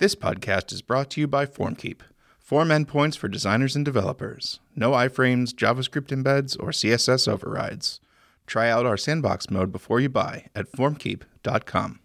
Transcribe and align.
This 0.00 0.14
podcast 0.14 0.72
is 0.72 0.80
brought 0.80 1.10
to 1.10 1.20
you 1.20 1.26
by 1.26 1.44
FormKeep. 1.44 2.00
Form 2.38 2.70
endpoints 2.70 3.18
for 3.18 3.28
designers 3.28 3.76
and 3.76 3.84
developers. 3.84 4.58
No 4.74 4.92
iframes, 4.92 5.52
JavaScript 5.52 6.06
embeds, 6.06 6.56
or 6.58 6.70
CSS 6.70 7.28
overrides. 7.28 8.00
Try 8.46 8.70
out 8.70 8.86
our 8.86 8.96
sandbox 8.96 9.50
mode 9.50 9.70
before 9.70 10.00
you 10.00 10.08
buy 10.08 10.46
at 10.54 10.72
formkeep.com. 10.72 12.00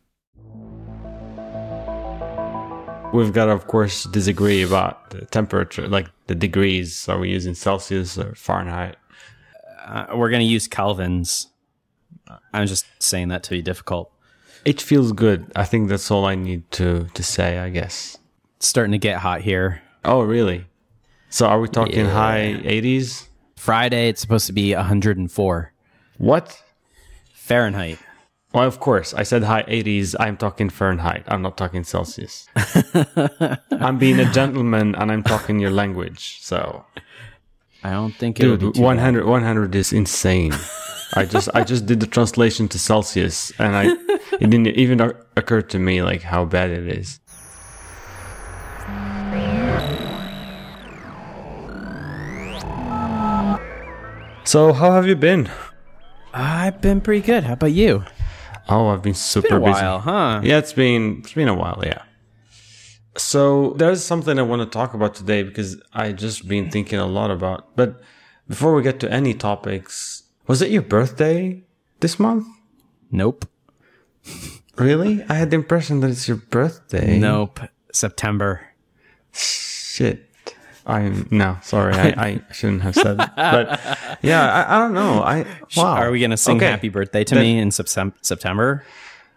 We've 3.14 3.32
got 3.32 3.46
to, 3.46 3.54
of 3.54 3.68
course, 3.68 4.04
disagree 4.04 4.62
about 4.62 5.12
the 5.12 5.26
temperature, 5.28 5.88
like 5.88 6.10
the 6.28 6.36
degrees. 6.36 7.08
Are 7.08 7.18
we 7.18 7.30
using 7.30 7.56
Celsius 7.56 8.18
or 8.18 8.36
Fahrenheit? 8.36 8.98
Uh, 9.86 10.08
we're 10.16 10.32
going 10.32 10.46
to 10.46 10.46
use 10.46 10.68
Kelvins. 10.68 11.48
I'm 12.52 12.68
just 12.68 12.88
saying 13.00 13.30
that 13.30 13.44
to 13.44 13.52
be 13.52 13.62
difficult. 13.62 14.12
It 14.66 14.82
feels 14.82 15.12
good. 15.12 15.52
I 15.56 15.64
think 15.64 15.90
that's 15.90 16.10
all 16.12 16.26
I 16.26 16.36
need 16.36 16.70
to 16.72 17.08
to 17.14 17.24
say. 17.24 17.60
I 17.60 17.70
guess. 17.70 18.18
It's 18.58 18.68
starting 18.68 18.92
to 18.94 18.98
get 18.98 19.20
hot 19.20 19.42
here. 19.42 19.82
Oh, 20.04 20.22
really? 20.22 20.66
So 21.30 21.46
are 21.48 21.60
we 21.60 21.68
talking 21.68 22.06
Yeah. 22.06 22.12
high 22.14 22.62
80s? 22.64 23.28
Friday, 23.58 24.10
it's 24.10 24.22
supposed 24.22 24.48
to 24.48 24.54
be 24.54 24.74
104 24.76 25.74
What? 26.18 26.62
Fahrenheit. 27.34 28.00
Well, 28.54 28.64
of 28.68 28.80
course, 28.80 29.14
I 29.14 29.24
said 29.24 29.44
high 29.44 29.64
80s. 29.68 30.16
I'm 30.20 30.38
talking 30.38 30.70
Fahrenheit. 30.70 31.24
I'm 31.28 31.42
not 31.42 31.58
talking 31.58 31.84
Celsius. 31.84 32.48
I'm 33.72 33.98
being 33.98 34.20
a 34.20 34.32
gentleman 34.32 34.96
and 34.96 35.12
I'm 35.12 35.24
talking 35.24 35.60
your 35.60 35.72
language. 35.72 36.38
So, 36.42 36.86
I 37.84 37.92
don't 37.92 38.16
think 38.16 38.40
it 38.40 38.48
would 38.48 38.60
be 38.60 38.66
dude, 38.68 38.76
too 38.76 38.82
100, 38.82 39.26
100 39.26 39.76
is 39.76 39.92
insane. 39.92 40.54
I 41.14 41.26
just, 41.26 41.50
I 41.54 41.64
just 41.64 41.86
did 41.86 42.00
the 42.00 42.08
translation 42.08 42.68
to 42.70 42.80
Celsius 42.80 43.52
and 43.60 43.76
I, 43.76 43.86
it 44.34 44.50
didn't 44.50 44.68
even 44.68 45.00
occur 45.38 45.62
to 45.62 45.80
me 45.80 46.02
like 46.02 46.22
how 46.24 46.46
bad 46.46 46.72
it 46.72 46.88
is. 46.88 47.20
So, 54.44 54.74
how 54.74 54.92
have 54.92 55.08
you 55.08 55.16
been? 55.16 55.50
I've 56.34 56.80
been 56.80 57.02
pretty 57.02 57.26
good. 57.26 57.44
How 57.44 57.54
about 57.54 57.72
you? 57.72 58.04
Oh, 58.70 58.90
I've 58.90 59.02
been 59.02 59.16
super 59.16 59.48
Been 59.50 59.58
a 59.58 59.66
busy. 59.72 59.82
while, 59.82 60.00
huh? 60.00 60.42
Yeah, 60.44 60.60
it's 60.60 60.74
been 60.74 61.20
it's 61.20 61.34
been 61.34 61.48
a 61.48 61.56
while, 61.56 61.82
yeah. 61.86 62.04
So 63.18 63.74
there's 63.78 64.04
something 64.04 64.38
I 64.38 64.44
want 64.44 64.62
to 64.62 64.66
talk 64.68 64.94
about 64.94 65.16
today 65.16 65.42
because 65.44 65.82
I 65.94 66.12
just 66.12 66.48
been 66.48 66.70
thinking 66.70 67.00
a 67.00 67.06
lot 67.08 67.32
about. 67.32 67.76
But 67.76 68.02
before 68.48 68.76
we 68.76 68.84
get 68.84 69.00
to 69.02 69.12
any 69.12 69.34
topics, 69.34 70.15
was 70.48 70.62
it 70.62 70.72
your 70.72 70.82
birthday 70.82 71.64
this 72.00 72.20
month? 72.20 72.48
Nope. 73.12 73.48
Really? 74.78 75.24
I 75.30 75.36
had 75.36 75.52
the 75.52 75.56
impression 75.56 76.00
that 76.02 76.10
it's 76.12 76.28
your 76.28 76.38
birthday. 76.38 77.18
Nope. 77.20 77.60
September. 77.94 78.68
Shit. 79.32 80.30
I'm 80.88 81.28
no, 81.32 81.58
sorry, 81.64 81.94
I, 81.96 82.08
I 82.28 82.54
shouldn't 82.54 82.84
have 82.84 82.94
said 82.94 83.18
that. 83.18 83.36
But 83.36 83.98
yeah, 84.22 84.54
I, 84.68 84.76
I 84.76 84.80
don't 84.80 84.94
know. 84.94 85.24
I 85.24 85.46
wow. 85.76 85.96
Are 85.96 86.12
we 86.12 86.20
going 86.20 86.30
to 86.30 86.38
sing 86.38 86.58
Okay. 86.58 86.68
happy 86.68 86.90
birthday 86.90 87.24
to 87.24 87.34
Then- 87.36 87.44
me 87.44 87.58
in 87.58 87.72
Septem- 87.72 88.14
September? 88.22 88.84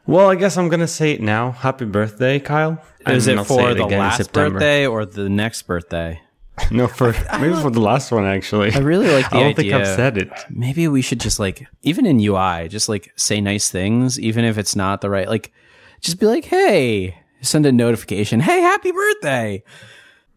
Well, 0.06 0.28
I 0.30 0.36
guess 0.36 0.56
I'm 0.56 0.68
gonna 0.70 0.88
say 0.88 1.12
it 1.12 1.20
now. 1.20 1.50
Happy 1.50 1.84
birthday, 1.84 2.40
Kyle. 2.40 2.82
Is 3.06 3.28
And 3.28 3.40
it 3.40 3.44
for 3.44 3.74
the 3.74 3.84
last 3.84 4.32
birthday 4.32 4.86
or 4.86 5.04
the 5.04 5.28
next 5.28 5.62
birthday? 5.62 6.22
No, 6.70 6.88
for 6.88 7.12
maybe 7.40 7.54
for 7.54 7.70
the 7.70 7.80
last 7.80 8.12
one 8.12 8.24
actually. 8.24 8.72
I 8.72 8.78
really 8.78 9.08
like 9.10 9.30
the 9.30 9.36
I 9.36 9.40
don't 9.40 9.56
think. 9.56 9.72
I've 9.72 9.86
said 9.86 10.18
it. 10.18 10.30
Maybe 10.50 10.88
we 10.88 11.02
should 11.02 11.20
just 11.20 11.38
like, 11.38 11.66
even 11.82 12.06
in 12.06 12.20
UI, 12.20 12.68
just 12.68 12.88
like 12.88 13.12
say 13.16 13.40
nice 13.40 13.70
things, 13.70 14.18
even 14.18 14.44
if 14.44 14.58
it's 14.58 14.76
not 14.76 15.00
the 15.00 15.10
right, 15.10 15.28
like, 15.28 15.52
just 16.00 16.20
be 16.20 16.26
like, 16.26 16.44
hey, 16.44 17.18
send 17.40 17.66
a 17.66 17.72
notification. 17.72 18.40
Hey, 18.40 18.60
happy 18.60 18.92
birthday. 18.92 19.62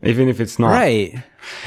Even 0.04 0.28
if 0.30 0.40
it's 0.40 0.58
not. 0.58 0.70
Right. 0.72 1.24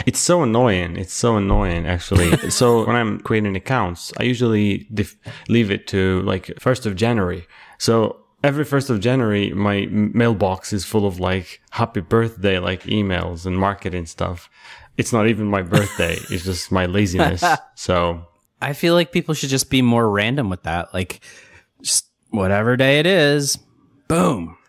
It's 0.07 0.19
so 0.19 0.43
annoying. 0.43 0.97
It's 0.97 1.13
so 1.13 1.37
annoying, 1.37 1.87
actually. 1.87 2.37
so 2.51 2.85
when 2.85 2.97
I'm 2.97 3.21
creating 3.21 3.55
accounts, 3.57 4.13
I 4.19 4.25
usually 4.25 4.89
def- 4.93 5.17
leave 5.49 5.71
it 5.71 5.87
to 5.89 6.21
like 6.23 6.51
first 6.59 6.87
of 6.87 6.97
January. 6.97 7.47
So 7.79 8.24
every 8.45 8.65
first 8.65 8.91
of 8.91 9.01
January, 9.01 9.51
my 9.53 9.87
mailbox 9.91 10.73
is 10.73 10.85
full 10.85 11.07
of 11.07 11.19
like 11.19 11.61
happy 11.71 12.01
birthday, 12.01 12.59
like 12.59 12.83
emails 12.85 13.47
and 13.47 13.57
marketing 13.59 14.07
stuff. 14.07 14.49
It's 14.97 15.13
not 15.13 15.27
even 15.27 15.47
my 15.47 15.63
birthday. 15.63 16.17
it's 16.31 16.45
just 16.45 16.71
my 16.71 16.87
laziness. 16.97 17.43
So 17.75 18.27
I 18.63 18.75
feel 18.75 18.95
like 18.95 19.11
people 19.11 19.35
should 19.35 19.49
just 19.51 19.71
be 19.71 19.83
more 19.83 20.09
random 20.09 20.51
with 20.51 20.63
that. 20.65 20.95
Like, 20.95 21.21
just 21.83 22.07
whatever 22.31 22.77
day 22.77 23.01
it 23.01 23.07
is, 23.07 23.59
boom. 24.09 24.57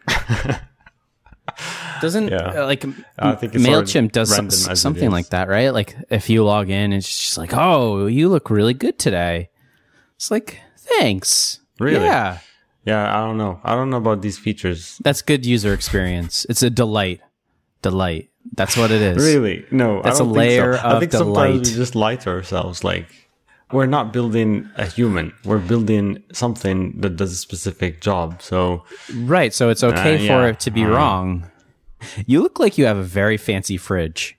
Doesn't 2.02 2.28
Yeah. 2.30 2.62
uh, 2.64 2.66
like 2.66 2.84
I 3.20 3.36
think 3.36 3.56
it's 3.56 3.64
Mailchimp 3.64 4.12
does 4.12 4.36
some, 4.36 4.50
something 4.50 5.10
like 5.12 5.30
that, 5.30 5.48
right? 5.48 5.70
Like 5.70 5.96
if 6.10 6.30
you 6.30 6.44
log 6.44 6.70
in, 6.70 6.92
it's 6.92 7.08
just 7.08 7.38
like, 7.38 7.52
oh, 7.54 8.08
you 8.08 8.28
look 8.30 8.50
really 8.50 8.74
good 8.74 9.00
today. 9.00 9.50
It's 10.16 10.30
like, 10.32 10.60
thanks. 10.78 11.60
Really? 11.80 12.04
Yeah, 12.06 12.40
yeah, 12.86 13.16
I 13.18 13.26
don't 13.26 13.38
know. 13.38 13.60
I 13.64 13.76
don't 13.76 13.90
know 13.90 13.98
about 13.98 14.22
these 14.22 14.38
features. 14.38 15.00
that's 15.04 15.22
good 15.22 15.46
user 15.46 15.74
experience. 15.74 16.46
It's 16.50 16.64
a 16.64 16.70
delight. 16.70 17.22
Delight. 17.82 18.30
That's 18.54 18.78
what 18.78 18.92
it 18.92 19.02
is. 19.02 19.18
Really? 19.18 19.66
No, 19.72 20.02
That's 20.04 20.20
I 20.22 20.24
a 20.24 20.28
layer 20.28 20.74
think 20.74 20.82
so. 20.82 20.88
I 20.88 20.92
of 20.94 21.00
think 21.00 21.12
sometimes 21.12 21.34
delight. 21.34 21.68
we 21.68 21.74
just 21.76 21.96
lie 21.96 22.16
to 22.18 22.30
ourselves. 22.30 22.84
Like 22.84 23.08
we're 23.72 23.88
not 23.88 24.14
building 24.14 24.70
a 24.78 24.86
human. 24.86 25.34
We're 25.44 25.58
building 25.60 26.24
something 26.32 27.02
that 27.02 27.16
does 27.18 27.32
a 27.34 27.36
specific 27.38 28.02
job. 28.02 28.42
So 28.42 28.84
Right. 29.14 29.52
So 29.54 29.70
it's 29.70 29.84
okay 29.84 30.16
Uh, 30.24 30.28
for 30.28 30.48
it 30.50 30.60
to 30.62 30.72
be 30.72 30.84
Uh. 30.84 30.90
wrong. 30.90 31.46
You 32.28 32.42
look 32.44 32.60
like 32.60 32.78
you 32.78 32.86
have 32.86 32.98
a 32.98 33.04
very 33.04 33.38
fancy 33.38 33.78
fridge. 33.78 34.38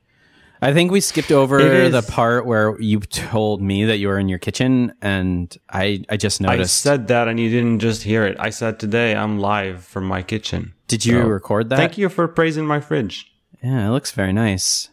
I 0.62 0.72
think 0.72 0.90
we 0.90 1.00
skipped 1.00 1.30
over 1.30 1.88
the 1.90 2.02
part 2.02 2.46
where 2.46 2.80
you 2.80 3.00
told 3.00 3.60
me 3.60 3.84
that 3.84 3.98
you 3.98 4.08
were 4.08 4.18
in 4.18 4.28
your 4.28 4.38
kitchen, 4.38 4.94
and 5.02 5.54
I 5.68 6.04
I 6.08 6.16
just 6.16 6.40
noticed. 6.40 6.86
I 6.86 6.90
said 6.90 7.08
that, 7.08 7.28
and 7.28 7.38
you 7.38 7.50
didn't 7.50 7.80
just 7.80 8.02
hear 8.02 8.24
it. 8.24 8.36
I 8.38 8.50
said 8.50 8.80
today 8.80 9.14
I'm 9.14 9.38
live 9.38 9.84
from 9.84 10.04
my 10.04 10.22
kitchen. 10.22 10.72
Did 10.88 11.04
you 11.04 11.20
So, 11.20 11.26
record 11.26 11.68
that? 11.70 11.76
Thank 11.76 11.98
you 11.98 12.08
for 12.08 12.26
praising 12.28 12.66
my 12.66 12.80
fridge. 12.80 13.30
Yeah, 13.62 13.88
it 13.88 13.90
looks 13.90 14.12
very 14.12 14.32
nice. 14.32 14.88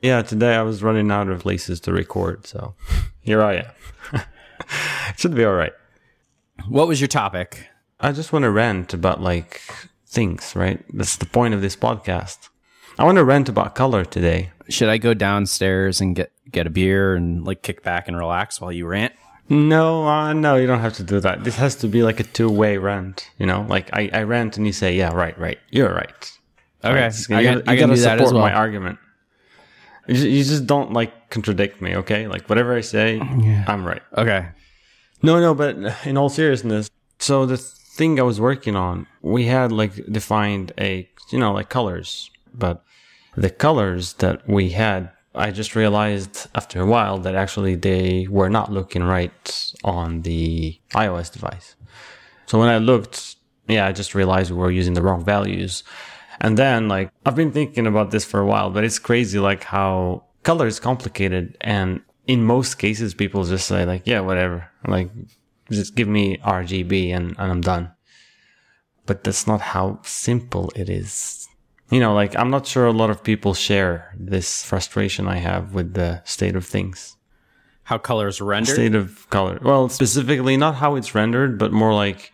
Yeah, 0.00 0.22
today 0.22 0.54
I 0.54 0.62
was 0.62 0.82
running 0.82 1.10
out 1.10 1.28
of 1.28 1.40
places 1.40 1.80
to 1.80 1.92
record, 1.92 2.46
so 2.46 2.74
here 3.20 3.42
I 3.42 3.54
am. 3.56 3.72
it 5.10 5.18
should 5.18 5.34
be 5.34 5.44
all 5.44 5.54
right. 5.54 5.72
What 6.68 6.88
was 6.88 7.00
your 7.00 7.08
topic? 7.08 7.68
I 8.00 8.12
just 8.12 8.32
want 8.32 8.44
to 8.44 8.50
rant 8.50 8.94
about 8.94 9.20
like 9.20 9.60
things, 10.06 10.54
right? 10.56 10.82
That's 10.94 11.16
the 11.16 11.26
point 11.26 11.54
of 11.54 11.60
this 11.60 11.76
podcast. 11.76 12.48
I 12.98 13.04
want 13.04 13.16
to 13.16 13.24
rant 13.24 13.48
about 13.48 13.74
color 13.74 14.04
today. 14.04 14.50
Should 14.68 14.88
I 14.88 14.98
go 14.98 15.14
downstairs 15.14 16.00
and 16.00 16.16
get 16.16 16.32
get 16.50 16.66
a 16.66 16.70
beer 16.70 17.14
and 17.14 17.44
like 17.46 17.62
kick 17.62 17.82
back 17.82 18.08
and 18.08 18.16
relax 18.16 18.60
while 18.60 18.72
you 18.72 18.86
rant? 18.86 19.12
No, 19.48 20.06
uh, 20.06 20.32
no, 20.34 20.56
you 20.56 20.66
don't 20.66 20.80
have 20.80 20.94
to 20.94 21.02
do 21.02 21.20
that. 21.20 21.44
This 21.44 21.56
has 21.56 21.76
to 21.76 21.88
be 21.88 22.02
like 22.02 22.20
a 22.20 22.24
two-way 22.24 22.76
rant, 22.76 23.30
you 23.38 23.46
know? 23.46 23.64
Like 23.66 23.88
I, 23.94 24.10
I 24.12 24.22
rant 24.24 24.58
and 24.58 24.66
you 24.66 24.74
say, 24.74 24.94
yeah, 24.94 25.10
right, 25.14 25.38
right. 25.38 25.58
You're 25.70 25.94
right. 25.94 26.32
Okay, 26.84 27.00
Right? 27.00 27.30
I 27.30 27.40
you 27.40 27.62
I 27.66 27.72
you 27.74 27.80
gotta 27.80 27.96
support 27.96 28.34
well. 28.34 28.42
my 28.42 28.52
argument. 28.52 28.98
You 30.06 30.14
just, 30.14 30.26
you 30.26 30.44
just 30.44 30.66
don't 30.66 30.92
like 30.92 31.30
contradict 31.30 31.80
me, 31.80 31.96
okay? 31.96 32.26
Like 32.28 32.48
whatever 32.48 32.74
I 32.76 32.82
say, 32.82 33.18
I'm 33.20 33.86
right. 33.86 34.02
okay. 34.16 34.48
No, 35.22 35.40
no, 35.40 35.54
but 35.54 35.76
in 36.06 36.16
all 36.18 36.28
seriousness, 36.28 36.90
so 37.18 37.46
the 37.46 37.56
thing 37.56 38.20
I 38.20 38.22
was 38.24 38.40
working 38.40 38.76
on, 38.76 39.06
we 39.22 39.46
had 39.46 39.72
like 39.72 39.94
defined 40.06 40.72
a, 40.78 41.08
you 41.32 41.38
know, 41.38 41.52
like 41.52 41.68
colors, 41.70 42.30
but 42.54 42.84
the 43.38 43.50
colors 43.50 44.14
that 44.14 44.48
we 44.48 44.70
had, 44.70 45.10
I 45.34 45.52
just 45.52 45.76
realized 45.76 46.48
after 46.54 46.80
a 46.80 46.86
while 46.86 47.18
that 47.18 47.36
actually 47.36 47.76
they 47.76 48.26
were 48.28 48.50
not 48.50 48.72
looking 48.72 49.04
right 49.04 49.72
on 49.84 50.22
the 50.22 50.78
iOS 50.92 51.32
device. 51.32 51.76
So 52.46 52.58
when 52.58 52.68
I 52.68 52.78
looked, 52.78 53.36
yeah, 53.68 53.86
I 53.86 53.92
just 53.92 54.14
realized 54.14 54.50
we 54.50 54.56
were 54.56 54.72
using 54.72 54.94
the 54.94 55.02
wrong 55.02 55.24
values. 55.24 55.84
And 56.40 56.56
then 56.56 56.88
like 56.88 57.10
I've 57.24 57.36
been 57.36 57.52
thinking 57.52 57.86
about 57.86 58.10
this 58.10 58.24
for 58.24 58.40
a 58.40 58.46
while, 58.46 58.70
but 58.70 58.82
it's 58.82 58.98
crazy 58.98 59.38
like 59.38 59.62
how 59.64 60.24
color 60.42 60.66
is 60.66 60.80
complicated 60.80 61.56
and 61.60 62.00
in 62.26 62.42
most 62.42 62.74
cases 62.74 63.14
people 63.14 63.44
just 63.44 63.68
say 63.68 63.84
like, 63.84 64.02
yeah, 64.04 64.20
whatever. 64.20 64.68
Like 64.86 65.10
just 65.70 65.94
give 65.94 66.08
me 66.08 66.38
RGB 66.38 67.10
and, 67.14 67.36
and 67.38 67.52
I'm 67.52 67.60
done. 67.60 67.92
But 69.06 69.24
that's 69.24 69.46
not 69.46 69.60
how 69.60 70.00
simple 70.02 70.72
it 70.74 70.88
is. 70.90 71.47
You 71.90 72.00
know, 72.00 72.14
like 72.14 72.36
I'm 72.36 72.50
not 72.50 72.66
sure 72.66 72.86
a 72.86 72.92
lot 72.92 73.10
of 73.10 73.22
people 73.22 73.54
share 73.54 74.14
this 74.18 74.62
frustration 74.62 75.26
I 75.26 75.36
have 75.36 75.74
with 75.74 75.94
the 75.94 76.22
state 76.24 76.54
of 76.56 76.66
things. 76.66 77.16
How 77.84 77.96
colors 77.96 78.40
rendered? 78.42 78.74
State 78.74 78.94
of 78.94 79.28
color. 79.30 79.58
Well, 79.62 79.88
specifically 79.88 80.58
not 80.58 80.74
how 80.74 80.96
it's 80.96 81.14
rendered, 81.14 81.58
but 81.58 81.72
more 81.72 81.94
like, 81.94 82.32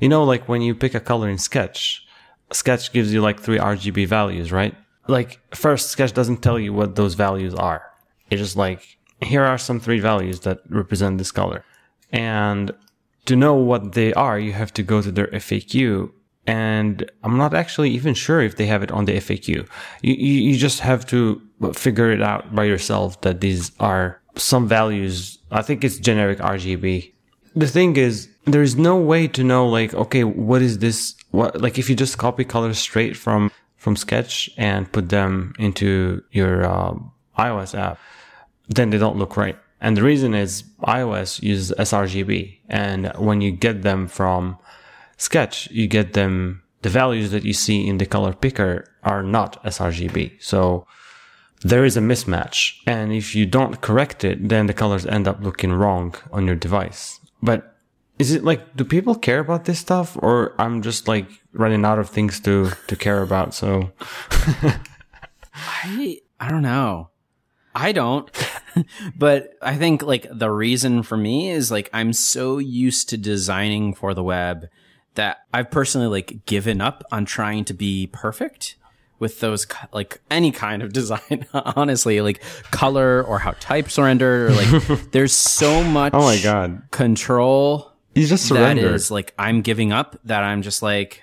you 0.00 0.08
know, 0.08 0.24
like 0.24 0.48
when 0.48 0.62
you 0.62 0.74
pick 0.74 0.94
a 0.94 1.00
color 1.00 1.28
in 1.28 1.38
Sketch, 1.38 2.04
Sketch 2.52 2.92
gives 2.92 3.12
you 3.12 3.20
like 3.20 3.38
three 3.38 3.58
RGB 3.58 4.08
values, 4.08 4.50
right? 4.50 4.74
Like 5.06 5.38
first, 5.54 5.90
Sketch 5.90 6.12
doesn't 6.12 6.42
tell 6.42 6.58
you 6.58 6.72
what 6.72 6.96
those 6.96 7.14
values 7.14 7.54
are. 7.54 7.82
It's 8.30 8.42
just 8.42 8.56
like, 8.56 8.98
here 9.22 9.44
are 9.44 9.58
some 9.58 9.78
three 9.78 10.00
values 10.00 10.40
that 10.40 10.58
represent 10.68 11.18
this 11.18 11.30
color. 11.30 11.64
And 12.10 12.72
to 13.26 13.36
know 13.36 13.54
what 13.54 13.92
they 13.92 14.12
are, 14.14 14.40
you 14.40 14.52
have 14.54 14.72
to 14.74 14.82
go 14.82 15.00
to 15.02 15.12
their 15.12 15.28
FAQ 15.28 16.10
and 16.50 17.08
I'm 17.22 17.36
not 17.38 17.54
actually 17.54 17.90
even 17.90 18.12
sure 18.12 18.40
if 18.40 18.56
they 18.56 18.66
have 18.66 18.82
it 18.82 18.90
on 18.90 19.04
the 19.04 19.12
FAQ. 19.12 19.46
You, 20.02 20.14
you, 20.48 20.56
just 20.56 20.80
have 20.80 21.06
to 21.06 21.40
figure 21.74 22.10
it 22.10 22.22
out 22.22 22.52
by 22.58 22.64
yourself 22.64 23.20
that 23.20 23.40
these 23.40 23.70
are 23.78 24.20
some 24.34 24.66
values. 24.66 25.38
I 25.52 25.62
think 25.62 25.84
it's 25.84 25.98
generic 25.98 26.38
RGB. 26.40 27.12
The 27.54 27.68
thing 27.68 27.96
is, 27.96 28.28
there's 28.46 28.74
no 28.74 28.96
way 28.96 29.28
to 29.28 29.44
know 29.44 29.68
like, 29.68 29.94
okay, 29.94 30.24
what 30.24 30.60
is 30.60 30.78
this? 30.78 31.14
What, 31.30 31.60
like 31.60 31.78
if 31.78 31.88
you 31.88 31.94
just 31.94 32.18
copy 32.18 32.44
colors 32.44 32.78
straight 32.78 33.16
from, 33.16 33.52
from 33.76 33.94
Sketch 33.94 34.50
and 34.56 34.90
put 34.90 35.08
them 35.08 35.54
into 35.60 36.24
your 36.32 36.64
uh, 36.64 36.94
iOS 37.38 37.78
app, 37.78 37.96
then 38.68 38.90
they 38.90 38.98
don't 38.98 39.18
look 39.18 39.36
right. 39.36 39.56
And 39.80 39.96
the 39.96 40.02
reason 40.02 40.34
is 40.34 40.64
iOS 40.82 41.40
uses 41.42 41.70
sRGB. 41.78 42.58
And 42.68 43.12
when 43.18 43.40
you 43.40 43.52
get 43.52 43.82
them 43.82 44.08
from 44.08 44.58
Sketch, 45.20 45.70
you 45.70 45.86
get 45.86 46.14
them, 46.14 46.62
the 46.80 46.88
values 46.88 47.30
that 47.30 47.44
you 47.44 47.52
see 47.52 47.86
in 47.86 47.98
the 47.98 48.06
color 48.06 48.32
picker 48.32 48.86
are 49.02 49.22
not 49.22 49.62
sRGB. 49.64 50.42
So 50.42 50.86
there 51.60 51.84
is 51.84 51.98
a 51.98 52.00
mismatch. 52.00 52.76
And 52.86 53.12
if 53.12 53.34
you 53.34 53.44
don't 53.44 53.82
correct 53.82 54.24
it, 54.24 54.48
then 54.48 54.66
the 54.66 54.72
colors 54.72 55.04
end 55.04 55.28
up 55.28 55.42
looking 55.42 55.74
wrong 55.74 56.14
on 56.32 56.46
your 56.46 56.56
device. 56.56 57.20
But 57.42 57.76
is 58.18 58.32
it 58.32 58.44
like, 58.44 58.74
do 58.76 58.82
people 58.82 59.14
care 59.14 59.40
about 59.40 59.66
this 59.66 59.78
stuff 59.78 60.16
or 60.22 60.54
I'm 60.58 60.80
just 60.80 61.06
like 61.06 61.28
running 61.52 61.84
out 61.84 61.98
of 61.98 62.08
things 62.08 62.40
to, 62.40 62.70
to 62.86 62.96
care 62.96 63.20
about? 63.20 63.52
So 63.52 63.92
I, 65.52 66.16
I 66.40 66.48
don't 66.48 66.62
know. 66.62 67.10
I 67.74 67.92
don't. 67.92 68.30
but 69.18 69.50
I 69.60 69.76
think 69.76 70.02
like 70.02 70.26
the 70.32 70.50
reason 70.50 71.02
for 71.02 71.18
me 71.18 71.50
is 71.50 71.70
like 71.70 71.90
I'm 71.92 72.14
so 72.14 72.56
used 72.56 73.10
to 73.10 73.18
designing 73.18 73.92
for 73.92 74.14
the 74.14 74.24
web 74.24 74.70
that 75.14 75.38
I've 75.52 75.70
personally 75.70 76.06
like 76.06 76.46
given 76.46 76.80
up 76.80 77.04
on 77.10 77.24
trying 77.24 77.64
to 77.66 77.74
be 77.74 78.08
perfect 78.12 78.76
with 79.18 79.40
those 79.40 79.66
like 79.92 80.20
any 80.30 80.50
kind 80.50 80.82
of 80.82 80.92
design 80.94 81.46
honestly 81.52 82.20
like 82.20 82.42
color 82.70 83.22
or 83.22 83.38
how 83.38 83.52
types 83.60 83.98
are 83.98 84.04
rendered 84.04 84.50
or 84.50 84.54
like 84.54 85.10
there's 85.12 85.32
so 85.32 85.84
much 85.84 86.12
oh 86.14 86.22
my 86.22 86.40
god. 86.42 86.82
control 86.90 87.92
you 88.14 88.26
just 88.26 88.48
that 88.48 88.54
surrendered. 88.54 88.94
is 88.94 89.10
like 89.10 89.34
I'm 89.38 89.60
giving 89.62 89.92
up 89.92 90.18
that 90.24 90.42
I'm 90.42 90.62
just 90.62 90.82
like 90.82 91.22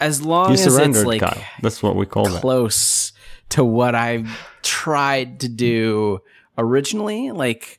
as 0.00 0.20
long 0.20 0.48
you 0.48 0.54
as 0.54 0.76
it's 0.76 1.04
like 1.04 1.20
Kyle. 1.20 1.42
that's 1.62 1.82
what 1.82 1.94
we 1.94 2.06
call 2.06 2.28
that. 2.28 2.40
close 2.40 3.12
to 3.50 3.64
what 3.64 3.94
I 3.94 4.24
tried 4.62 5.40
to 5.40 5.48
do 5.48 6.20
originally, 6.58 7.30
like 7.30 7.78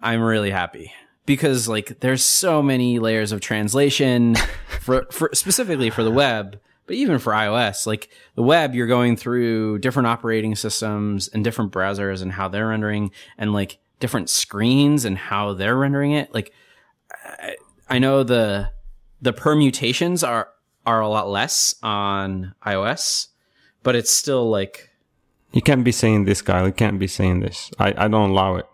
I'm 0.00 0.20
really 0.22 0.50
happy 0.50 0.92
because 1.26 1.68
like 1.68 2.00
there's 2.00 2.24
so 2.24 2.62
many 2.62 2.98
layers 2.98 3.32
of 3.32 3.40
translation 3.40 4.36
for, 4.80 5.06
for 5.10 5.30
specifically 5.34 5.90
for 5.90 6.02
the 6.02 6.10
web, 6.10 6.58
but 6.86 6.94
even 6.94 7.18
for 7.18 7.32
iOS, 7.32 7.86
like 7.86 8.08
the 8.36 8.42
web, 8.42 8.74
you're 8.74 8.86
going 8.86 9.16
through 9.16 9.80
different 9.80 10.06
operating 10.06 10.54
systems 10.54 11.28
and 11.28 11.42
different 11.42 11.72
browsers 11.72 12.22
and 12.22 12.32
how 12.32 12.48
they're 12.48 12.68
rendering 12.68 13.10
and 13.36 13.52
like 13.52 13.78
different 13.98 14.30
screens 14.30 15.04
and 15.04 15.18
how 15.18 15.52
they're 15.52 15.76
rendering 15.76 16.12
it. 16.12 16.32
Like 16.32 16.52
I, 17.12 17.56
I 17.88 17.98
know 17.98 18.22
the 18.22 18.70
the 19.20 19.32
permutations 19.32 20.22
are 20.22 20.48
are 20.86 21.00
a 21.00 21.08
lot 21.08 21.28
less 21.28 21.74
on 21.82 22.54
iOS, 22.64 23.28
but 23.82 23.96
it's 23.96 24.10
still 24.10 24.48
like 24.48 24.90
You 25.52 25.62
can't 25.62 25.82
be 25.82 25.92
saying 25.92 26.24
this, 26.24 26.42
Kyle. 26.42 26.66
You 26.66 26.72
can't 26.72 26.98
be 26.98 27.08
saying 27.08 27.40
this. 27.40 27.70
I, 27.78 27.94
I 27.96 28.08
don't 28.08 28.30
allow 28.30 28.56
it. 28.56 28.66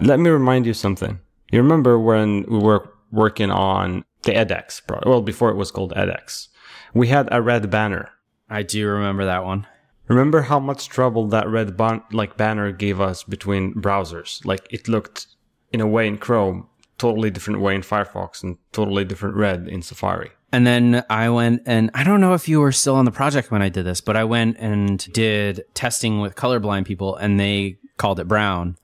Let 0.00 0.20
me 0.20 0.28
remind 0.28 0.66
you 0.66 0.74
something. 0.74 1.20
You 1.54 1.62
remember 1.62 2.00
when 2.00 2.42
we 2.48 2.58
were 2.58 2.90
working 3.12 3.52
on 3.52 4.04
the 4.22 4.32
edX 4.32 4.84
product? 4.84 5.06
Well, 5.06 5.22
before 5.22 5.50
it 5.50 5.54
was 5.54 5.70
called 5.70 5.92
edX. 5.94 6.48
We 6.92 7.06
had 7.06 7.28
a 7.30 7.40
red 7.40 7.70
banner. 7.70 8.10
I 8.50 8.64
do 8.64 8.88
remember 8.88 9.24
that 9.24 9.44
one. 9.44 9.68
Remember 10.08 10.42
how 10.42 10.58
much 10.58 10.88
trouble 10.88 11.28
that 11.28 11.48
red 11.48 11.76
ban- 11.76 12.02
like 12.10 12.36
banner 12.36 12.72
gave 12.72 13.00
us 13.00 13.22
between 13.22 13.72
browsers? 13.74 14.44
Like 14.44 14.66
it 14.72 14.88
looked 14.88 15.28
in 15.72 15.80
a 15.80 15.86
way 15.86 16.08
in 16.08 16.18
Chrome, 16.18 16.66
totally 16.98 17.30
different 17.30 17.60
way 17.60 17.76
in 17.76 17.82
Firefox, 17.82 18.42
and 18.42 18.58
totally 18.72 19.04
different 19.04 19.36
red 19.36 19.68
in 19.68 19.80
Safari. 19.80 20.32
And 20.50 20.66
then 20.66 21.04
I 21.08 21.28
went 21.28 21.62
and 21.66 21.88
I 21.94 22.02
don't 22.02 22.20
know 22.20 22.34
if 22.34 22.48
you 22.48 22.58
were 22.58 22.72
still 22.72 22.96
on 22.96 23.04
the 23.04 23.12
project 23.12 23.52
when 23.52 23.62
I 23.62 23.68
did 23.68 23.86
this, 23.86 24.00
but 24.00 24.16
I 24.16 24.24
went 24.24 24.56
and 24.58 24.98
did 25.12 25.62
testing 25.74 26.18
with 26.18 26.34
colorblind 26.34 26.84
people 26.84 27.14
and 27.14 27.38
they 27.38 27.78
called 27.96 28.18
it 28.18 28.26
brown. 28.26 28.76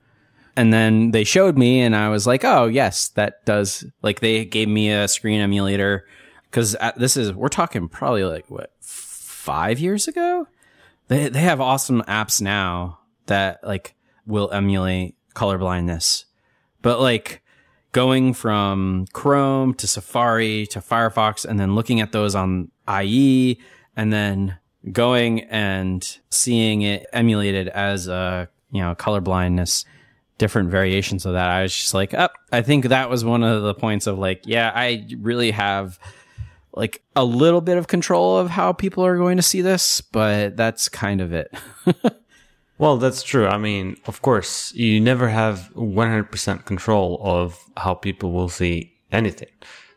And 0.57 0.73
then 0.73 1.13
they 1.13 1.25
showed 1.25 1.57
me 1.57 1.81
and 1.81 1.95
I 1.95 2.09
was 2.09 2.27
like, 2.27 2.45
oh, 2.45 2.67
yes, 2.67 3.09
that 3.11 3.45
does. 3.45 3.85
Like 4.03 4.21
they 4.21 4.45
gave 4.45 4.69
me 4.69 4.91
a 4.91 5.09
screen 5.09 5.41
emulator 5.41 6.07
because 6.45 6.77
this 6.97 7.17
is, 7.17 7.33
we're 7.33 7.49
talking 7.49 7.89
probably 7.89 8.25
like 8.25 8.51
what, 8.51 8.73
five 8.81 9.79
years 9.79 10.09
ago? 10.09 10.47
They, 11.09 11.29
they 11.29 11.41
have 11.41 11.61
awesome 11.61 12.03
apps 12.03 12.43
now 12.43 13.01
that 13.27 13.63
like 13.65 13.95
will 14.27 14.51
emulate 14.51 15.17
colorblindness. 15.35 16.25
But 16.83 17.01
like, 17.01 17.43
going 17.93 18.33
from 18.35 19.07
Chrome 19.13 19.75
to 19.75 19.87
Safari 19.87 20.67
to 20.69 20.81
Firefox 20.81 21.45
and 21.45 21.59
then 21.59 21.75
looking 21.75 22.01
at 22.01 22.13
those 22.13 22.35
on 22.35 22.71
IE 22.89 23.61
and 23.97 24.13
then 24.13 24.59
going 24.93 25.41
and 25.45 26.19
seeing 26.31 26.83
it 26.83 27.07
emulated 27.13 27.69
as 27.69 28.09
a, 28.09 28.49
you 28.71 28.81
know, 28.81 28.95
color 28.95 29.21
blindness, 29.21 29.85
different 30.41 30.71
variations 30.71 31.25
of 31.25 31.35
that. 31.35 31.49
I 31.49 31.63
was 31.63 31.73
just 31.73 31.95
like. 31.95 32.13
Oh, 32.15 32.29
I 32.51 32.63
think 32.63 32.87
that 32.87 33.09
was 33.09 33.25
one 33.25 33.45
of 33.45 33.63
the 33.63 33.75
points 33.75 34.09
of 34.09 34.19
like, 34.19 34.43
yeah, 34.45 34.73
I 34.75 35.07
really 35.19 35.53
have 35.53 36.01
like 36.73 37.03
a 37.15 37.25
little 37.25 37.61
bit 37.61 37.79
of 37.79 37.87
control 37.87 38.39
of 38.39 38.51
how 38.51 38.73
people 38.73 39.07
are 39.07 39.17
going 39.17 39.37
to 39.37 39.43
see 39.43 39.61
this, 39.61 40.01
but 40.01 40.57
that's 40.57 40.89
kind 40.89 41.21
of 41.21 41.33
it. 41.33 41.55
Well, 42.81 42.97
that's 42.97 43.23
true. 43.23 43.47
I 43.47 43.59
mean, 43.59 43.99
of 44.07 44.23
course, 44.23 44.73
you 44.73 45.03
never 45.03 45.29
have 45.29 45.71
100% 45.77 46.65
control 46.65 47.21
of 47.23 47.63
how 47.77 47.93
people 47.93 48.33
will 48.33 48.49
see 48.49 48.95
anything. 49.13 49.51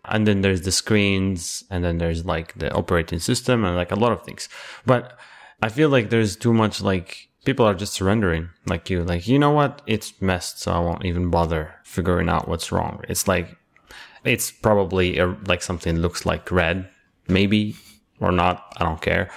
And 0.03 0.27
then 0.27 0.41
there's 0.41 0.63
the 0.63 0.71
screens, 0.73 1.63
and 1.69 1.81
then 1.81 1.97
there's 1.97 2.25
like 2.25 2.53
the 2.55 2.73
operating 2.73 3.19
system, 3.19 3.63
and 3.63 3.77
like 3.77 3.93
a 3.93 3.95
lot 3.95 4.11
of 4.11 4.25
things. 4.25 4.49
But 4.85 5.17
I 5.61 5.69
feel 5.69 5.87
like 5.87 6.09
there's 6.09 6.35
too 6.35 6.53
much 6.53 6.81
like 6.81 7.29
people 7.45 7.65
are 7.65 7.73
just 7.73 7.93
surrendering, 7.93 8.49
like 8.65 8.89
you, 8.89 9.03
like, 9.03 9.27
you 9.27 9.39
know 9.39 9.51
what? 9.51 9.81
It's 9.85 10.21
messed, 10.21 10.59
so 10.59 10.71
I 10.71 10.79
won't 10.79 11.05
even 11.05 11.29
bother 11.29 11.75
figuring 11.83 12.29
out 12.29 12.47
what's 12.47 12.71
wrong. 12.71 13.03
It's 13.09 13.27
like, 13.27 13.57
it's 14.23 14.51
probably 14.51 15.17
a, 15.19 15.27
like 15.47 15.61
something 15.61 15.97
looks 15.99 16.25
like 16.25 16.51
red, 16.51 16.87
maybe, 17.27 17.75
or 18.19 18.31
not. 18.31 18.73
I 18.77 18.85
don't 18.85 19.01
care 19.01 19.29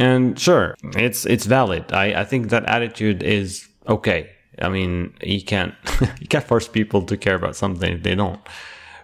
and 0.00 0.38
sure, 0.38 0.76
it's 0.96 1.26
it's 1.26 1.44
valid. 1.44 1.92
I, 1.92 2.20
I 2.22 2.24
think 2.24 2.48
that 2.48 2.64
attitude 2.64 3.22
is 3.22 3.68
okay. 3.86 4.30
I 4.58 4.70
mean, 4.70 5.12
you 5.22 5.42
can't 5.42 5.74
you 6.20 6.26
can't 6.26 6.46
force 6.46 6.66
people 6.66 7.02
to 7.02 7.16
care 7.18 7.34
about 7.34 7.54
something 7.54 7.92
if 7.92 8.02
they 8.02 8.14
don't. 8.14 8.40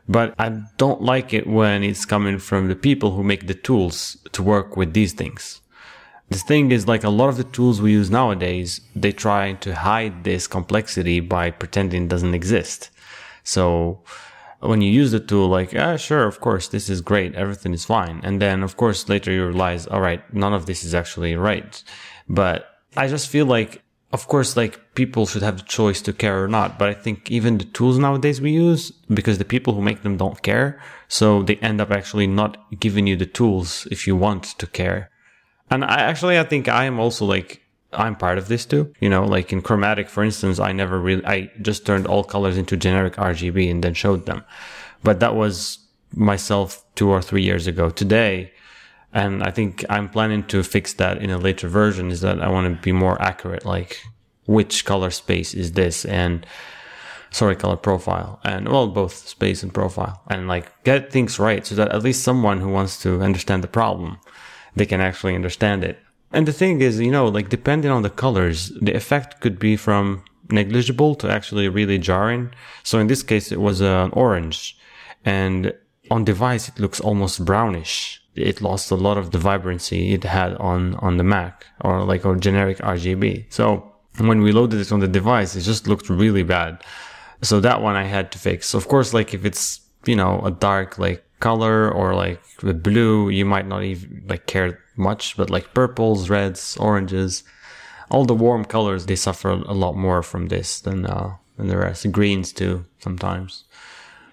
But 0.09 0.35
I 0.39 0.49
don't 0.79 1.03
like 1.03 1.35
it 1.35 1.47
when 1.47 1.83
it's 1.83 2.07
coming 2.07 2.39
from 2.39 2.69
the 2.69 2.77
people 2.77 3.11
who 3.11 3.23
make 3.23 3.47
the 3.47 3.55
tools 3.55 4.17
to 4.33 4.43
work 4.43 4.77
with 4.77 4.95
these 4.95 5.13
things. 5.13 5.61
The 6.29 6.39
thing 6.39 6.73
is, 6.73 6.89
like 6.89 7.05
a 7.05 7.09
lot 7.09 7.29
of 7.29 7.37
the 7.37 7.45
tools 7.45 7.81
we 7.81 7.93
use 7.93 8.11
nowadays, 8.11 8.81
they 8.97 9.13
try 9.13 9.53
to 9.53 9.75
hide 9.75 10.25
this 10.25 10.47
complexity 10.49 11.21
by 11.21 11.51
pretending 11.51 12.05
it 12.05 12.09
doesn't 12.09 12.35
exist. 12.35 12.91
So 13.45 14.03
when 14.59 14.81
you 14.81 14.91
use 14.91 15.13
the 15.13 15.21
tool, 15.21 15.49
like, 15.49 15.73
ah, 15.77 15.97
sure, 15.97 16.27
of 16.27 16.41
course, 16.41 16.67
this 16.67 16.89
is 16.89 17.01
great. 17.01 17.37
Everything 17.37 17.73
is 17.73 17.85
fine. 17.85 18.21
And 18.25 18.43
then, 18.43 18.65
of 18.65 18.77
course, 18.77 19.09
later 19.09 19.31
you 19.31 19.47
realize, 19.47 19.87
all 19.87 20.01
right, 20.01 20.23
none 20.35 20.53
of 20.53 20.67
this 20.67 20.83
is 20.83 20.95
actually 20.95 21.37
right. 21.37 21.83
But 22.29 22.67
I 22.97 23.07
just 23.07 23.29
feel 23.29 23.47
like, 23.47 23.83
of 24.13 24.27
course, 24.27 24.57
like 24.57 24.95
people 24.95 25.27
should 25.27 25.43
have 25.43 25.59
the 25.59 25.65
choice 25.65 26.03
to 26.03 26.13
care 26.13 26.43
or 26.43 26.49
not. 26.49 26.77
But 26.77 26.89
I 26.89 26.95
think 26.95 27.31
even 27.31 27.59
the 27.59 27.65
tools 27.67 27.99
nowadays 27.99 28.41
we 28.41 28.51
use, 28.51 28.91
because 28.91 29.39
the 29.39 29.45
people 29.45 29.75
who 29.75 29.83
make 29.83 30.03
them 30.03 30.17
don't 30.17 30.43
care. 30.43 30.81
So 31.07 31.43
they 31.43 31.57
end 31.57 31.81
up 31.81 31.93
actually 31.93 32.27
not 32.27 32.57
giving 32.81 33.07
you 33.07 33.17
the 33.17 33.27
tools 33.27 33.87
if 33.93 34.09
you 34.09 34.17
want 34.17 34.45
to 34.59 34.67
care. 34.67 35.11
And 35.71 35.85
I 35.85 36.01
actually, 36.01 36.39
I 36.39 36.45
think 36.45 36.69
I 36.69 36.85
am 36.85 37.01
also 37.01 37.25
like, 37.25 37.63
I'm 37.93 38.17
part 38.17 38.39
of 38.39 38.49
this 38.49 38.67
too. 38.67 38.93
You 39.01 39.09
know, 39.09 39.25
like 39.25 39.53
in 39.53 39.63
chromatic, 39.63 40.09
for 40.09 40.23
instance, 40.23 40.59
I 40.59 40.73
never 40.73 41.01
really, 41.01 41.25
I 41.25 41.51
just 41.63 41.87
turned 41.87 42.07
all 42.07 42.25
colors 42.25 42.57
into 42.57 42.77
generic 42.77 43.15
RGB 43.15 43.71
and 43.71 43.83
then 43.83 43.95
showed 43.95 44.27
them. 44.27 44.45
But 45.03 45.21
that 45.21 45.35
was 45.35 45.79
myself 46.15 46.85
two 46.95 47.09
or 47.09 47.23
three 47.23 47.43
years 47.43 47.67
ago. 47.67 47.91
Today, 47.91 48.53
and 49.13 49.43
I 49.43 49.51
think 49.51 49.85
I'm 49.89 50.09
planning 50.09 50.45
to 50.49 50.63
fix 50.63 50.95
that 50.95 51.19
in 51.19 51.31
a 51.31 51.39
later 51.39 51.69
version 51.69 52.11
is 52.11 52.21
that 52.21 52.41
I 52.41 52.49
want 52.49 52.67
to 52.67 52.83
be 52.83 52.93
more 52.93 53.21
accurate, 53.21 53.65
like 53.65 53.99
which 54.47 54.85
color 54.85 55.11
space 55.11 55.55
is 55.55 55.73
this 55.73 56.05
and 56.05 56.47
sorry, 57.31 57.57
color 57.57 57.77
profile 57.77 58.41
and 58.45 58.69
well, 58.69 58.89
both 58.89 59.29
space 59.29 59.63
and 59.63 59.73
profile 59.73 60.23
and 60.29 60.49
like 60.49 60.71
get 60.85 61.13
things 61.13 61.39
right 61.39 61.67
so 61.67 61.75
that 61.75 61.93
at 61.93 62.03
least 62.03 62.23
someone 62.23 62.61
who 62.61 62.69
wants 62.69 63.01
to 63.03 63.23
understand 63.23 63.63
the 63.65 63.69
problem, 63.69 64.19
they 64.77 64.87
can 64.87 65.01
actually 65.01 65.35
understand 65.35 65.83
it 65.83 65.99
and 66.33 66.47
the 66.47 66.53
thing 66.53 66.81
is, 66.81 67.01
you 67.01 67.11
know, 67.11 67.29
like 67.29 67.49
depending 67.49 67.91
on 67.91 68.03
the 68.03 68.11
colors, 68.11 68.73
the 68.81 68.95
effect 68.95 69.41
could 69.41 69.59
be 69.59 69.77
from 69.77 70.25
negligible 70.51 71.15
to 71.17 71.31
actually 71.31 71.69
really 71.69 71.99
jarring. 71.99 72.53
So 72.83 72.99
in 72.99 73.07
this 73.07 73.23
case, 73.23 73.53
it 73.53 73.61
was 73.61 73.81
uh, 73.81 74.05
an 74.05 74.11
orange 74.13 74.77
and 75.25 75.73
on 76.11 76.25
device, 76.25 76.69
it 76.69 76.79
looks 76.79 77.01
almost 77.01 77.45
brownish. 77.45 78.23
it 78.35 78.61
lost 78.61 78.91
a 78.91 78.95
lot 78.95 79.17
of 79.17 79.31
the 79.31 79.39
vibrancy 79.39 80.13
it 80.13 80.25
had 80.25 80.53
on 80.71 80.95
on 81.07 81.17
the 81.17 81.25
Mac 81.25 81.67
or 81.81 82.05
like 82.05 82.25
a 82.25 82.37
generic 82.37 82.79
RGB. 82.79 83.47
So 83.49 83.63
when 84.19 84.43
we 84.43 84.53
loaded 84.53 84.79
it 84.81 84.93
on 84.93 85.01
the 85.01 85.09
device, 85.21 85.57
it 85.57 85.63
just 85.63 85.89
looked 85.89 86.09
really 86.11 86.45
bad. 86.45 86.73
So 87.43 87.61
that 87.61 87.81
one 87.81 87.97
I 87.97 88.05
had 88.05 88.31
to 88.33 88.39
fix. 88.39 88.75
Of 88.75 88.89
course, 88.89 89.15
like 89.19 89.35
if 89.35 89.45
it's 89.45 89.81
you 90.05 90.17
know 90.17 90.33
a 90.45 90.51
dark 90.51 90.99
like 90.99 91.26
color 91.41 91.91
or 91.91 92.15
like 92.15 92.43
with 92.63 92.83
blue, 92.83 93.29
you 93.29 93.45
might 93.45 93.67
not 93.67 93.83
even 93.83 94.25
like 94.29 94.47
care 94.47 94.83
much, 94.97 95.37
but 95.37 95.51
like 95.51 95.75
purples, 95.75 96.31
reds, 96.31 96.77
oranges, 96.79 97.45
all 98.11 98.25
the 98.25 98.35
warm 98.35 98.65
colors 98.65 99.07
they 99.07 99.17
suffer 99.17 99.51
a 99.51 99.75
lot 99.75 99.97
more 99.97 100.23
from 100.23 100.49
this 100.49 100.81
than 100.81 101.07
uh, 101.07 101.35
than 101.57 101.69
the 101.69 101.77
rest. 101.79 102.11
Greens 102.13 102.53
too 102.53 102.85
sometimes. 102.99 103.65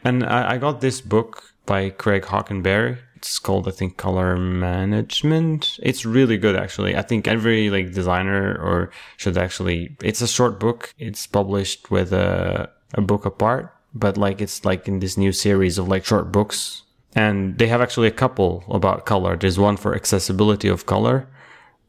And 0.03 0.23
I, 0.23 0.53
I 0.53 0.57
got 0.57 0.81
this 0.81 1.01
book 1.01 1.53
by 1.65 1.89
Craig 1.89 2.23
Hockenberry. 2.23 2.97
It's 3.15 3.39
called, 3.39 3.69
I 3.69 3.71
think, 3.71 3.95
Color 3.95 4.35
Management. 4.35 5.79
It's 5.81 6.05
really 6.05 6.37
good, 6.37 6.57
actually. 6.57 6.97
I 6.97 7.01
think 7.01 7.25
every 7.25 7.69
like 7.69 7.93
designer 7.93 8.57
or 8.61 8.91
should 9.15 9.37
actually. 9.37 9.95
It's 10.03 10.21
a 10.21 10.27
short 10.27 10.59
book. 10.59 10.93
It's 10.97 11.25
published 11.25 11.89
with 11.89 12.11
a 12.11 12.69
a 12.95 13.01
book 13.01 13.25
apart, 13.25 13.73
but 13.93 14.17
like 14.17 14.41
it's 14.41 14.65
like 14.65 14.87
in 14.87 14.99
this 14.99 15.17
new 15.17 15.31
series 15.31 15.77
of 15.77 15.87
like 15.87 16.05
short 16.05 16.31
books. 16.31 16.83
And 17.15 17.57
they 17.59 17.67
have 17.67 17.81
actually 17.81 18.07
a 18.07 18.11
couple 18.11 18.63
about 18.69 19.05
color. 19.05 19.35
There's 19.37 19.59
one 19.59 19.77
for 19.77 19.95
accessibility 19.95 20.67
of 20.67 20.85
color 20.85 21.27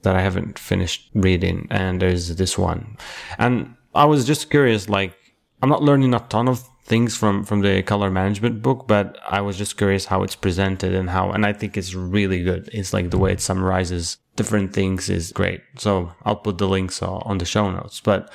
that 0.03 0.15
I 0.15 0.21
haven't 0.21 0.59
finished 0.59 1.11
reading, 1.15 1.67
and 1.71 2.03
there's 2.03 2.37
this 2.37 2.59
one. 2.59 2.99
And 3.39 3.75
I 3.95 4.05
was 4.05 4.27
just 4.27 4.51
curious, 4.51 4.89
like 4.89 5.17
I'm 5.63 5.71
not 5.71 5.83
learning 5.83 6.13
a 6.13 6.21
ton 6.21 6.47
of 6.49 6.69
things 6.85 7.17
from 7.17 7.43
from 7.45 7.63
the 7.63 7.83
color 7.83 8.11
management 8.11 8.61
book 8.61 8.87
but 8.87 9.19
i 9.27 9.41
was 9.41 9.57
just 9.57 9.79
curious 9.79 10.05
how 10.05 10.23
it's 10.23 10.37
presented 10.37 10.95
and 10.95 11.09
how 11.09 11.31
and 11.31 11.47
i 11.47 11.53
think 11.53 11.79
it's 11.79 11.95
really 11.95 12.43
good 12.45 12.69
it's 12.75 12.93
like 12.93 13.09
the 13.09 13.17
way 13.17 13.33
it 13.33 13.41
summarizes 13.41 14.19
different 14.37 14.75
things 14.75 15.09
is 15.09 15.33
great 15.33 15.63
so 15.79 16.13
i'll 16.27 16.37
put 16.37 16.59
the 16.59 16.69
links 16.69 17.01
on 17.01 17.39
the 17.39 17.45
show 17.47 17.71
notes 17.71 18.03
but 18.03 18.31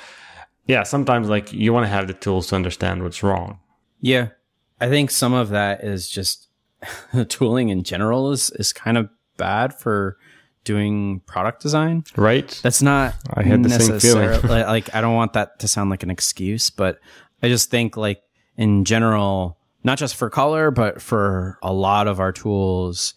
yeah 0.65 0.81
sometimes 0.81 1.29
like 1.29 1.53
you 1.53 1.71
want 1.71 1.83
to 1.83 1.87
have 1.89 2.07
the 2.07 2.13
tools 2.15 2.47
to 2.47 2.55
understand 2.55 3.03
what's 3.03 3.21
wrong 3.21 3.59
Yeah. 4.01 4.29
I 4.81 4.89
think 4.89 5.11
some 5.11 5.33
of 5.33 5.49
that 5.49 5.83
is 5.83 6.09
just 6.09 6.48
tooling 7.29 7.69
in 7.69 7.83
general 7.83 8.31
is, 8.31 8.51
is 8.51 8.73
kind 8.73 8.97
of 8.97 9.09
bad 9.37 9.73
for 9.73 10.17
doing 10.63 11.21
product 11.21 11.61
design. 11.61 12.03
right 12.15 12.59
That's 12.61 12.81
not 12.81 13.15
I 13.33 13.43
had 13.43 13.63
the 13.63 13.69
same 13.69 13.99
feeling. 13.99 14.41
like 14.47 14.93
I 14.93 15.01
don't 15.01 15.15
want 15.15 15.33
that 15.33 15.59
to 15.59 15.67
sound 15.67 15.89
like 15.89 16.03
an 16.03 16.11
excuse, 16.11 16.69
but 16.69 16.99
I 17.41 17.47
just 17.47 17.71
think 17.71 17.97
like 17.97 18.21
in 18.57 18.85
general, 18.85 19.57
not 19.83 19.97
just 19.97 20.15
for 20.15 20.29
color, 20.29 20.71
but 20.71 21.01
for 21.01 21.57
a 21.63 21.73
lot 21.73 22.07
of 22.07 22.19
our 22.19 22.31
tools, 22.31 23.13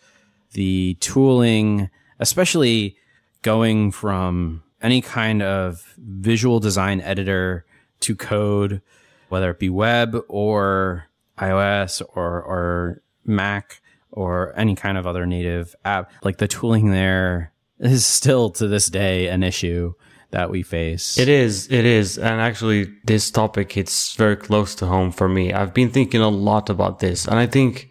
the 0.52 0.95
tooling, 1.00 1.90
especially 2.21 2.97
going 3.42 3.90
from 3.90 4.62
any 4.81 5.00
kind 5.00 5.42
of 5.42 5.95
visual 5.99 6.61
design 6.61 7.00
editor 7.00 7.66
to 8.00 8.14
code, 8.14 8.83
whether 9.28 9.50
it 9.50 9.59
be 9.59 9.69
web 9.69 10.16
or 10.28 11.07
iOS 11.38 12.02
or, 12.14 12.42
or 12.42 13.02
Mac 13.25 13.81
or 14.11 14.52
any 14.59 14.75
kind 14.75 14.99
of 14.99 15.07
other 15.07 15.26
native 15.26 15.75
app, 15.85 16.12
like 16.23 16.38
the 16.38 16.49
tooling 16.49 16.91
there 16.91 17.52
is 17.79 18.05
still 18.05 18.50
to 18.50 18.69
this 18.69 18.88
day 18.88 19.29
an 19.29 19.43
issue 19.43 19.95
that 20.31 20.50
we 20.50 20.62
face. 20.62 21.19
It 21.19 21.29
is, 21.29 21.71
it 21.71 21.85
is. 21.85 22.19
And 22.19 22.41
actually, 22.41 22.93
this 23.05 23.31
topic 23.31 23.73
hits 23.73 24.14
very 24.14 24.37
close 24.37 24.75
to 24.76 24.87
home 24.87 25.12
for 25.12 25.29
me. 25.29 25.52
I've 25.52 25.75
been 25.75 25.91
thinking 25.91 26.21
a 26.21 26.29
lot 26.29 26.71
about 26.71 27.00
this. 27.00 27.26
And 27.26 27.38
I 27.38 27.47
think 27.47 27.91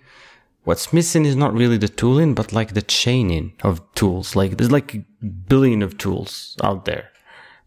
what's 0.64 0.92
missing 0.92 1.26
is 1.26 1.36
not 1.36 1.54
really 1.54 1.78
the 1.78 1.88
tooling, 1.88 2.34
but 2.34 2.52
like 2.52 2.74
the 2.74 2.82
chaining 2.82 3.54
of 3.64 3.82
tools. 3.94 4.36
Like 4.36 4.58
there's 4.58 4.72
like 4.72 4.96
a 4.96 5.26
billion 5.26 5.82
of 5.82 5.98
tools 5.98 6.58
out 6.64 6.86
there, 6.86 7.10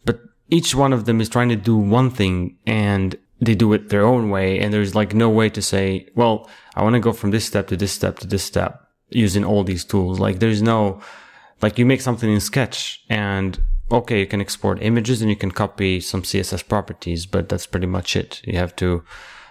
but 0.05 0.21
each 0.51 0.75
one 0.75 0.93
of 0.93 1.05
them 1.05 1.21
is 1.21 1.29
trying 1.29 1.49
to 1.49 1.57
do 1.57 1.77
one 1.77 2.11
thing 2.11 2.59
and 2.67 3.17
they 3.47 3.55
do 3.55 3.73
it 3.73 3.89
their 3.89 4.05
own 4.05 4.31
way. 4.31 4.59
And 4.61 4.73
there's 4.73 4.95
like 4.95 5.15
no 5.15 5.29
way 5.31 5.49
to 5.51 5.63
say, 5.63 6.09
well, 6.15 6.49
I 6.75 6.83
want 6.83 6.95
to 6.95 7.01
go 7.01 7.13
from 7.13 7.31
this 7.31 7.45
step 7.45 7.69
to 7.69 7.77
this 7.77 7.93
step 7.93 8.19
to 8.21 8.27
this 8.27 8.45
step 8.45 8.81
using 9.11 9.45
all 9.45 9.65
these 9.65 9.85
tools. 9.85 10.19
Like 10.21 10.39
there's 10.39 10.63
no, 10.63 11.01
like 11.63 11.79
you 11.79 11.87
make 11.87 12.01
something 12.01 12.31
in 12.31 12.41
sketch 12.41 13.05
and 13.09 13.61
okay 13.91 14.21
you 14.21 14.27
can 14.27 14.41
export 14.41 14.83
images 14.83 15.21
and 15.21 15.31
you 15.31 15.37
can 15.37 15.51
copy 15.51 16.01
some 16.01 16.23
css 16.23 16.67
properties 16.67 17.27
but 17.27 17.49
that's 17.49 17.67
pretty 17.67 17.87
much 17.87 18.17
it 18.17 18.41
you 18.45 18.59
have 18.59 18.75
to 18.75 19.05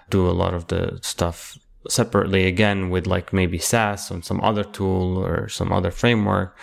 do 0.10 0.28
a 0.28 0.32
lot 0.32 0.54
of 0.54 0.68
the 0.68 1.00
stuff 1.02 1.58
separately 1.88 2.46
again 2.46 2.90
with 2.90 3.06
like 3.06 3.34
maybe 3.34 3.58
sass 3.58 4.10
on 4.12 4.24
some 4.24 4.40
other 4.42 4.64
tool 4.64 5.18
or 5.18 5.50
some 5.50 5.72
other 5.72 5.92
framework 5.92 6.58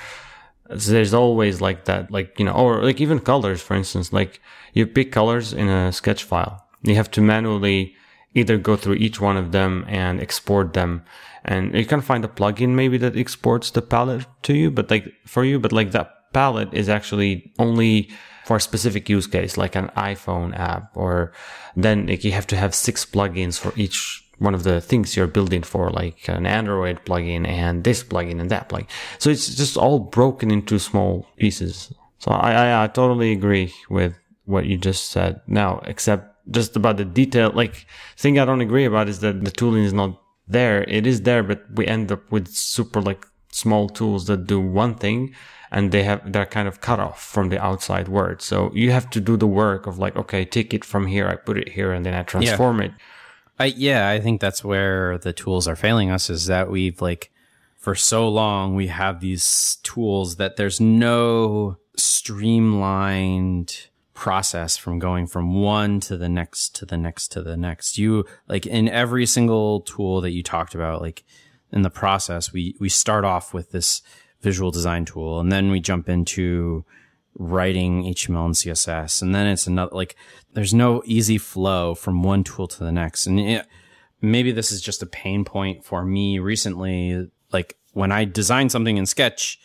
So 0.76 0.92
there's 0.92 1.14
always 1.14 1.60
like 1.60 1.84
that 1.84 2.10
like 2.10 2.38
you 2.38 2.44
know 2.44 2.52
or 2.52 2.82
like 2.82 3.00
even 3.00 3.18
colors 3.20 3.60
for 3.60 3.74
instance 3.74 4.12
like 4.12 4.40
you 4.72 4.86
pick 4.86 5.12
colors 5.12 5.52
in 5.52 5.68
a 5.68 5.92
sketch 5.92 6.24
file 6.24 6.64
you 6.82 6.94
have 6.94 7.10
to 7.12 7.20
manually 7.20 7.94
either 8.34 8.56
go 8.58 8.76
through 8.76 8.94
each 8.94 9.20
one 9.20 9.36
of 9.36 9.52
them 9.52 9.84
and 9.88 10.20
export 10.20 10.72
them. 10.72 11.02
And 11.44 11.74
you 11.74 11.84
can 11.84 12.00
find 12.00 12.24
a 12.24 12.28
plugin 12.28 12.70
maybe 12.70 12.98
that 12.98 13.16
exports 13.16 13.70
the 13.70 13.82
palette 13.82 14.26
to 14.42 14.54
you 14.54 14.70
but 14.70 14.90
like 14.90 15.12
for 15.26 15.44
you 15.44 15.58
but 15.58 15.72
like 15.72 15.92
that 15.92 16.32
palette 16.32 16.72
is 16.74 16.88
actually 16.88 17.52
only 17.58 18.10
for 18.44 18.56
a 18.56 18.60
specific 18.60 19.08
use 19.08 19.26
case 19.26 19.56
like 19.56 19.74
an 19.74 19.90
iphone 19.96 20.56
app 20.58 20.90
or 20.94 21.32
then 21.76 22.06
like 22.06 22.24
you 22.24 22.32
have 22.32 22.46
to 22.46 22.56
have 22.56 22.74
six 22.74 23.04
plugins 23.04 23.58
for 23.58 23.72
each 23.76 24.22
one 24.40 24.54
of 24.54 24.64
the 24.64 24.80
things 24.80 25.16
you're 25.16 25.26
building 25.26 25.62
for 25.62 25.90
like 25.90 26.26
an 26.28 26.46
android 26.46 27.04
plugin 27.04 27.46
and 27.46 27.84
this 27.84 28.02
plugin 28.02 28.40
and 28.40 28.50
that 28.50 28.68
plugin. 28.68 28.88
So 29.18 29.30
it's 29.30 29.54
just 29.54 29.76
all 29.76 29.98
broken 29.98 30.50
into 30.50 30.78
small 30.78 31.26
pieces. 31.36 31.92
So 32.18 32.32
i 32.32 32.52
i, 32.52 32.84
I 32.84 32.86
totally 32.88 33.32
agree 33.32 33.72
with 33.88 34.14
what 34.46 34.64
you 34.64 34.78
just 34.78 35.10
said. 35.10 35.40
Now 35.46 35.82
except 35.84 36.29
just 36.50 36.76
about 36.76 36.96
the 36.96 37.04
detail 37.04 37.50
like 37.54 37.86
thing 38.16 38.38
i 38.38 38.44
don't 38.44 38.60
agree 38.60 38.84
about 38.84 39.08
is 39.08 39.20
that 39.20 39.44
the 39.44 39.50
tooling 39.50 39.84
is 39.84 39.92
not 39.92 40.20
there. 40.50 40.82
It 40.84 41.06
is 41.06 41.22
there 41.22 41.42
but 41.42 41.64
we 41.74 41.86
end 41.86 42.12
up 42.12 42.30
with 42.30 42.48
super 42.48 43.00
like 43.00 43.26
small 43.52 43.88
tools 43.88 44.26
that 44.26 44.46
do 44.46 44.60
one 44.60 44.94
thing 44.94 45.34
and 45.70 45.92
they 45.92 46.02
have 46.02 46.32
they're 46.32 46.46
kind 46.46 46.66
of 46.66 46.80
cut 46.80 46.98
off 46.98 47.22
from 47.22 47.48
the 47.48 47.62
outside 47.62 48.08
world. 48.08 48.42
So 48.42 48.70
you 48.74 48.90
have 48.90 49.08
to 49.10 49.20
do 49.20 49.36
the 49.36 49.46
work 49.46 49.86
of 49.86 49.98
like 49.98 50.16
okay 50.16 50.44
take 50.44 50.74
it 50.74 50.84
from 50.84 51.06
here 51.06 51.28
i 51.28 51.36
put 51.36 51.56
it 51.56 51.70
here 51.70 51.92
and 51.92 52.04
then 52.04 52.14
i 52.14 52.22
transform 52.22 52.80
it. 52.80 52.92
I, 53.58 53.66
yeah, 53.66 54.08
I 54.08 54.20
think 54.20 54.40
that's 54.40 54.64
where 54.64 55.18
the 55.18 55.34
tools 55.34 55.68
are 55.68 55.76
failing 55.76 56.10
us 56.10 56.30
is 56.30 56.46
that 56.46 56.70
we've 56.70 57.00
like 57.02 57.30
for 57.76 57.94
so 57.94 58.26
long 58.26 58.74
we 58.74 58.86
have 58.86 59.20
these 59.20 59.76
tools 59.82 60.36
that 60.36 60.56
there's 60.56 60.80
no 60.80 61.76
streamlined 61.96 63.89
process 64.20 64.76
from 64.76 64.98
going 64.98 65.26
from 65.26 65.54
one 65.54 65.98
to 65.98 66.16
the 66.18 66.28
next 66.28 66.76
to 66.76 66.84
the 66.84 66.98
next 66.98 67.28
to 67.28 67.42
the 67.42 67.56
next. 67.56 67.96
You 67.96 68.26
like 68.46 68.66
in 68.66 68.86
every 68.86 69.24
single 69.24 69.80
tool 69.80 70.20
that 70.20 70.32
you 70.32 70.42
talked 70.42 70.74
about, 70.74 71.00
like 71.00 71.24
in 71.72 71.80
the 71.80 71.90
process, 71.90 72.52
we 72.52 72.76
we 72.78 72.90
start 72.90 73.24
off 73.24 73.54
with 73.54 73.72
this 73.72 74.02
visual 74.42 74.70
design 74.70 75.06
tool 75.06 75.40
and 75.40 75.50
then 75.50 75.70
we 75.70 75.80
jump 75.80 76.08
into 76.08 76.84
writing 77.34 78.04
HTML 78.04 78.44
and 78.44 78.54
CSS. 78.54 79.22
And 79.22 79.34
then 79.34 79.46
it's 79.46 79.66
another, 79.66 79.94
like, 79.94 80.16
there's 80.52 80.74
no 80.74 81.02
easy 81.06 81.38
flow 81.38 81.94
from 81.94 82.22
one 82.22 82.44
tool 82.44 82.68
to 82.68 82.84
the 82.84 82.92
next. 82.92 83.26
And 83.26 83.40
it, 83.40 83.66
maybe 84.20 84.52
this 84.52 84.72
is 84.72 84.80
just 84.80 85.02
a 85.02 85.06
pain 85.06 85.44
point 85.44 85.84
for 85.84 86.04
me 86.04 86.38
recently. 86.38 87.30
Like, 87.52 87.78
when 87.92 88.12
I 88.12 88.24
design 88.24 88.68
something 88.68 88.96
in 88.96 89.06
Sketch 89.06 89.58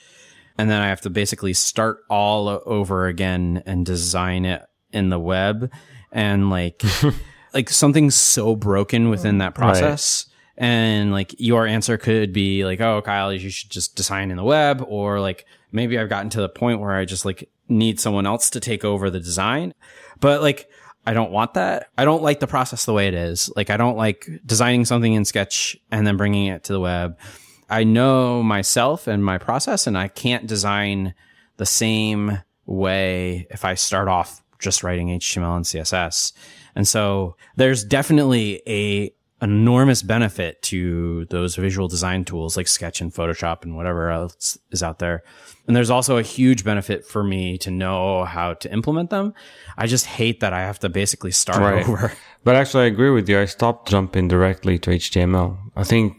and 0.58 0.70
then 0.70 0.82
I 0.82 0.88
have 0.88 1.02
to 1.02 1.10
basically 1.10 1.54
start 1.54 2.00
all 2.10 2.62
over 2.66 3.08
again 3.08 3.64
and 3.66 3.86
design 3.86 4.46
it 4.46 4.64
in 4.92 5.10
the 5.10 5.20
web 5.20 5.72
and 6.12 6.50
like, 6.50 6.84
like 7.54 7.70
something's 7.70 8.16
so 8.16 8.56
broken 8.56 9.10
within 9.10 9.40
that 9.40 9.56
process. 9.56 10.28
And 10.58 11.12
like 11.12 11.36
your 11.38 11.68
answer 11.68 11.98
could 11.98 12.32
be 12.32 12.64
like, 12.64 12.80
oh, 12.80 13.02
Kyle, 13.02 13.34
you 13.34 13.50
should 13.50 13.70
just 13.70 13.96
design 13.96 14.32
in 14.32 14.38
the 14.38 14.44
web. 14.44 14.84
Or 14.88 15.20
like 15.20 15.46
maybe 15.72 16.00
I've 16.00 16.10
gotten 16.10 16.30
to 16.32 16.42
the 16.42 16.50
point 16.50 16.80
where 16.80 16.94
I 16.94 17.04
just 17.04 17.26
like 17.26 17.50
need 17.68 18.00
someone 18.00 18.26
else 18.26 18.50
to 18.52 18.60
take 18.60 18.86
over 18.86 19.10
the 19.10 19.20
design. 19.20 19.74
But 20.22 20.42
like, 20.42 20.70
I 21.06 21.14
don't 21.14 21.32
want 21.32 21.54
that. 21.54 21.90
I 21.98 22.06
don't 22.06 22.24
like 22.24 22.40
the 22.40 22.48
process 22.48 22.86
the 22.86 22.94
way 22.94 23.08
it 23.08 23.14
is. 23.14 23.52
Like, 23.56 23.70
I 23.70 23.78
don't 23.78 23.98
like 23.98 24.28
designing 24.44 24.86
something 24.86 25.14
in 25.14 25.24
Sketch 25.24 25.78
and 25.92 26.08
then 26.08 26.18
bringing 26.18 26.48
it 26.48 26.64
to 26.64 26.74
the 26.74 26.80
web. 26.80 27.20
I 27.69 27.84
know 27.84 28.43
myself 28.43 29.07
and 29.07 29.24
my 29.24 29.38
process, 29.38 29.88
and 29.88 29.98
I 29.98 30.07
can't 30.07 30.48
design 30.48 31.13
the 31.57 31.65
same 31.65 32.39
way 32.65 33.48
if 33.50 33.63
I 33.65 33.75
start 33.75 34.07
off 34.07 34.43
just 34.60 34.84
writing 34.84 35.07
HTML 35.10 35.55
and 35.55 35.65
CSS. 35.65 36.34
And 36.75 36.88
so 36.88 37.36
there's 37.55 37.84
definitely 37.84 38.62
a 38.67 39.13
enormous 39.41 40.01
benefit 40.01 40.62
to 40.63 41.25
those 41.25 41.55
visual 41.55 41.88
design 41.88 42.24
tools 42.24 42.55
like 42.55 42.67
Sketch 42.67 43.01
and 43.01 43.13
Photoshop 43.13 43.63
and 43.63 43.75
whatever 43.75 44.10
else 44.10 44.57
is 44.72 44.81
out 44.81 45.00
there. 45.00 45.24
And 45.67 45.75
there's 45.75 45.89
also 45.89 46.17
a 46.17 46.22
huge 46.22 46.63
benefit 46.63 47.05
for 47.05 47.24
me 47.24 47.57
to 47.60 47.69
know 47.69 48.24
how 48.24 48.53
to 48.55 48.72
implement 48.72 49.10
them. 49.10 49.34
I 49.77 49.88
just 49.88 50.05
hate 50.05 50.39
that 50.39 50.53
I 50.53 50.62
have 50.62 50.79
to 50.79 50.89
basically 50.89 51.31
start 51.31 51.60
Right. 51.60 51.88
over. 51.88 52.13
But 52.43 52.55
actually, 52.55 52.84
I 52.86 52.88
agree 52.88 53.10
with 53.10 53.27
you. 53.27 53.39
I 53.39 53.45
stopped 53.45 53.89
jumping 53.89 54.27
directly 54.27 54.79
to 54.79 54.91
HTML. 54.91 55.57
I 55.75 55.84
think 55.84 56.15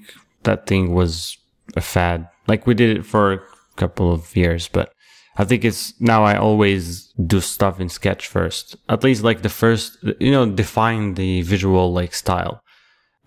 that 0.46 0.66
thing 0.66 0.94
was 0.94 1.36
a 1.76 1.80
fad 1.80 2.28
Like 2.46 2.66
we 2.66 2.74
did 2.74 2.96
it 2.96 3.04
for 3.04 3.32
a 3.32 3.40
couple 3.76 4.12
of 4.12 4.34
years, 4.36 4.68
but 4.68 4.92
I 5.36 5.44
think 5.44 5.64
it's 5.64 5.92
now 6.00 6.24
I 6.24 6.36
always 6.36 7.12
do 7.26 7.40
stuff 7.40 7.80
in 7.80 7.88
Sketch 7.88 8.26
first. 8.26 8.76
At 8.88 9.04
least 9.04 9.22
like 9.22 9.42
the 9.42 9.48
first, 9.48 9.98
you 10.18 10.30
know, 10.30 10.46
define 10.46 11.14
the 11.14 11.42
visual 11.42 11.92
like 11.92 12.14
style. 12.14 12.62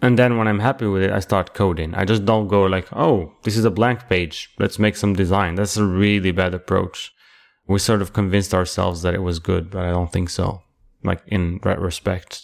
And 0.01 0.17
then 0.17 0.37
when 0.37 0.47
I'm 0.47 0.59
happy 0.59 0.87
with 0.87 1.03
it, 1.03 1.11
I 1.11 1.19
start 1.19 1.53
coding. 1.53 1.93
I 1.93 2.05
just 2.05 2.23
don't 2.25 2.47
go 2.47 2.63
like, 2.63 2.87
oh, 2.93 3.33
this 3.43 3.57
is 3.57 3.65
a 3.65 3.71
blank 3.79 4.07
page. 4.07 4.49
Let's 4.57 4.79
make 4.79 4.95
some 4.95 5.13
design. 5.13 5.55
That's 5.55 5.77
a 5.77 5.85
really 5.85 6.31
bad 6.31 6.53
approach. 6.53 7.13
We 7.67 7.79
sort 7.79 8.01
of 8.01 8.13
convinced 8.13 8.53
ourselves 8.53 9.01
that 9.01 9.13
it 9.13 9.21
was 9.21 9.39
good, 9.39 9.69
but 9.69 9.83
I 9.83 9.91
don't 9.91 10.11
think 10.11 10.29
so. 10.29 10.63
Like 11.03 11.21
in 11.27 11.59
retrospect. 11.63 12.41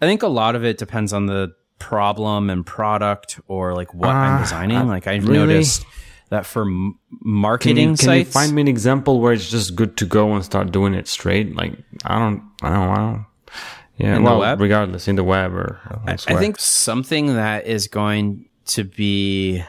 I 0.00 0.06
think 0.06 0.22
a 0.22 0.28
lot 0.28 0.54
of 0.54 0.64
it 0.64 0.78
depends 0.78 1.12
on 1.12 1.26
the 1.26 1.54
problem 1.78 2.50
and 2.50 2.64
product 2.66 3.40
or 3.48 3.74
like 3.74 3.92
what 3.94 4.10
I'm 4.10 4.36
Ah, 4.38 4.40
designing. 4.42 4.76
I- 4.76 4.82
like 4.82 5.06
I've 5.06 5.24
really? 5.26 5.38
noticed 5.38 5.84
that 6.30 6.44
for 6.44 6.62
m- 6.62 6.98
Can 7.10 7.30
marketing 7.32 7.90
you, 7.90 7.96
can 7.96 8.18
you 8.18 8.24
find 8.24 8.52
me 8.54 8.60
an 8.62 8.68
example 8.68 9.20
where 9.20 9.32
it's 9.32 9.50
just 9.50 9.74
good 9.76 9.96
to 9.98 10.04
go 10.06 10.34
and 10.34 10.44
start 10.44 10.72
doing 10.72 10.94
it 10.94 11.08
straight? 11.08 11.54
Like 11.56 11.74
I 12.04 12.18
don't, 12.18 12.42
I 12.62 12.70
don't, 12.70 12.88
I 12.90 12.96
don't. 12.96 13.24
Yeah, 13.96 14.16
In 14.16 14.22
well, 14.22 14.38
web? 14.40 14.60
regardless, 14.60 15.08
in 15.08 15.16
the 15.16 15.24
web 15.24 15.52
or 15.54 15.80
I 16.06 16.12
elsewhere. 16.12 16.38
think 16.38 16.60
something 16.60 17.34
that 17.34 17.66
is 17.66 17.88
going 17.88 18.48
to 18.66 18.84
be 18.84 19.64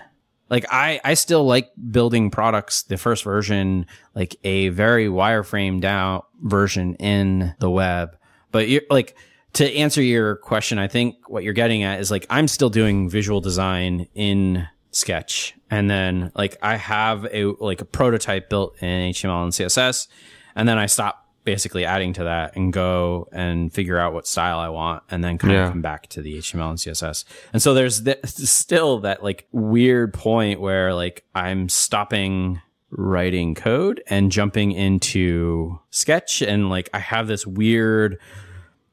like 0.49 0.65
I 0.71 0.99
I 1.03 1.13
still 1.15 1.45
like 1.45 1.71
building 1.89 2.29
products 2.29 2.83
the 2.83 2.97
first 2.97 3.23
version 3.23 3.85
like 4.13 4.35
a 4.43 4.69
very 4.69 5.07
wireframe 5.07 5.79
down 5.81 6.21
version 6.43 6.95
in 6.95 7.55
the 7.59 7.69
web 7.69 8.17
but 8.51 8.67
you're 8.67 8.81
like 8.89 9.15
to 9.53 9.69
answer 9.75 10.01
your 10.01 10.35
question 10.37 10.77
I 10.79 10.87
think 10.87 11.15
what 11.27 11.43
you're 11.43 11.53
getting 11.53 11.83
at 11.83 11.99
is 11.99 12.11
like 12.11 12.25
I'm 12.29 12.47
still 12.47 12.69
doing 12.69 13.09
visual 13.09 13.41
design 13.41 14.07
in 14.15 14.67
sketch 14.91 15.55
and 15.69 15.89
then 15.89 16.31
like 16.35 16.57
I 16.61 16.75
have 16.75 17.25
a 17.25 17.45
like 17.59 17.81
a 17.81 17.85
prototype 17.85 18.49
built 18.49 18.75
in 18.81 19.11
HTML 19.11 19.43
and 19.43 19.51
CSS 19.51 20.07
and 20.55 20.67
then 20.67 20.77
I 20.77 20.85
stop 20.87 21.25
basically 21.45 21.85
adding 21.85 22.13
to 22.13 22.25
that 22.25 22.55
and 22.55 22.71
go 22.73 23.27
and 23.31 23.73
figure 23.73 23.97
out 23.97 24.13
what 24.13 24.27
style 24.27 24.59
I 24.59 24.69
want 24.69 25.03
and 25.09 25.23
then 25.23 25.37
kind 25.37 25.53
Yeah. 25.53 25.65
of 25.65 25.71
come 25.71 25.81
back 25.81 26.07
to 26.09 26.21
the 26.21 26.37
HTML 26.37 26.69
and 26.71 26.77
CSS. 26.77 27.23
And 27.53 27.61
so 27.61 27.73
there's 27.73 28.03
th- 28.03 28.19
still 28.25 28.99
that 28.99 29.23
like 29.23 29.47
weird 29.51 30.13
point 30.13 30.59
where 30.59 30.93
like 30.93 31.23
I'm 31.33 31.69
stopping 31.69 32.61
writing 32.91 33.55
code 33.55 34.03
and 34.07 34.31
jumping 34.31 34.71
into 34.73 35.79
sketch 35.91 36.41
and 36.41 36.69
like 36.69 36.89
I 36.93 36.99
have 36.99 37.27
this 37.27 37.47
weird 37.47 38.17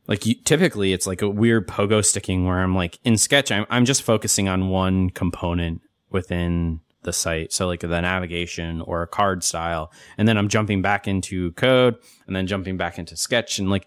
like 0.08 0.26
you, 0.26 0.34
typically 0.34 0.92
it's 0.92 1.06
like 1.06 1.22
a 1.22 1.28
weird 1.28 1.66
pogo 1.66 2.04
sticking 2.04 2.46
where 2.46 2.58
I'm 2.58 2.74
like 2.74 2.98
in 3.04 3.16
sketch 3.16 3.50
I'm 3.50 3.66
I'm 3.70 3.84
just 3.84 4.02
focusing 4.02 4.48
on 4.48 4.68
one 4.68 5.10
component 5.10 5.82
within 6.10 6.80
the 7.06 7.12
site. 7.12 7.52
So 7.52 7.66
like 7.66 7.80
the 7.80 7.88
navigation 7.88 8.82
or 8.82 9.02
a 9.02 9.06
card 9.06 9.42
style. 9.42 9.90
And 10.18 10.28
then 10.28 10.36
I'm 10.36 10.48
jumping 10.48 10.82
back 10.82 11.08
into 11.08 11.52
code 11.52 11.96
and 12.26 12.36
then 12.36 12.46
jumping 12.46 12.76
back 12.76 12.98
into 12.98 13.16
sketch. 13.16 13.58
And 13.58 13.70
like 13.70 13.86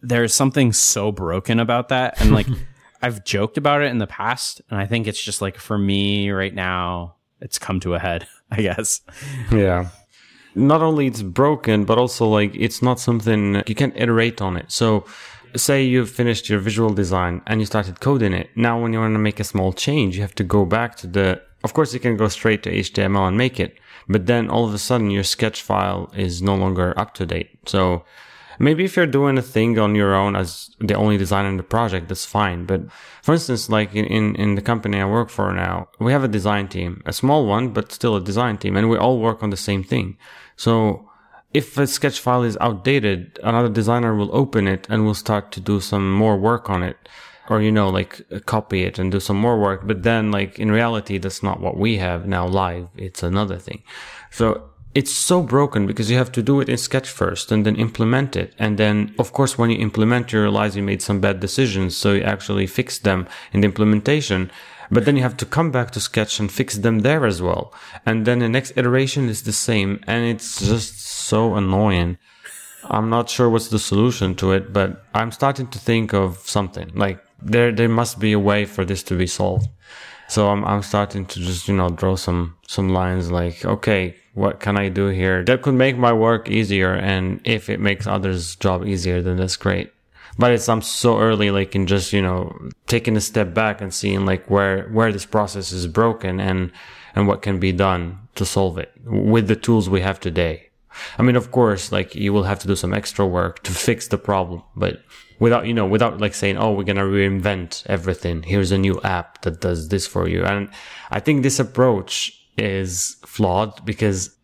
there's 0.00 0.32
something 0.32 0.72
so 0.72 1.10
broken 1.10 1.58
about 1.58 1.88
that. 1.88 2.20
And 2.20 2.30
like 2.30 2.46
I've 3.02 3.24
joked 3.24 3.58
about 3.58 3.82
it 3.82 3.90
in 3.90 3.98
the 3.98 4.06
past. 4.06 4.62
And 4.70 4.78
I 4.78 4.86
think 4.86 5.08
it's 5.08 5.22
just 5.22 5.42
like 5.42 5.56
for 5.56 5.76
me 5.76 6.30
right 6.30 6.54
now 6.54 7.16
it's 7.40 7.58
come 7.58 7.80
to 7.80 7.94
a 7.94 7.98
head 7.98 8.28
I 8.50 8.62
guess. 8.62 9.00
Yeah. 9.50 9.88
Not 10.54 10.82
only 10.82 11.06
it's 11.06 11.22
broken, 11.22 11.84
but 11.84 11.98
also 11.98 12.26
like 12.26 12.52
it's 12.54 12.82
not 12.82 12.98
something 13.00 13.62
you 13.66 13.74
can 13.74 13.92
iterate 13.96 14.40
on 14.40 14.56
it. 14.56 14.70
So 14.70 15.04
say 15.56 15.84
you've 15.84 16.10
finished 16.10 16.48
your 16.48 16.58
visual 16.58 16.90
design 16.90 17.42
and 17.46 17.60
you 17.60 17.66
started 17.66 18.00
coding 18.00 18.32
it. 18.32 18.50
Now 18.54 18.80
when 18.80 18.92
you 18.92 19.00
want 19.00 19.14
to 19.14 19.18
make 19.18 19.40
a 19.40 19.44
small 19.44 19.72
change, 19.72 20.16
you 20.16 20.22
have 20.22 20.34
to 20.36 20.44
go 20.44 20.64
back 20.64 20.96
to 20.96 21.06
the 21.06 21.42
of 21.64 21.74
course 21.74 21.92
you 21.92 22.00
can 22.00 22.16
go 22.16 22.28
straight 22.28 22.62
to 22.62 22.70
HTML 22.72 23.26
and 23.26 23.36
make 23.36 23.58
it, 23.58 23.76
but 24.08 24.26
then 24.26 24.48
all 24.48 24.64
of 24.64 24.72
a 24.72 24.78
sudden 24.78 25.10
your 25.10 25.24
sketch 25.24 25.60
file 25.60 26.12
is 26.16 26.40
no 26.40 26.54
longer 26.54 26.96
up 26.96 27.14
to 27.14 27.26
date. 27.26 27.50
So 27.66 28.04
Maybe 28.60 28.84
if 28.84 28.96
you're 28.96 29.06
doing 29.06 29.38
a 29.38 29.42
thing 29.42 29.78
on 29.78 29.94
your 29.94 30.14
own 30.14 30.34
as 30.34 30.70
the 30.80 30.94
only 30.94 31.16
designer 31.16 31.48
in 31.48 31.58
the 31.58 31.62
project, 31.62 32.08
that's 32.08 32.24
fine. 32.24 32.64
But 32.64 32.90
for 33.22 33.32
instance, 33.32 33.68
like 33.68 33.94
in, 33.94 34.34
in, 34.34 34.56
the 34.56 34.62
company 34.62 35.00
I 35.00 35.04
work 35.04 35.30
for 35.30 35.52
now, 35.52 35.88
we 36.00 36.10
have 36.12 36.24
a 36.24 36.28
design 36.28 36.66
team, 36.66 37.02
a 37.06 37.12
small 37.12 37.46
one, 37.46 37.68
but 37.68 37.92
still 37.92 38.16
a 38.16 38.20
design 38.20 38.58
team, 38.58 38.76
and 38.76 38.90
we 38.90 38.96
all 38.96 39.20
work 39.20 39.42
on 39.42 39.50
the 39.50 39.56
same 39.56 39.84
thing. 39.84 40.16
So 40.56 41.07
if 41.54 41.78
a 41.78 41.86
sketch 41.86 42.20
file 42.20 42.42
is 42.42 42.58
outdated, 42.60 43.38
another 43.42 43.68
designer 43.68 44.14
will 44.14 44.34
open 44.34 44.68
it 44.68 44.86
and 44.90 45.04
will 45.04 45.14
start 45.14 45.52
to 45.52 45.60
do 45.60 45.80
some 45.80 46.12
more 46.12 46.36
work 46.36 46.68
on 46.68 46.82
it. 46.82 46.96
Or, 47.48 47.62
you 47.62 47.72
know, 47.72 47.88
like 47.88 48.20
uh, 48.30 48.40
copy 48.40 48.82
it 48.82 48.98
and 48.98 49.10
do 49.10 49.20
some 49.20 49.38
more 49.38 49.58
work. 49.58 49.86
But 49.86 50.02
then, 50.02 50.30
like, 50.30 50.58
in 50.58 50.70
reality, 50.70 51.16
that's 51.16 51.42
not 51.42 51.60
what 51.60 51.78
we 51.78 51.96
have 51.96 52.26
now 52.26 52.46
live. 52.46 52.88
It's 52.94 53.22
another 53.22 53.56
thing. 53.56 53.82
So 54.30 54.68
it's 54.94 55.12
so 55.12 55.42
broken 55.42 55.86
because 55.86 56.10
you 56.10 56.18
have 56.18 56.32
to 56.32 56.42
do 56.42 56.60
it 56.60 56.68
in 56.68 56.76
sketch 56.76 57.08
first 57.08 57.52
and 57.52 57.64
then 57.64 57.76
implement 57.76 58.36
it 58.36 58.54
and 58.58 58.78
then 58.78 59.14
of 59.18 59.32
course 59.32 59.58
when 59.58 59.70
you 59.70 59.78
implement 59.78 60.32
you 60.32 60.40
realize 60.40 60.74
you 60.74 60.82
made 60.82 61.02
some 61.02 61.20
bad 61.20 61.40
decisions 61.40 61.96
so 61.96 62.14
you 62.14 62.22
actually 62.22 62.66
fix 62.66 62.98
them 62.98 63.28
in 63.52 63.60
the 63.60 63.66
implementation 63.66 64.50
but 64.90 65.04
then 65.04 65.16
you 65.16 65.22
have 65.22 65.36
to 65.38 65.46
come 65.46 65.70
back 65.70 65.90
to 65.92 66.00
sketch 66.00 66.40
and 66.40 66.50
fix 66.50 66.78
them 66.78 67.00
there 67.00 67.26
as 67.26 67.42
well. 67.42 67.72
And 68.06 68.26
then 68.26 68.38
the 68.38 68.48
next 68.48 68.72
iteration 68.76 69.28
is 69.28 69.42
the 69.42 69.52
same 69.52 70.02
and 70.06 70.24
it's 70.24 70.60
just 70.60 71.00
so 71.00 71.54
annoying. 71.54 72.18
I'm 72.84 73.10
not 73.10 73.28
sure 73.28 73.50
what's 73.50 73.68
the 73.68 73.78
solution 73.78 74.34
to 74.36 74.52
it 74.52 74.72
but 74.72 75.04
i'm 75.12 75.30
starting 75.32 75.66
to 75.68 75.78
think 75.78 76.14
of 76.14 76.38
something. 76.38 76.90
Like 76.94 77.22
there 77.42 77.72
there 77.72 77.88
must 77.88 78.18
be 78.18 78.32
a 78.32 78.38
way 78.38 78.64
for 78.64 78.84
this 78.84 79.02
to 79.04 79.16
be 79.16 79.26
solved. 79.26 79.68
So 80.28 80.48
I'm 80.48 80.64
I'm 80.64 80.82
starting 80.82 81.26
to 81.26 81.40
just 81.40 81.68
you 81.68 81.76
know 81.76 81.90
draw 81.90 82.16
some 82.16 82.56
some 82.66 82.88
lines 82.90 83.30
like 83.30 83.64
okay 83.64 84.16
what 84.34 84.60
can 84.60 84.78
I 84.78 84.88
do 84.88 85.08
here? 85.08 85.42
That 85.44 85.62
could 85.62 85.74
make 85.74 85.98
my 85.98 86.12
work 86.12 86.48
easier 86.48 86.94
and 86.94 87.40
if 87.44 87.68
it 87.68 87.80
makes 87.80 88.06
others 88.06 88.54
job 88.56 88.86
easier 88.86 89.20
then 89.20 89.36
that's 89.36 89.56
great. 89.56 89.90
But 90.38 90.52
it's 90.52 90.68
I'm 90.68 90.82
so 90.82 91.18
early 91.18 91.50
like 91.50 91.74
in 91.74 91.86
just 91.86 92.12
you 92.12 92.22
know 92.22 92.56
taking 92.86 93.16
a 93.16 93.20
step 93.20 93.54
back 93.54 93.80
and 93.80 93.92
seeing 93.92 94.24
like 94.24 94.48
where 94.48 94.88
where 94.88 95.12
this 95.12 95.26
process 95.26 95.72
is 95.72 95.86
broken 95.86 96.40
and 96.40 96.70
and 97.14 97.26
what 97.26 97.42
can 97.42 97.58
be 97.58 97.72
done 97.72 98.20
to 98.36 98.44
solve 98.44 98.78
it 98.78 98.92
with 99.04 99.48
the 99.48 99.56
tools 99.56 99.90
we 99.90 100.00
have 100.00 100.20
today. 100.20 100.68
I 101.18 101.22
mean, 101.22 101.36
of 101.36 101.50
course, 101.50 101.92
like 101.92 102.14
you 102.14 102.32
will 102.32 102.44
have 102.44 102.58
to 102.60 102.68
do 102.68 102.76
some 102.76 102.94
extra 102.94 103.26
work 103.26 103.62
to 103.64 103.72
fix 103.72 104.08
the 104.08 104.18
problem, 104.18 104.62
but 104.76 105.02
without, 105.38 105.66
you 105.66 105.74
know, 105.74 105.86
without 105.86 106.20
like 106.20 106.34
saying, 106.34 106.56
oh, 106.56 106.72
we're 106.72 106.84
to 106.84 106.94
reinvent 106.94 107.84
everything. 107.86 108.42
Here's 108.42 108.72
a 108.72 108.78
new 108.78 109.00
app 109.02 109.42
that 109.42 109.60
does 109.60 109.88
this 109.88 110.06
for 110.06 110.28
you. 110.28 110.44
And 110.44 110.70
I 111.10 111.20
think 111.20 111.42
this 111.42 111.58
approach 111.58 112.32
is 112.56 113.16
flawed 113.24 113.84
because 113.84 114.36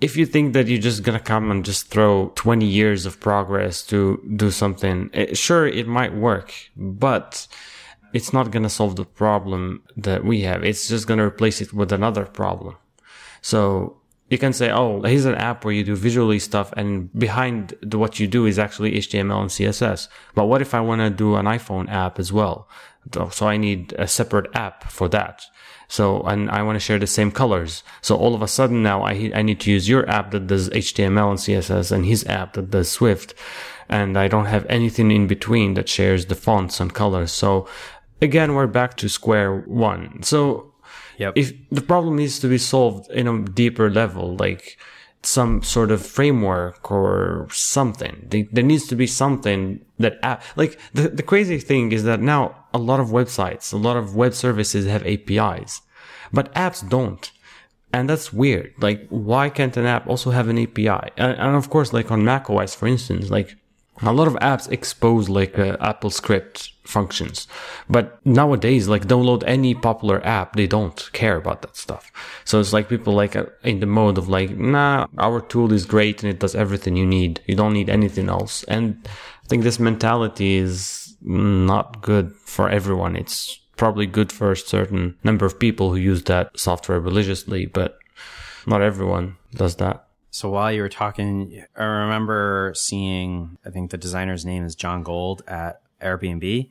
if 0.00 0.16
you 0.16 0.26
think 0.26 0.52
that 0.52 0.68
you're 0.68 0.80
just 0.80 1.02
to 1.18 1.24
come 1.24 1.50
and 1.50 1.64
just 1.64 1.88
throw 1.88 2.32
20 2.36 2.64
years 2.64 3.04
of 3.04 3.18
progress 3.18 3.82
to 3.86 4.22
do 4.36 4.50
something, 4.50 5.10
eh, 5.12 5.34
sure, 5.34 5.66
it 5.66 5.88
might 5.88 6.14
work, 6.14 6.54
but 6.76 7.48
it's 8.12 8.32
not 8.32 8.52
to 8.62 8.70
solve 8.70 8.96
the 8.96 9.04
problem 9.04 9.82
that 9.96 10.24
we 10.24 10.42
have. 10.42 10.64
It's 10.64 10.88
just 10.88 11.06
to 11.18 11.24
replace 11.24 11.60
it 11.60 11.72
with 11.72 11.92
another 11.92 12.24
problem. 12.24 12.76
So 13.42 13.98
you 14.30 14.38
can 14.38 14.52
say, 14.52 14.70
oh, 14.70 15.02
here's 15.02 15.24
an 15.24 15.34
app 15.34 15.64
where 15.64 15.74
you 15.74 15.84
do 15.84 15.96
visually 15.96 16.38
stuff 16.38 16.72
and 16.76 17.12
behind 17.18 17.74
the, 17.82 17.98
what 17.98 18.20
you 18.20 18.26
do 18.26 18.46
is 18.46 18.58
actually 18.58 18.92
HTML 18.92 19.40
and 19.40 19.50
CSS. 19.50 20.08
But 20.34 20.46
what 20.46 20.62
if 20.62 20.74
I 20.74 20.80
want 20.80 21.00
to 21.00 21.10
do 21.10 21.36
an 21.36 21.46
iPhone 21.46 21.90
app 21.90 22.18
as 22.18 22.32
well? 22.32 22.68
So 23.30 23.48
I 23.48 23.56
need 23.56 23.94
a 23.98 24.06
separate 24.06 24.54
app 24.54 24.84
for 24.84 25.08
that. 25.08 25.44
So, 25.88 26.20
and 26.22 26.50
I 26.50 26.62
want 26.62 26.76
to 26.76 26.80
share 26.80 26.98
the 26.98 27.06
same 27.06 27.30
colors. 27.30 27.82
So 28.02 28.14
all 28.16 28.34
of 28.34 28.42
a 28.42 28.48
sudden 28.48 28.82
now 28.82 29.02
I, 29.02 29.32
I 29.34 29.42
need 29.42 29.60
to 29.60 29.70
use 29.70 29.88
your 29.88 30.08
app 30.08 30.30
that 30.32 30.46
does 30.46 30.68
HTML 30.70 31.30
and 31.30 31.38
CSS 31.38 31.90
and 31.90 32.04
his 32.04 32.26
app 32.26 32.52
that 32.52 32.70
does 32.70 32.90
Swift. 32.90 33.34
And 33.88 34.18
I 34.18 34.28
don't 34.28 34.44
have 34.46 34.66
anything 34.68 35.10
in 35.10 35.26
between 35.26 35.74
that 35.74 35.88
shares 35.88 36.26
the 36.26 36.34
fonts 36.34 36.78
and 36.78 36.92
colors. 36.92 37.32
So 37.32 37.66
again, 38.20 38.54
we're 38.54 38.66
back 38.66 38.96
to 38.98 39.08
square 39.08 39.60
one. 39.60 40.22
So 40.22 40.74
Yep. 41.16 41.32
if 41.36 41.52
the 41.70 41.80
problem 41.80 42.16
needs 42.16 42.38
to 42.40 42.48
be 42.48 42.58
solved 42.58 43.10
in 43.10 43.26
a 43.26 43.42
deeper 43.42 43.90
level, 43.90 44.36
like 44.36 44.78
some 45.22 45.62
sort 45.62 45.90
of 45.90 46.04
framework 46.04 46.90
or 46.90 47.48
something, 47.50 48.26
there- 48.30 48.62
needs 48.62 48.86
to 48.88 48.96
be 48.96 49.06
something 49.06 49.80
that, 49.98 50.18
like 50.56 50.78
the, 50.94 51.08
the 51.08 51.22
crazy 51.22 51.58
thing 51.58 51.92
is 51.92 52.04
that 52.04 52.20
now 52.20 52.54
a 52.72 52.78
lot 52.78 53.00
of 53.00 53.08
websites, 53.08 53.72
a 53.72 53.76
lot 53.76 53.96
of 53.96 54.14
web 54.14 54.32
services 54.34 54.86
have 54.86 55.04
APIs, 55.06 55.82
but 56.32 56.54
apps 56.54 56.88
don't. 56.88 57.30
And 57.92 58.08
that's 58.08 58.32
weird. 58.32 58.74
Like, 58.80 59.08
why 59.08 59.48
can't 59.48 59.76
an 59.76 59.86
app 59.86 60.06
also 60.06 60.30
have 60.30 60.48
an 60.48 60.58
API? 60.58 61.10
And, 61.16 61.38
and 61.38 61.56
of 61.56 61.70
course, 61.70 61.92
like 61.92 62.10
on 62.10 62.22
macOS, 62.24 62.74
for 62.74 62.86
instance, 62.86 63.30
like 63.30 63.56
a 64.02 64.12
lot 64.12 64.28
of 64.28 64.34
apps 64.34 64.70
expose 64.70 65.28
like 65.28 65.58
uh, 65.58 65.76
Apple 65.80 66.10
script 66.10 66.72
functions, 66.84 67.48
but 67.88 68.24
nowadays, 68.24 68.88
like 68.88 69.06
download 69.06 69.42
any 69.46 69.74
popular 69.74 70.24
app, 70.24 70.56
they 70.56 70.66
don't 70.66 71.10
care 71.12 71.36
about 71.36 71.62
that 71.62 71.76
stuff. 71.76 72.12
So 72.44 72.60
it's 72.60 72.72
like 72.72 72.88
people 72.88 73.14
like 73.14 73.36
uh, 73.36 73.46
in 73.62 73.80
the 73.80 73.86
mode 73.86 74.18
of 74.18 74.28
like, 74.28 74.50
nah, 74.50 75.06
our 75.18 75.40
tool 75.40 75.72
is 75.72 75.84
great 75.84 76.22
and 76.22 76.30
it 76.30 76.38
does 76.38 76.54
everything 76.54 76.96
you 76.96 77.06
need. 77.06 77.40
You 77.46 77.56
don't 77.56 77.72
need 77.72 77.90
anything 77.90 78.28
else. 78.28 78.64
And 78.64 79.06
I 79.44 79.48
think 79.48 79.62
this 79.62 79.80
mentality 79.80 80.56
is 80.56 81.16
not 81.22 82.00
good 82.00 82.32
for 82.32 82.68
everyone. 82.68 83.16
It's 83.16 83.58
probably 83.76 84.06
good 84.06 84.32
for 84.32 84.52
a 84.52 84.56
certain 84.56 85.16
number 85.24 85.46
of 85.46 85.58
people 85.58 85.90
who 85.90 85.96
use 85.96 86.24
that 86.24 86.58
software 86.58 87.00
religiously, 87.00 87.66
but 87.66 87.98
not 88.66 88.82
everyone 88.82 89.36
does 89.54 89.76
that. 89.76 90.07
So 90.30 90.50
while 90.50 90.72
you 90.72 90.82
were 90.82 90.88
talking, 90.88 91.64
I 91.76 91.84
remember 91.84 92.72
seeing, 92.74 93.58
I 93.64 93.70
think 93.70 93.90
the 93.90 93.96
designer's 93.96 94.44
name 94.44 94.64
is 94.64 94.74
Jon 94.74 95.02
Gold 95.02 95.42
at 95.46 95.80
Airbnb, 96.02 96.70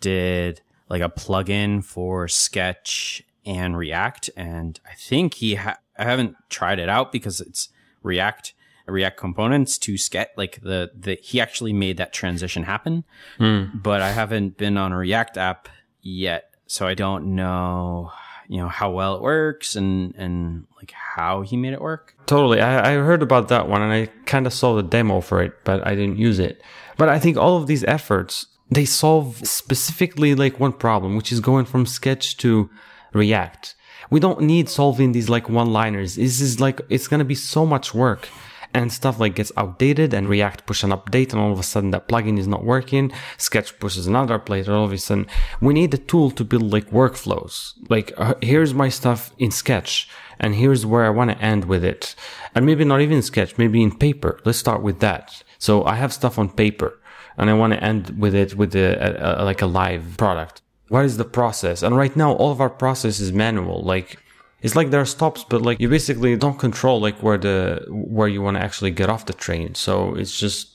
did 0.00 0.60
like 0.88 1.02
a 1.02 1.08
plugin 1.08 1.82
for 1.82 2.28
Sketch 2.28 3.22
and 3.46 3.76
React. 3.76 4.30
And 4.36 4.78
I 4.86 4.94
think 4.94 5.34
he, 5.34 5.54
ha- 5.54 5.78
I 5.98 6.04
haven't 6.04 6.36
tried 6.50 6.78
it 6.78 6.88
out 6.88 7.12
because 7.12 7.40
it's 7.40 7.70
React, 8.02 8.52
React 8.86 9.16
components 9.16 9.78
to 9.78 9.96
Sketch. 9.96 10.28
Like 10.36 10.60
the, 10.60 10.90
the, 10.94 11.18
he 11.22 11.40
actually 11.40 11.72
made 11.72 11.96
that 11.96 12.12
transition 12.12 12.64
happen, 12.64 13.04
hmm. 13.38 13.64
but 13.74 14.02
I 14.02 14.12
haven't 14.12 14.58
been 14.58 14.76
on 14.76 14.92
a 14.92 14.98
React 14.98 15.38
app 15.38 15.68
yet. 16.02 16.50
So 16.66 16.86
I 16.86 16.94
don't 16.94 17.34
know, 17.34 18.12
you 18.48 18.58
know, 18.58 18.68
how 18.68 18.90
well 18.90 19.16
it 19.16 19.22
works 19.22 19.76
and, 19.76 20.14
and 20.16 20.66
like 20.76 20.92
how 20.92 21.42
he 21.42 21.56
made 21.56 21.72
it 21.72 21.80
work. 21.80 22.14
Totally. 22.26 22.60
I, 22.60 22.92
I 22.92 22.94
heard 22.96 23.22
about 23.22 23.48
that 23.48 23.68
one 23.68 23.82
and 23.82 23.92
I 23.92 24.06
kind 24.26 24.46
of 24.46 24.52
saw 24.52 24.74
the 24.74 24.82
demo 24.82 25.20
for 25.20 25.42
it, 25.42 25.64
but 25.64 25.86
I 25.86 25.94
didn't 25.94 26.18
use 26.18 26.38
it. 26.38 26.62
But 26.96 27.08
I 27.08 27.18
think 27.18 27.36
all 27.36 27.56
of 27.56 27.66
these 27.66 27.84
efforts, 27.84 28.46
they 28.70 28.84
solve 28.84 29.46
specifically 29.46 30.34
like 30.34 30.60
one 30.60 30.72
problem, 30.72 31.16
which 31.16 31.32
is 31.32 31.40
going 31.40 31.64
from 31.64 31.86
Sketch 31.86 32.36
to 32.38 32.70
React. 33.12 33.74
We 34.10 34.20
don't 34.20 34.42
need 34.42 34.68
solving 34.68 35.12
these 35.12 35.28
like 35.28 35.48
one 35.48 35.72
liners. 35.72 36.16
This 36.16 36.40
is 36.40 36.60
like, 36.60 36.80
it's 36.88 37.08
to 37.08 37.24
be 37.24 37.34
so 37.34 37.64
much 37.64 37.94
work 37.94 38.28
and 38.74 38.92
stuff 38.92 39.20
like 39.20 39.34
gets 39.34 39.52
outdated 39.56 40.14
and 40.14 40.28
React 40.28 40.66
push 40.66 40.82
an 40.82 40.90
update 40.90 41.32
and 41.32 41.40
all 41.40 41.52
of 41.52 41.58
a 41.58 41.62
sudden 41.62 41.90
that 41.90 42.08
plugin 42.08 42.38
is 42.38 42.48
not 42.48 42.64
working. 42.64 43.12
Sketch 43.36 43.78
pushes 43.78 44.06
another 44.06 44.38
update 44.38 44.66
and 44.66 44.74
all 44.74 44.84
of 44.84 44.92
a 44.92 44.98
sudden 44.98 45.26
we 45.60 45.74
need 45.74 45.92
a 45.94 45.98
tool 45.98 46.30
to 46.30 46.44
build 46.44 46.72
like 46.72 46.90
workflows. 46.90 47.74
Like 47.88 48.12
uh, 48.16 48.34
here's 48.40 48.74
my 48.74 48.88
stuff 48.88 49.32
in 49.38 49.50
Sketch 49.50 50.08
and 50.38 50.54
here's 50.54 50.86
where 50.86 51.04
I 51.04 51.10
want 51.10 51.30
to 51.30 51.42
end 51.42 51.66
with 51.66 51.84
it. 51.84 52.14
And 52.54 52.66
maybe 52.66 52.84
not 52.84 53.00
even 53.00 53.22
Sketch, 53.22 53.58
maybe 53.58 53.82
in 53.82 53.96
paper. 53.96 54.40
Let's 54.44 54.58
start 54.58 54.82
with 54.82 55.00
that. 55.00 55.42
So 55.58 55.84
I 55.84 55.96
have 55.96 56.12
stuff 56.12 56.38
on 56.38 56.48
paper 56.50 56.98
and 57.36 57.50
I 57.50 57.54
want 57.54 57.72
to 57.72 57.82
end 57.82 58.18
with 58.18 58.34
it 58.34 58.54
with 58.56 58.74
a, 58.74 59.38
a, 59.38 59.42
a, 59.42 59.44
like 59.44 59.62
a 59.62 59.66
live 59.66 60.16
product. 60.16 60.62
What 60.88 61.04
is 61.04 61.16
the 61.16 61.24
process? 61.24 61.82
And 61.82 61.96
right 61.96 62.14
now, 62.14 62.32
all 62.32 62.52
of 62.52 62.60
our 62.60 62.68
process 62.68 63.18
is 63.20 63.32
manual. 63.32 63.82
Like 63.82 64.18
it's 64.62 64.76
like 64.76 64.90
there 64.90 65.00
are 65.00 65.06
stops, 65.06 65.44
but 65.44 65.62
like 65.62 65.80
you 65.80 65.88
basically 65.88 66.36
don't 66.36 66.58
control 66.58 67.00
like 67.00 67.22
where 67.22 67.38
the 67.38 67.84
where 67.88 68.28
you 68.28 68.40
want 68.40 68.56
to 68.56 68.62
actually 68.62 68.92
get 68.92 69.10
off 69.10 69.26
the 69.26 69.32
train. 69.32 69.74
So 69.74 70.14
it's 70.14 70.38
just 70.38 70.68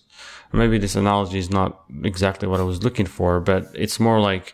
maybe 0.52 0.78
this 0.78 0.96
analogy 0.96 1.40
is 1.40 1.50
not 1.50 1.82
exactly 2.04 2.48
what 2.48 2.60
I 2.60 2.64
was 2.64 2.84
looking 2.84 3.06
for, 3.06 3.40
but 3.40 3.68
it's 3.74 4.00
more 4.00 4.20
like 4.20 4.54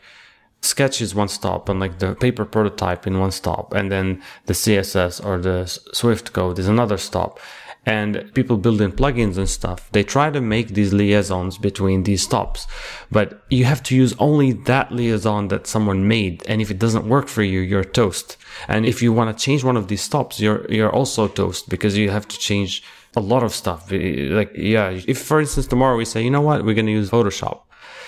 sketch 0.61 1.01
is 1.01 1.13
one 1.13 1.27
stop 1.27 1.67
and 1.67 1.79
like 1.79 1.99
the 1.99 2.15
paper 2.15 2.45
prototype 2.45 3.05
in 3.05 3.19
one 3.19 3.31
stop 3.31 3.73
and 3.73 3.91
then 3.91 4.21
the 4.45 4.53
css 4.53 5.23
or 5.25 5.37
the 5.37 5.65
swift 5.91 6.31
code 6.31 6.57
is 6.57 6.69
another 6.69 6.97
stop 6.97 7.37
and 7.85 8.31
people 8.33 8.57
building 8.57 8.91
plugins 8.91 9.37
and 9.37 9.49
stuff 9.49 9.89
they 9.91 10.03
try 10.03 10.29
to 10.29 10.39
make 10.39 10.69
these 10.69 10.93
liaisons 10.93 11.57
between 11.57 12.03
these 12.03 12.21
stops. 12.21 12.65
But 13.11 13.43
you 13.49 13.65
have 13.65 13.83
to 13.83 13.95
use 13.95 14.15
only 14.19 14.53
that 14.53 14.91
liaison 14.91 15.49
that 15.49 15.67
someone 15.67 16.07
made. 16.07 16.43
And 16.47 16.61
if 16.61 16.71
it 16.71 16.79
doesn't 16.79 17.07
work 17.07 17.27
for 17.27 17.43
you 17.43 17.59
you're 17.59 17.83
toast. 17.83 18.37
And 18.67 18.85
if 18.85 19.01
you 19.01 19.11
want 19.11 19.37
to 19.37 19.43
change 19.43 19.63
one 19.63 19.77
of 19.77 19.87
these 19.87 20.01
stops 20.01 20.39
you're 20.39 20.65
you're 20.69 20.93
also 20.93 21.27
toast 21.27 21.69
because 21.69 21.97
you 21.97 22.09
have 22.09 22.27
to 22.29 22.39
change 22.39 22.83
a 23.15 23.19
lot 23.19 23.43
of 23.43 23.53
stuff. 23.53 23.91
Like 23.91 24.51
yeah 24.55 24.89
if 25.07 25.21
for 25.21 25.41
instance 25.41 25.67
tomorrow 25.67 25.97
we 25.97 26.05
say 26.05 26.23
you 26.23 26.31
know 26.31 26.41
what? 26.41 26.63
We're 26.63 26.75
going 26.75 26.85
to 26.85 26.91
use 26.91 27.09
photoshop. 27.09 27.61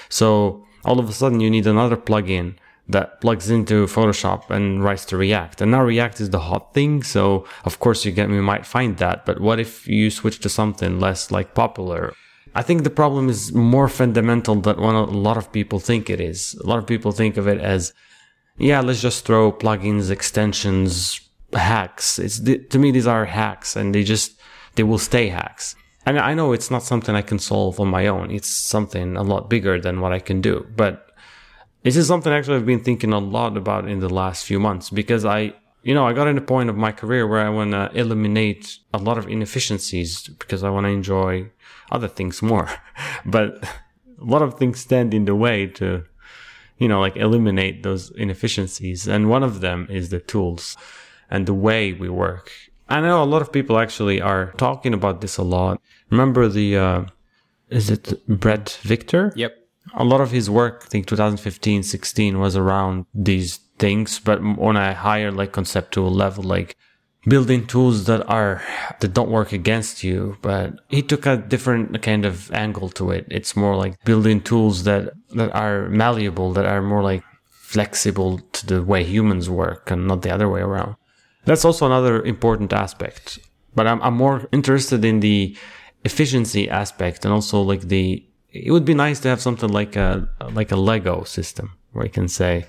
So 0.10 0.66
all 0.86 1.00
of 1.00 1.10
a 1.10 1.14
sudden 1.14 1.40
you 1.42 1.50
need 1.50 1.68
another 1.68 1.98
plugin 1.98 2.56
that 2.88 3.20
plugs 3.22 3.50
into 3.50 3.88
Photoshop 3.88 4.50
and 4.50 4.84
writes 4.84 5.06
to 5.06 5.18
React. 5.18 5.62
And 5.62 5.72
now 5.72 5.84
React 5.84 6.22
is 6.22 6.30
the 6.30 6.40
hot 6.40 6.74
thing. 6.74 7.04
So 7.04 7.46
of 7.64 7.80
course 7.80 8.06
you 8.06 8.12
get, 8.12 8.30
we 8.30 8.42
might 8.42 8.66
find 8.66 8.98
that. 8.98 9.26
But 9.26 9.40
what 9.40 9.60
if 9.60 9.88
you 9.88 10.12
switch 10.12 10.40
to 10.40 10.50
something 10.50 11.00
less 11.00 11.32
like 11.32 11.56
popular? 11.56 12.14
I 12.54 12.62
think 12.62 12.84
the 12.84 12.90
problem 12.90 13.28
is 13.28 13.54
more 13.54 13.90
fundamental 13.90 14.56
than 14.56 14.80
what 14.80 14.96
a 14.96 15.02
lot 15.02 15.38
of 15.38 15.52
people 15.52 15.80
think 15.80 16.10
it 16.10 16.22
is. 16.22 16.54
A 16.64 16.68
lot 16.68 16.80
of 16.80 16.88
people 16.88 17.12
think 17.12 17.38
of 17.38 17.48
it 17.48 17.60
as, 17.60 17.92
yeah, 18.58 18.82
let's 18.82 19.02
just 19.02 19.26
throw 19.26 19.52
plugins, 19.52 20.10
extensions, 20.12 21.20
hacks. 21.54 22.20
It's, 22.20 22.40
to 22.40 22.80
me, 22.80 22.92
these 22.92 23.08
are 23.08 23.26
hacks 23.26 23.76
and 23.76 23.94
they 23.94 24.04
just, 24.04 24.40
they 24.76 24.84
will 24.84 25.00
stay 25.00 25.30
hacks. 25.30 25.76
And 26.06 26.20
I 26.20 26.36
know 26.36 26.54
it's 26.54 26.70
not 26.70 26.84
something 26.84 27.16
I 27.16 27.24
can 27.24 27.40
solve 27.40 27.80
on 27.80 27.88
my 27.88 28.06
own. 28.08 28.30
It's 28.30 28.48
something 28.48 29.18
a 29.18 29.24
lot 29.24 29.50
bigger 29.50 29.82
than 29.82 30.02
what 30.02 30.14
I 30.14 30.20
can 30.20 30.40
do. 30.40 30.68
But 30.76 31.05
this 31.86 31.96
is 31.98 32.08
something 32.08 32.34
actually 32.34 32.56
I've 32.56 32.66
been 32.66 32.84
thinking 32.84 33.14
a 33.14 33.20
lot 33.20 33.56
about 33.56 33.88
in 33.88 34.00
the 34.00 34.10
last 34.10 34.44
few 34.44 34.60
months 34.60 34.90
because 34.90 35.24
I, 35.24 35.54
you 35.84 35.94
know, 35.94 36.08
I 36.08 36.14
got 36.14 36.28
in 36.28 36.36
a 36.36 36.42
point 36.42 36.68
of 36.68 36.76
my 36.76 36.92
career 36.92 37.28
where 37.28 37.46
I 37.46 37.50
want 37.50 37.74
to 37.74 37.92
eliminate 37.94 38.80
a 38.92 38.98
lot 38.98 39.20
of 39.20 39.28
inefficiencies 39.28 40.28
because 40.28 40.64
I 40.64 40.72
want 40.72 40.86
to 40.86 40.90
enjoy 40.90 41.52
other 41.92 42.08
things 42.08 42.42
more. 42.42 42.72
but 43.26 43.64
a 44.20 44.26
lot 44.26 44.42
of 44.42 44.56
things 44.56 44.80
stand 44.80 45.14
in 45.14 45.26
the 45.26 45.36
way 45.36 45.68
to, 45.80 46.04
you 46.80 46.88
know, 46.88 47.00
like 47.00 47.16
eliminate 47.18 47.84
those 47.84 48.10
inefficiencies. 48.10 49.08
And 49.08 49.30
one 49.30 49.44
of 49.44 49.62
them 49.62 49.86
is 49.88 50.10
the 50.10 50.20
tools 50.20 50.76
and 51.30 51.46
the 51.46 51.54
way 51.54 51.94
we 51.94 52.10
work. 52.10 52.50
I 52.90 53.00
know 53.00 53.22
a 53.22 53.26
lot 53.26 53.44
of 53.44 53.52
people 53.52 53.78
actually 53.78 54.20
are 54.22 54.54
talking 54.54 54.96
about 54.96 55.22
this 55.22 55.38
a 55.38 55.44
lot. 55.44 55.80
Remember 56.10 56.48
the, 56.48 56.78
uh, 56.78 57.06
is 57.70 57.92
it 57.92 58.26
Bret 58.28 58.80
Victor? 58.82 59.34
Yep. 59.36 59.65
A 59.94 60.04
lot 60.04 60.22
of 60.22 60.32
his 60.32 60.50
work, 60.50 60.84
I 60.86 60.88
think 60.88 61.08
2015, 61.08 61.84
16 61.84 62.40
was 62.40 62.56
around 62.56 63.06
these 63.14 63.58
things, 63.78 64.20
but 64.20 64.40
on 64.40 64.76
a 64.76 64.94
higher, 64.94 65.32
like 65.32 65.52
conceptual 65.52 66.12
level, 66.12 66.44
like 66.44 66.76
building 67.28 67.66
tools 67.68 68.06
that 68.06 68.28
are, 68.30 68.62
that 69.00 69.14
don't 69.14 69.30
work 69.30 69.52
against 69.52 70.04
you. 70.04 70.38
But 70.42 70.80
he 70.90 71.02
took 71.02 71.26
a 71.26 71.38
different 71.38 72.02
kind 72.02 72.26
of 72.26 72.52
angle 72.52 72.90
to 72.90 73.12
it. 73.12 73.26
It's 73.30 73.56
more 73.56 73.76
like 73.76 74.04
building 74.04 74.42
tools 74.42 74.84
that, 74.84 75.14
that 75.32 75.54
are 75.54 75.90
malleable, 75.90 76.54
that 76.54 76.66
are 76.66 76.82
more 76.82 77.04
like 77.04 77.24
flexible 77.50 78.40
to 78.54 78.66
the 78.66 78.84
way 78.84 79.04
humans 79.04 79.50
work 79.50 79.92
and 79.92 80.08
not 80.08 80.22
the 80.22 80.34
other 80.34 80.50
way 80.50 80.62
around. 80.62 80.96
That's 81.46 81.66
also 81.66 81.86
another 81.86 82.24
important 82.24 82.74
aspect. 82.74 83.40
But 83.74 83.88
I'm, 83.88 84.02
I'm 84.02 84.16
more 84.16 84.48
interested 84.52 85.04
in 85.04 85.20
the 85.20 85.58
efficiency 86.04 86.70
aspect 86.70 87.26
and 87.26 87.34
also 87.34 87.62
like 87.62 87.82
the, 87.82 88.26
it 88.56 88.72
would 88.72 88.86
be 88.86 88.94
nice 88.94 89.20
to 89.22 89.28
have 89.28 89.42
something 89.42 89.70
like 89.70 89.96
a, 89.96 90.28
like 90.54 90.72
a 90.72 90.78
Lego 90.78 91.24
system 91.24 91.74
where 91.92 92.06
I 92.06 92.08
can 92.08 92.28
say, 92.28 92.66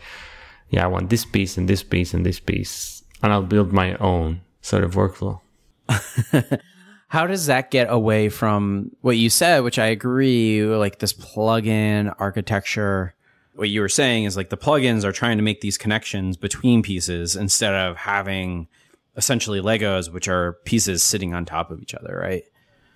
yeah, 0.70 0.84
I 0.84 0.88
want 0.88 1.10
this 1.10 1.24
piece 1.24 1.56
and 1.56 1.68
this 1.68 1.82
piece 1.82 2.12
and 2.12 2.26
this 2.26 2.40
piece, 2.40 3.04
and 3.22 3.32
I'll 3.32 3.42
build 3.42 3.72
my 3.72 3.94
own 3.96 4.40
sort 4.62 4.84
of 4.84 4.94
workflow. 4.94 5.40
How 7.08 7.26
does 7.26 7.46
that 7.46 7.70
get 7.70 7.86
away 7.88 8.28
from 8.28 8.90
what 9.00 9.16
you 9.16 9.30
said, 9.30 9.60
which 9.60 9.78
I 9.78 9.86
agree, 9.86 10.64
like 10.64 10.98
this 10.98 11.12
plugin 11.12 12.12
architecture? 12.18 13.14
What 13.54 13.68
you 13.68 13.80
were 13.80 13.88
saying 13.88 14.24
is 14.24 14.36
like 14.36 14.50
the 14.50 14.56
plugins 14.56 15.04
are 15.04 15.12
trying 15.12 15.38
to 15.38 15.42
make 15.42 15.60
these 15.60 15.78
connections 15.78 16.36
between 16.36 16.82
pieces 16.82 17.36
instead 17.36 17.74
of 17.74 17.96
having 17.96 18.66
essentially 19.16 19.60
Legos, 19.60 20.12
which 20.12 20.28
are 20.28 20.54
pieces 20.64 21.02
sitting 21.02 21.32
on 21.32 21.44
top 21.44 21.70
of 21.70 21.80
each 21.80 21.94
other, 21.94 22.18
right? 22.20 22.42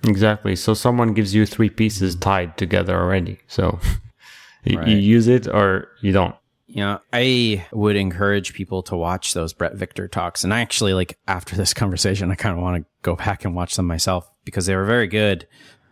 Exactly. 0.04 0.56
So 0.56 0.74
someone 0.74 1.12
gives 1.14 1.34
you 1.34 1.46
three 1.46 1.70
pieces 1.70 2.16
mm. 2.16 2.20
tied 2.20 2.56
together 2.56 2.98
already. 2.98 3.38
So 3.46 3.78
you, 4.64 4.78
Right. 4.78 4.88
you 4.88 4.96
use 4.96 5.28
it 5.28 5.46
or 5.46 5.88
you 6.00 6.12
don't. 6.12 6.34
You 6.66 6.82
know, 6.82 7.00
I 7.12 7.66
would 7.72 7.96
encourage 7.96 8.54
people 8.54 8.82
to 8.84 8.96
watch 8.96 9.34
those 9.34 9.52
Bret 9.52 9.74
Victor 9.74 10.06
talks. 10.06 10.44
And 10.44 10.54
I 10.54 10.60
actually 10.60 10.94
like 10.94 11.18
after 11.26 11.56
this 11.56 11.74
conversation, 11.82 12.30
I 12.30 12.36
kind 12.36 12.56
of 12.56 12.62
want 12.62 12.82
to 12.82 12.88
go 13.02 13.16
back 13.16 13.44
and 13.44 13.54
watch 13.54 13.76
them 13.76 13.86
myself 13.86 14.30
because 14.44 14.66
they 14.66 14.76
were 14.76 14.84
very 14.84 15.08
good. 15.08 15.46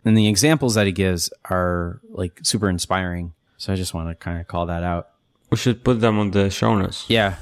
And 0.05 0.17
the 0.17 0.27
examples 0.29 0.75
that 0.75 0.85
he 0.85 0.93
gives 0.93 1.29
are 1.49 1.99
like 2.09 2.39
super 2.43 2.69
inspiring. 2.69 3.33
So 3.57 3.73
I 3.73 3.75
just 3.75 3.93
want 3.93 4.07
to 4.07 4.15
kind 4.15 4.39
of 4.39 4.47
call 4.47 4.67
that 4.67 4.83
out. 4.83 5.09
We 5.49 5.57
should 5.57 5.83
put 5.83 5.99
them 5.99 6.17
on 6.17 6.31
the 6.31 6.49
show 6.49 6.75
notes. 6.77 7.05
Yeah. 7.09 7.35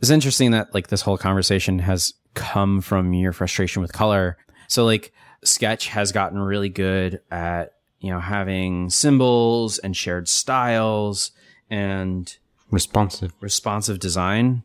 It's 0.00 0.10
interesting 0.10 0.50
that 0.50 0.74
like 0.74 0.88
this 0.88 1.00
whole 1.00 1.16
conversation 1.16 1.78
has 1.78 2.12
come 2.34 2.82
from 2.82 3.14
your 3.14 3.32
frustration 3.32 3.80
with 3.80 3.94
color. 3.94 4.36
So 4.68 4.84
like 4.84 5.12
Sketch 5.46 5.88
has 5.88 6.12
gotten 6.12 6.38
really 6.38 6.68
good 6.68 7.20
at, 7.30 7.74
you 8.00 8.10
know, 8.10 8.20
having 8.20 8.90
symbols 8.90 9.78
and 9.78 9.96
shared 9.96 10.28
styles 10.28 11.30
and 11.70 12.36
Responsive. 12.70 13.32
responsive 13.40 13.98
design. 13.98 14.64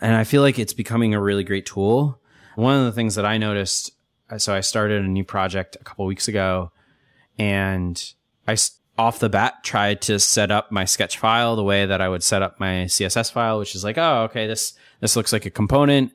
And 0.00 0.14
I 0.14 0.24
feel 0.24 0.42
like 0.42 0.58
it's 0.58 0.74
becoming 0.74 1.14
a 1.14 1.20
really 1.20 1.44
great 1.44 1.66
tool. 1.66 2.20
One 2.56 2.76
of 2.78 2.84
the 2.84 2.92
things 2.92 3.14
that 3.14 3.24
I 3.24 3.38
noticed, 3.38 3.92
uh, 4.30 4.38
so 4.38 4.54
I 4.54 4.60
started 4.60 5.04
a 5.04 5.08
new 5.08 5.24
project 5.24 5.76
a 5.80 5.84
couple 5.84 6.04
weeks 6.06 6.28
ago 6.28 6.72
and 7.38 8.02
I 8.48 8.56
off 8.98 9.18
the 9.18 9.28
bat 9.28 9.62
tried 9.62 10.00
to 10.02 10.18
set 10.18 10.50
up 10.50 10.72
my 10.72 10.84
sketch 10.84 11.18
file 11.18 11.54
the 11.54 11.62
way 11.62 11.84
that 11.84 12.00
I 12.00 12.08
would 12.08 12.22
set 12.22 12.42
up 12.42 12.58
my 12.58 12.86
CSS 12.86 13.30
file, 13.30 13.58
which 13.58 13.74
is 13.74 13.84
like, 13.84 13.98
oh, 13.98 14.22
okay, 14.24 14.46
this, 14.46 14.72
this 15.00 15.16
looks 15.16 15.32
like 15.32 15.44
a 15.44 15.50
component. 15.50 16.12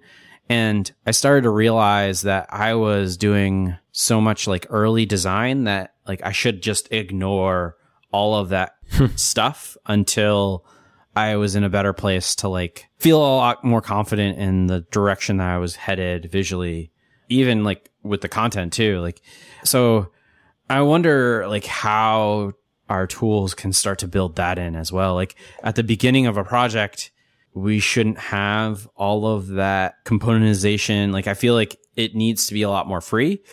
And 0.52 0.92
I 1.06 1.12
started 1.12 1.44
to 1.44 1.50
realize 1.50 2.24
that 2.24 2.48
I 2.50 2.74
was 2.74 3.16
doing 3.16 3.78
so 3.94 4.20
much 4.20 4.48
like 4.48 4.68
early 4.70 5.06
design 5.06 5.64
that 5.64 5.94
like 6.06 6.22
I 6.26 6.34
should 6.34 6.62
just 6.62 6.92
ignore 6.92 7.78
all 8.12 8.36
of 8.36 8.50
that 8.50 8.74
hmm. 8.92 9.06
stuff 9.16 9.78
until 9.86 10.66
I 11.16 11.38
was 11.38 11.56
in 11.56 11.64
a 11.64 11.70
better 11.70 11.94
place 11.94 12.36
to 12.36 12.50
like 12.50 12.90
feel 13.00 13.20
a 13.20 13.38
lot 13.38 13.64
more 13.64 13.82
confident 13.82 14.40
in 14.40 14.68
the 14.68 14.82
direction 14.92 15.38
that 15.38 15.48
I 15.48 15.58
was 15.58 15.78
headed 15.78 16.30
visually, 16.30 16.92
even 17.30 17.64
like 17.64 17.90
with 18.04 18.20
the 18.20 18.28
content 18.28 18.74
too. 18.74 19.00
Like, 19.00 19.22
so 19.64 20.12
I 20.70 20.82
wonder 20.82 21.48
like 21.48 21.66
how 21.66 22.52
our 22.90 23.08
tools 23.08 23.54
can 23.54 23.72
start 23.72 24.00
to 24.00 24.08
build 24.10 24.36
that 24.36 24.60
in 24.60 24.76
as 24.76 24.92
well. 24.92 25.16
Like 25.16 25.36
at 25.64 25.76
the 25.78 25.84
beginning 25.84 26.28
of 26.28 26.36
a 26.36 26.44
project, 26.44 27.11
we 27.54 27.80
shouldn't 27.80 28.18
have 28.18 28.88
all 28.96 29.28
of 29.28 29.48
that 29.48 30.04
componentization. 30.06 31.12
Like 31.12 31.28
I 31.28 31.34
feel 31.34 31.54
like 31.54 31.78
it 31.96 32.16
needs 32.16 32.48
to 32.48 32.54
be 32.54 32.62
a 32.62 32.70
lot 32.70 32.88
more 32.88 33.02
free. 33.02 33.44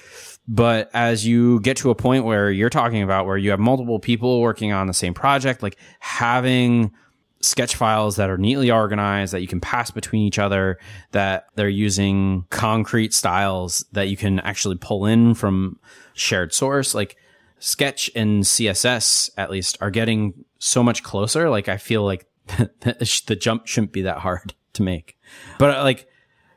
But 0.46 0.90
as 0.94 1.26
you 1.26 1.61
get 1.61 1.76
to 1.78 1.90
a 1.90 1.94
point 1.94 2.24
where 2.24 2.50
you're 2.50 2.70
talking 2.70 3.02
about 3.02 3.26
where 3.26 3.37
you 3.37 3.50
have 3.50 3.61
multiple 3.61 4.00
people 4.00 4.40
working 4.40 4.72
on 4.72 4.87
the 4.87 4.94
same 4.94 5.12
project, 5.12 5.62
like 5.62 5.76
having 6.00 6.92
sketch 7.40 7.76
files 7.76 8.16
that 8.16 8.30
are 8.30 8.38
neatly 8.38 8.70
organized 8.70 9.32
that 9.32 9.42
you 9.42 9.46
can 9.46 9.61
pass 9.61 9.90
between 9.90 10.22
each 10.22 10.38
other, 10.38 10.78
that 11.12 11.46
they're 11.54 11.68
using 11.68 12.44
concrete 12.50 13.12
styles 13.12 13.84
that 13.92 14.08
you 14.08 14.16
can 14.16 14.40
actually 14.40 14.76
pull 14.76 15.06
in 15.06 15.34
from 15.34 15.78
shared 16.14 16.54
source, 16.54 16.94
like 16.94 17.16
sketch 17.58 18.11
and 18.14 18.44
CSS 18.44 19.30
at 19.37 19.50
least 19.50 19.76
are 19.80 19.90
getting 19.90 20.44
so 20.58 20.82
much 20.82 21.02
closer. 21.02 21.50
Like 21.50 21.68
I 21.68 21.76
feel 21.76 22.04
like 22.04 22.26
the 22.80 23.38
jump 23.38 23.66
shouldn't 23.66 23.92
be 23.92 24.02
that 24.02 24.18
hard 24.18 24.54
to 24.74 24.82
make. 24.82 25.18
But 25.58 25.76
uh, 25.76 25.82
like 25.82 26.08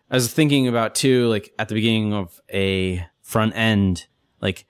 I 0.10 0.15
was 0.15 0.32
thinking 0.32 0.67
about 0.67 0.95
too, 0.95 1.27
like 1.27 1.54
at 1.58 1.69
the 1.69 1.75
beginning 1.75 2.13
of 2.13 2.39
a 2.54 3.06
front 3.21 3.56
end, 3.56 4.08
like 4.41 4.65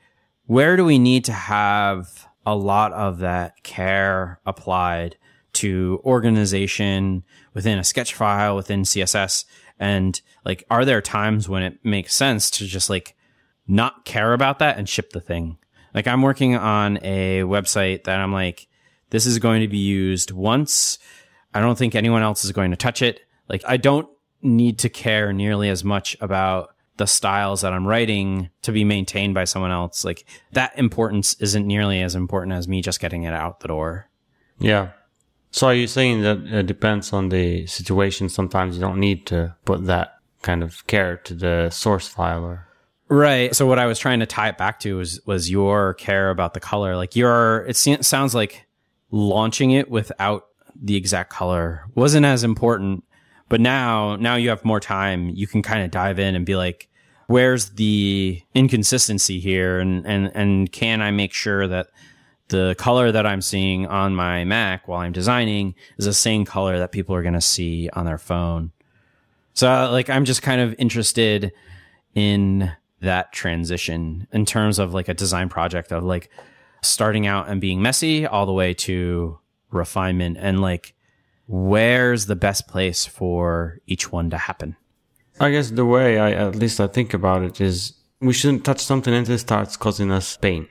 where 0.46 0.76
do 0.76 0.86
we 0.86 1.00
need 1.00 1.26
to 1.26 1.34
have 1.34 2.28
a 2.46 2.56
lot 2.56 2.92
of 2.94 3.20
that 3.20 3.64
care 3.64 4.40
applied 4.46 5.18
to 5.54 6.02
organization 6.04 7.24
within 7.54 7.78
a 7.78 7.84
sketch 7.84 8.14
file, 8.14 8.56
within 8.56 8.84
CSS? 8.84 9.46
And 9.80 10.20
like, 10.46 10.64
are 10.70 10.86
there 10.86 11.02
times 11.02 11.50
when 11.50 11.64
it 11.64 11.84
makes 11.84 12.16
sense 12.16 12.52
to 12.52 12.66
just 12.66 12.90
like 12.90 13.16
not 13.68 14.06
care 14.06 14.34
about 14.34 14.60
that 14.60 14.78
and 14.78 14.88
ship 14.88 15.12
the 15.12 15.22
thing? 15.22 15.58
Like 15.94 16.08
I'm 16.08 16.22
working 16.22 16.56
on 16.56 16.98
a 17.02 17.42
website 17.42 18.06
that 18.06 18.20
I'm 18.20 18.32
like, 18.32 18.68
this 19.12 19.26
is 19.26 19.38
going 19.40 19.62
to 19.62 19.68
be 19.68 19.78
used 19.78 20.32
once. 20.32 20.98
I 21.54 21.60
don't 21.60 21.78
think 21.78 21.94
anyone 21.94 22.24
else 22.24 22.44
is 22.44 22.52
going 22.52 22.72
to 22.72 22.78
touch 22.78 23.02
it. 23.02 23.22
Like 23.48 23.64
I 23.68 23.78
don't 23.78 24.10
need 24.42 24.80
to 24.80 24.90
care 24.90 25.32
nearly 25.32 25.70
as 25.70 25.84
much 25.84 26.18
about 26.20 26.76
the 26.98 27.06
styles 27.06 27.62
that 27.62 27.74
I'm 27.74 27.88
writing 27.88 28.50
to 28.64 28.72
be 28.72 28.84
maintained 28.84 29.34
by 29.34 29.44
someone 29.44 29.72
else. 29.72 30.04
Like 30.04 30.26
that 30.54 30.78
importance 30.78 31.36
isn't 31.40 31.68
nearly 31.68 32.02
as 32.02 32.16
important 32.16 32.56
as 32.56 32.68
me 32.68 32.82
just 32.82 33.00
getting 33.00 33.24
it 33.24 33.34
out 33.34 33.60
the 33.60 33.68
door. 33.68 34.10
Yeah. 34.60 34.90
So 35.52 35.68
are 35.68 35.74
you 35.74 35.88
saying 35.88 36.22
that 36.22 36.40
it 36.46 36.66
depends 36.66 37.12
on 37.12 37.30
the 37.30 37.68
situation? 37.68 38.30
Sometimes 38.30 38.76
you 38.76 38.82
don't 38.82 39.00
need 39.00 39.26
to 39.28 39.56
put 39.66 39.86
that 39.86 40.16
kind 40.42 40.64
of 40.64 40.86
care 40.88 41.18
to 41.18 41.34
the 41.34 41.70
source 41.70 42.08
file 42.08 42.44
or 42.44 42.68
Right. 43.10 43.54
So 43.54 43.68
what 43.68 43.78
I 43.78 43.88
was 43.88 44.00
trying 44.00 44.22
to 44.22 44.26
tie 44.26 44.48
it 44.48 44.58
back 44.58 44.80
to 44.82 44.96
was 44.96 45.20
was 45.26 45.52
your 45.52 45.96
care 45.96 46.30
about 46.30 46.54
the 46.54 46.62
color. 46.62 46.96
Like 46.96 47.14
your 47.14 47.66
it 47.68 47.76
sounds 47.76 48.34
like 48.34 48.66
launching 49.12 49.72
it 49.72 49.90
without 49.90 50.48
the 50.82 50.96
exact 50.96 51.30
color 51.30 51.86
wasn't 51.96 52.26
as 52.26 52.44
important 52.44 53.04
but 53.52 53.60
now, 53.60 54.16
now 54.16 54.36
you 54.36 54.48
have 54.48 54.64
more 54.64 54.80
time. 54.80 55.28
You 55.28 55.46
can 55.46 55.62
kind 55.62 55.84
of 55.84 55.92
dive 55.92 56.20
in 56.20 56.36
and 56.36 56.46
be 56.46 56.56
like, 56.56 56.88
where's 57.28 57.72
the 57.72 58.42
inconsistency 58.56 59.42
here? 59.42 59.82
And, 59.82 60.08
and, 60.08 60.32
and 60.34 60.72
can 60.72 61.02
I 61.02 61.12
make 61.12 61.34
sure 61.34 61.68
that 61.68 61.88
the 62.48 62.76
color 62.78 63.12
that 63.12 63.26
I'm 63.26 63.42
seeing 63.42 63.88
on 63.88 64.16
my 64.16 64.46
Mac 64.46 64.88
while 64.88 65.02
I'm 65.02 65.12
designing 65.12 65.76
is 65.98 66.06
the 66.06 66.14
same 66.14 66.46
color 66.46 66.80
that 66.80 66.94
people 66.94 67.14
are 67.14 67.22
going 67.22 67.34
to 67.34 67.42
see 67.42 67.90
on 67.92 68.06
their 68.06 68.18
phone? 68.18 68.72
So 69.54 69.68
like, 69.92 70.10
I'm 70.10 70.24
just 70.24 70.42
kind 70.42 70.62
of 70.62 70.74
interested 70.78 71.52
in 72.16 72.72
that 73.02 73.34
transition 73.34 74.30
in 74.32 74.46
terms 74.46 74.80
of 74.80 74.94
like 74.94 75.10
a 75.10 75.14
design 75.14 75.50
project 75.50 75.92
of 75.92 76.06
like 76.06 76.30
starting 76.82 77.28
out 77.28 77.48
and 77.48 77.62
being 77.62 77.82
messy 77.82 78.26
all 78.26 78.46
the 78.46 78.54
way 78.54 78.74
to 78.74 79.40
refinement 79.70 80.38
and 80.40 80.62
like 80.62 80.94
where's 81.48 82.28
the 82.28 82.36
best 82.36 82.68
place 82.68 83.06
for 83.06 83.80
each 83.86 84.12
one 84.12 84.30
to 84.30 84.38
happen? 84.38 84.76
I 85.40 85.52
guess 85.52 85.72
the 85.72 85.86
way 85.86 86.20
I, 86.20 86.32
at 86.32 86.56
least 86.56 86.80
I 86.80 86.88
think 86.88 87.14
about 87.14 87.44
it 87.44 87.60
is 87.60 87.94
we 88.22 88.34
shouldn't 88.34 88.64
touch 88.64 88.80
something 88.80 89.14
until 89.14 89.36
it 89.36 89.40
starts 89.40 89.76
causing 89.76 90.12
us 90.12 90.38
pain. 90.38 90.68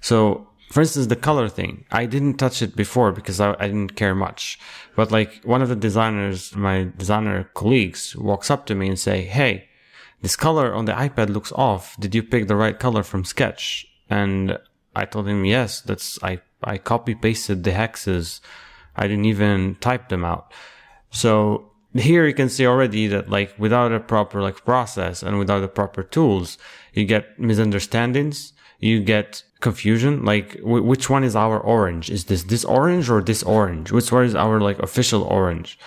So, 0.00 0.46
for 0.70 0.80
instance, 0.80 1.06
the 1.06 1.16
color 1.16 1.48
thing, 1.48 1.86
I 1.90 2.06
didn't 2.06 2.34
touch 2.34 2.62
it 2.62 2.76
before 2.76 3.12
because 3.12 3.40
I, 3.40 3.54
I 3.58 3.66
didn't 3.66 3.96
care 3.96 4.14
much. 4.14 4.58
But 4.94 5.10
like 5.10 5.42
one 5.44 5.62
of 5.62 5.68
the 5.68 5.76
designers, 5.76 6.54
my 6.54 6.88
designer 6.96 7.44
colleagues 7.54 8.14
walks 8.16 8.50
up 8.50 8.66
to 8.66 8.74
me 8.74 8.88
and 8.88 8.98
say, 8.98 9.22
Hey, 9.22 9.68
this 10.20 10.36
color 10.36 10.72
on 10.72 10.84
the 10.84 10.92
iPad 10.92 11.30
looks 11.30 11.52
off. 11.52 11.96
Did 11.98 12.14
you 12.14 12.22
pick 12.22 12.46
the 12.46 12.56
right 12.56 12.78
color 12.78 13.02
from 13.02 13.24
Sketch? 13.24 13.86
And 14.08 14.58
I 14.94 15.04
told 15.04 15.28
him, 15.28 15.44
yes, 15.44 15.80
that's, 15.80 16.22
I, 16.22 16.40
I 16.62 16.78
copy 16.78 17.14
pasted 17.14 17.64
the 17.64 17.70
hexes 17.70 18.40
I 18.96 19.06
didn't 19.06 19.24
even 19.24 19.76
type 19.80 20.08
them 20.08 20.24
out. 20.24 20.52
So 21.10 21.70
here 21.94 22.26
you 22.26 22.34
can 22.34 22.48
see 22.48 22.66
already 22.66 23.06
that 23.08 23.28
like 23.28 23.54
without 23.58 23.92
a 23.92 24.00
proper 24.00 24.42
like 24.42 24.64
process 24.64 25.22
and 25.22 25.38
without 25.38 25.60
the 25.60 25.68
proper 25.68 26.02
tools, 26.02 26.58
you 26.92 27.04
get 27.04 27.38
misunderstandings, 27.38 28.52
you 28.78 29.00
get 29.00 29.42
confusion. 29.60 30.24
Like 30.24 30.56
w- 30.58 30.82
which 30.82 31.08
one 31.08 31.24
is 31.24 31.36
our 31.36 31.58
orange? 31.58 32.10
Is 32.10 32.26
this 32.26 32.44
this 32.44 32.64
orange 32.64 33.08
or 33.08 33.22
this 33.22 33.42
orange? 33.42 33.92
Which 33.92 34.12
one 34.12 34.24
is 34.24 34.34
our 34.34 34.60
like 34.60 34.78
official 34.78 35.22
orange? 35.22 35.78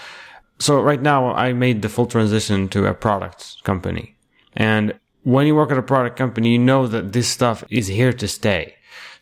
So 0.58 0.82
right 0.82 1.02
now 1.02 1.34
I 1.34 1.54
made 1.54 1.82
the 1.82 1.89
full 1.89 2.06
transition 2.06 2.70
to 2.70 2.86
a 2.86 2.94
product 2.94 3.63
company. 3.63 4.15
And 4.54 4.98
when 5.24 5.48
you 5.48 5.56
work 5.56 5.72
at 5.72 5.78
a 5.78 5.84
product 5.84 6.18
company, 6.18 6.54
you 6.54 6.60
know 6.60 6.88
that 6.88 7.12
this 7.12 7.28
stuff 7.28 7.63
is 7.70 7.88
here 7.88 8.13
to 8.13 8.28
stay. 8.28 8.75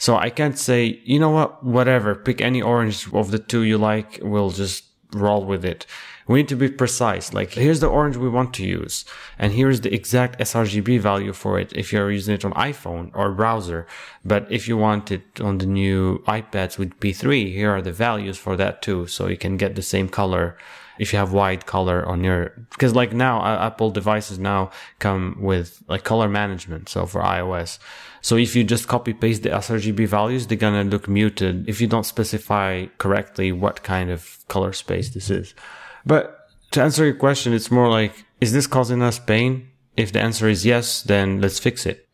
So 0.03 0.17
I 0.17 0.29
can't 0.31 0.59
say, 0.59 0.99
you 1.05 1.17
know 1.17 1.29
what, 1.29 1.63
whatever, 1.63 2.13
pick 2.13 2.41
any 2.41 2.61
orange 2.61 3.07
of 3.13 3.31
the 3.31 3.39
two 3.39 3.63
you 3.63 3.77
like. 3.77 4.19
We'll 4.21 4.49
just 4.49 4.83
roll 5.13 5.45
with 5.45 5.63
it. 5.63 5.85
We 6.27 6.39
need 6.39 6.49
to 6.49 6.57
be 6.57 6.67
precise. 6.67 7.33
Like, 7.33 7.51
here's 7.53 7.79
the 7.79 7.87
orange 7.87 8.17
we 8.17 8.27
want 8.27 8.53
to 8.55 8.65
use. 8.65 9.05
And 9.39 9.53
here's 9.53 9.79
the 9.79 9.93
exact 9.93 10.41
sRGB 10.41 10.99
value 10.99 11.31
for 11.31 11.57
it 11.57 11.71
if 11.73 11.93
you're 11.93 12.11
using 12.11 12.35
it 12.35 12.43
on 12.43 12.51
iPhone 12.71 13.11
or 13.13 13.31
browser. 13.31 13.87
But 14.25 14.51
if 14.51 14.67
you 14.67 14.75
want 14.75 15.09
it 15.09 15.39
on 15.39 15.59
the 15.59 15.65
new 15.65 16.19
iPads 16.27 16.77
with 16.77 16.99
P3, 16.99 17.53
here 17.53 17.71
are 17.71 17.81
the 17.81 17.93
values 17.93 18.37
for 18.37 18.57
that 18.57 18.81
too. 18.81 19.07
So 19.07 19.27
you 19.27 19.37
can 19.37 19.55
get 19.55 19.75
the 19.75 19.81
same 19.81 20.09
color 20.09 20.57
if 20.99 21.13
you 21.13 21.19
have 21.19 21.31
white 21.31 21.65
color 21.65 22.05
on 22.05 22.25
your, 22.25 22.51
because 22.71 22.93
like 22.93 23.13
now 23.13 23.39
uh, 23.39 23.67
Apple 23.67 23.89
devices 23.89 24.37
now 24.37 24.69
come 24.99 25.37
with 25.39 25.81
like 25.87 26.03
color 26.03 26.27
management. 26.27 26.89
So 26.89 27.05
for 27.05 27.21
iOS. 27.21 27.79
So 28.23 28.37
if 28.37 28.55
you 28.55 28.63
just 28.63 28.87
copy 28.87 29.13
paste 29.13 29.43
the 29.43 29.49
sRGB 29.49 30.07
values, 30.07 30.47
they're 30.47 30.57
going 30.57 30.81
to 30.81 30.89
look 30.89 31.09
muted 31.09 31.67
if 31.67 31.81
you 31.81 31.87
don't 31.87 32.05
specify 32.05 32.85
correctly 32.97 33.51
what 33.51 33.83
kind 33.83 34.09
of 34.09 34.39
color 34.47 34.71
space 34.71 35.09
this 35.09 35.29
is. 35.29 35.53
But 36.05 36.47
to 36.71 36.81
answer 36.81 37.03
your 37.03 37.15
question, 37.15 37.51
it's 37.51 37.69
more 37.69 37.89
like, 37.89 38.25
is 38.39 38.53
this 38.53 38.65
causing 38.65 39.01
us 39.01 39.19
pain? 39.19 39.67
If 39.97 40.13
the 40.13 40.21
answer 40.21 40.47
is 40.47 40.65
yes, 40.65 41.03
then 41.03 41.41
let's 41.41 41.59
fix 41.59 41.85
it. 41.85 42.07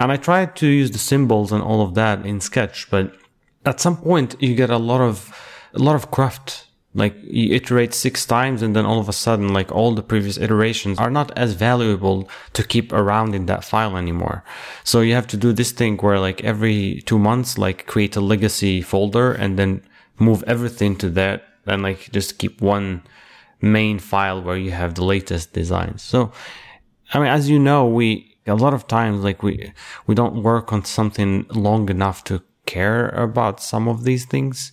And 0.00 0.10
I 0.10 0.16
tried 0.16 0.56
to 0.56 0.66
use 0.66 0.90
the 0.90 0.98
symbols 0.98 1.52
and 1.52 1.62
all 1.62 1.80
of 1.80 1.94
that 1.94 2.26
in 2.26 2.40
Sketch, 2.40 2.90
but 2.90 3.14
at 3.64 3.78
some 3.78 3.96
point 3.96 4.34
you 4.40 4.56
get 4.56 4.70
a 4.70 4.78
lot 4.78 5.00
of, 5.00 5.32
a 5.74 5.78
lot 5.78 5.94
of 5.94 6.10
craft 6.10 6.66
like 6.94 7.16
you 7.22 7.54
iterate 7.54 7.94
six 7.94 8.26
times 8.26 8.60
and 8.60 8.76
then 8.76 8.84
all 8.84 8.98
of 8.98 9.08
a 9.08 9.12
sudden 9.12 9.48
like 9.52 9.72
all 9.72 9.94
the 9.94 10.02
previous 10.02 10.36
iterations 10.36 10.98
are 10.98 11.10
not 11.10 11.36
as 11.36 11.54
valuable 11.54 12.28
to 12.52 12.62
keep 12.62 12.92
around 12.92 13.34
in 13.34 13.46
that 13.46 13.64
file 13.64 13.96
anymore. 13.96 14.44
So 14.84 15.00
you 15.00 15.14
have 15.14 15.26
to 15.28 15.36
do 15.36 15.52
this 15.52 15.72
thing 15.72 15.96
where 15.98 16.18
like 16.18 16.44
every 16.44 17.02
two 17.06 17.18
months 17.18 17.56
like 17.56 17.86
create 17.86 18.16
a 18.16 18.20
legacy 18.20 18.82
folder 18.82 19.32
and 19.32 19.58
then 19.58 19.82
move 20.18 20.44
everything 20.46 20.96
to 20.96 21.08
that 21.10 21.44
and 21.66 21.82
like 21.82 22.10
just 22.12 22.38
keep 22.38 22.60
one 22.60 23.02
main 23.62 23.98
file 23.98 24.42
where 24.42 24.56
you 24.56 24.72
have 24.72 24.94
the 24.94 25.04
latest 25.04 25.52
designs. 25.52 26.02
So 26.02 26.32
i 27.14 27.18
mean 27.18 27.28
as 27.28 27.48
you 27.50 27.58
know 27.58 27.86
we 27.86 28.32
a 28.46 28.54
lot 28.54 28.74
of 28.74 28.86
times 28.86 29.22
like 29.22 29.42
we 29.42 29.72
we 30.06 30.14
don't 30.14 30.42
work 30.42 30.72
on 30.72 30.84
something 30.84 31.46
long 31.50 31.88
enough 31.88 32.24
to 32.24 32.42
care 32.66 33.08
about 33.10 33.62
some 33.62 33.88
of 33.88 34.04
these 34.04 34.24
things 34.24 34.72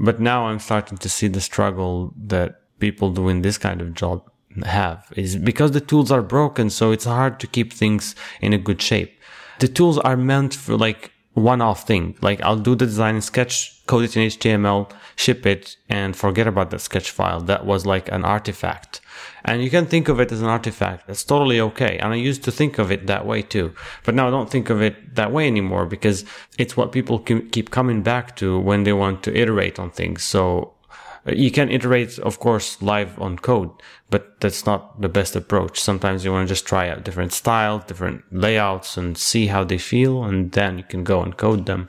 but 0.00 0.18
now 0.18 0.46
I'm 0.46 0.58
starting 0.58 0.96
to 0.98 1.08
see 1.08 1.28
the 1.28 1.42
struggle 1.42 2.14
that 2.16 2.62
people 2.80 3.12
doing 3.12 3.42
this 3.42 3.58
kind 3.58 3.82
of 3.82 3.94
job 3.94 4.28
have 4.64 5.12
is 5.14 5.36
because 5.36 5.72
the 5.72 5.80
tools 5.80 6.10
are 6.10 6.22
broken. 6.22 6.70
So 6.70 6.90
it's 6.90 7.04
hard 7.04 7.38
to 7.40 7.46
keep 7.46 7.72
things 7.72 8.16
in 8.40 8.52
a 8.52 8.58
good 8.58 8.80
shape. 8.80 9.12
The 9.60 9.68
tools 9.68 9.98
are 9.98 10.16
meant 10.16 10.54
for 10.54 10.76
like 10.76 11.12
one 11.34 11.60
off 11.60 11.86
thing. 11.86 12.16
Like 12.22 12.40
I'll 12.40 12.56
do 12.56 12.74
the 12.74 12.86
design 12.86 13.16
in 13.16 13.20
sketch, 13.20 13.86
code 13.86 14.04
it 14.04 14.16
in 14.16 14.26
HTML, 14.28 14.90
ship 15.16 15.44
it 15.46 15.76
and 15.88 16.16
forget 16.16 16.46
about 16.46 16.70
that 16.70 16.80
sketch 16.80 17.10
file. 17.10 17.40
That 17.40 17.66
was 17.66 17.84
like 17.84 18.10
an 18.10 18.24
artifact. 18.24 19.02
And 19.44 19.62
you 19.62 19.70
can 19.70 19.86
think 19.86 20.08
of 20.08 20.20
it 20.20 20.32
as 20.32 20.42
an 20.42 20.48
artifact. 20.48 21.06
That's 21.06 21.24
totally 21.24 21.60
okay. 21.60 21.98
And 21.98 22.12
I 22.12 22.16
used 22.16 22.44
to 22.44 22.52
think 22.52 22.78
of 22.78 22.90
it 22.90 23.06
that 23.06 23.26
way 23.26 23.42
too. 23.42 23.74
But 24.04 24.14
now 24.14 24.28
I 24.28 24.30
don't 24.30 24.50
think 24.50 24.70
of 24.70 24.80
it 24.82 25.14
that 25.14 25.32
way 25.32 25.46
anymore 25.46 25.86
because 25.86 26.24
it's 26.58 26.76
what 26.76 26.92
people 26.92 27.18
keep 27.18 27.70
coming 27.70 28.02
back 28.02 28.36
to 28.36 28.58
when 28.58 28.84
they 28.84 28.92
want 28.92 29.22
to 29.24 29.36
iterate 29.36 29.78
on 29.78 29.90
things. 29.90 30.22
So 30.22 30.74
Uh, 31.26 31.32
You 31.32 31.50
can 31.50 31.70
iterate, 31.70 32.18
of 32.18 32.38
course, 32.38 32.80
live 32.80 33.20
on 33.20 33.38
code, 33.38 33.70
but 34.08 34.40
that's 34.40 34.64
not 34.64 35.00
the 35.00 35.08
best 35.08 35.36
approach. 35.36 35.78
Sometimes 35.78 36.24
you 36.24 36.32
want 36.32 36.48
to 36.48 36.54
just 36.54 36.66
try 36.66 36.88
out 36.88 37.04
different 37.04 37.32
styles, 37.32 37.84
different 37.84 38.22
layouts 38.32 38.96
and 38.96 39.18
see 39.18 39.48
how 39.48 39.64
they 39.64 39.78
feel. 39.78 40.24
And 40.24 40.52
then 40.52 40.78
you 40.78 40.84
can 40.84 41.04
go 41.04 41.22
and 41.22 41.36
code 41.36 41.66
them. 41.66 41.88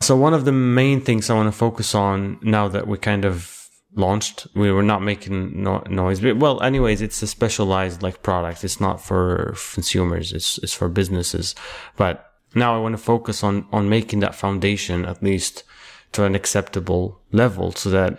So 0.00 0.16
one 0.16 0.34
of 0.36 0.44
the 0.44 0.52
main 0.52 1.00
things 1.00 1.30
I 1.30 1.34
want 1.34 1.48
to 1.48 1.58
focus 1.58 1.94
on 1.94 2.38
now 2.42 2.68
that 2.68 2.86
we 2.86 2.96
kind 2.98 3.24
of 3.24 3.63
launched, 3.94 4.46
we 4.54 4.70
were 4.70 4.82
not 4.82 5.02
making 5.02 5.62
no- 5.62 5.84
noise. 5.88 6.20
But, 6.20 6.36
well, 6.38 6.62
anyways, 6.62 7.00
it's 7.00 7.22
a 7.22 7.26
specialized 7.26 8.02
like 8.02 8.22
product. 8.22 8.64
It's 8.64 8.80
not 8.80 9.00
for 9.00 9.54
consumers. 9.72 10.32
It's, 10.32 10.58
it's 10.58 10.74
for 10.74 10.88
businesses. 10.88 11.54
But 11.96 12.32
now 12.54 12.74
I 12.74 12.78
want 12.80 12.94
to 12.94 13.02
focus 13.02 13.42
on, 13.42 13.66
on 13.72 13.88
making 13.88 14.20
that 14.20 14.34
foundation 14.34 15.04
at 15.04 15.22
least 15.22 15.64
to 16.12 16.24
an 16.24 16.34
acceptable 16.34 17.20
level 17.32 17.72
so 17.72 17.90
that 17.90 18.18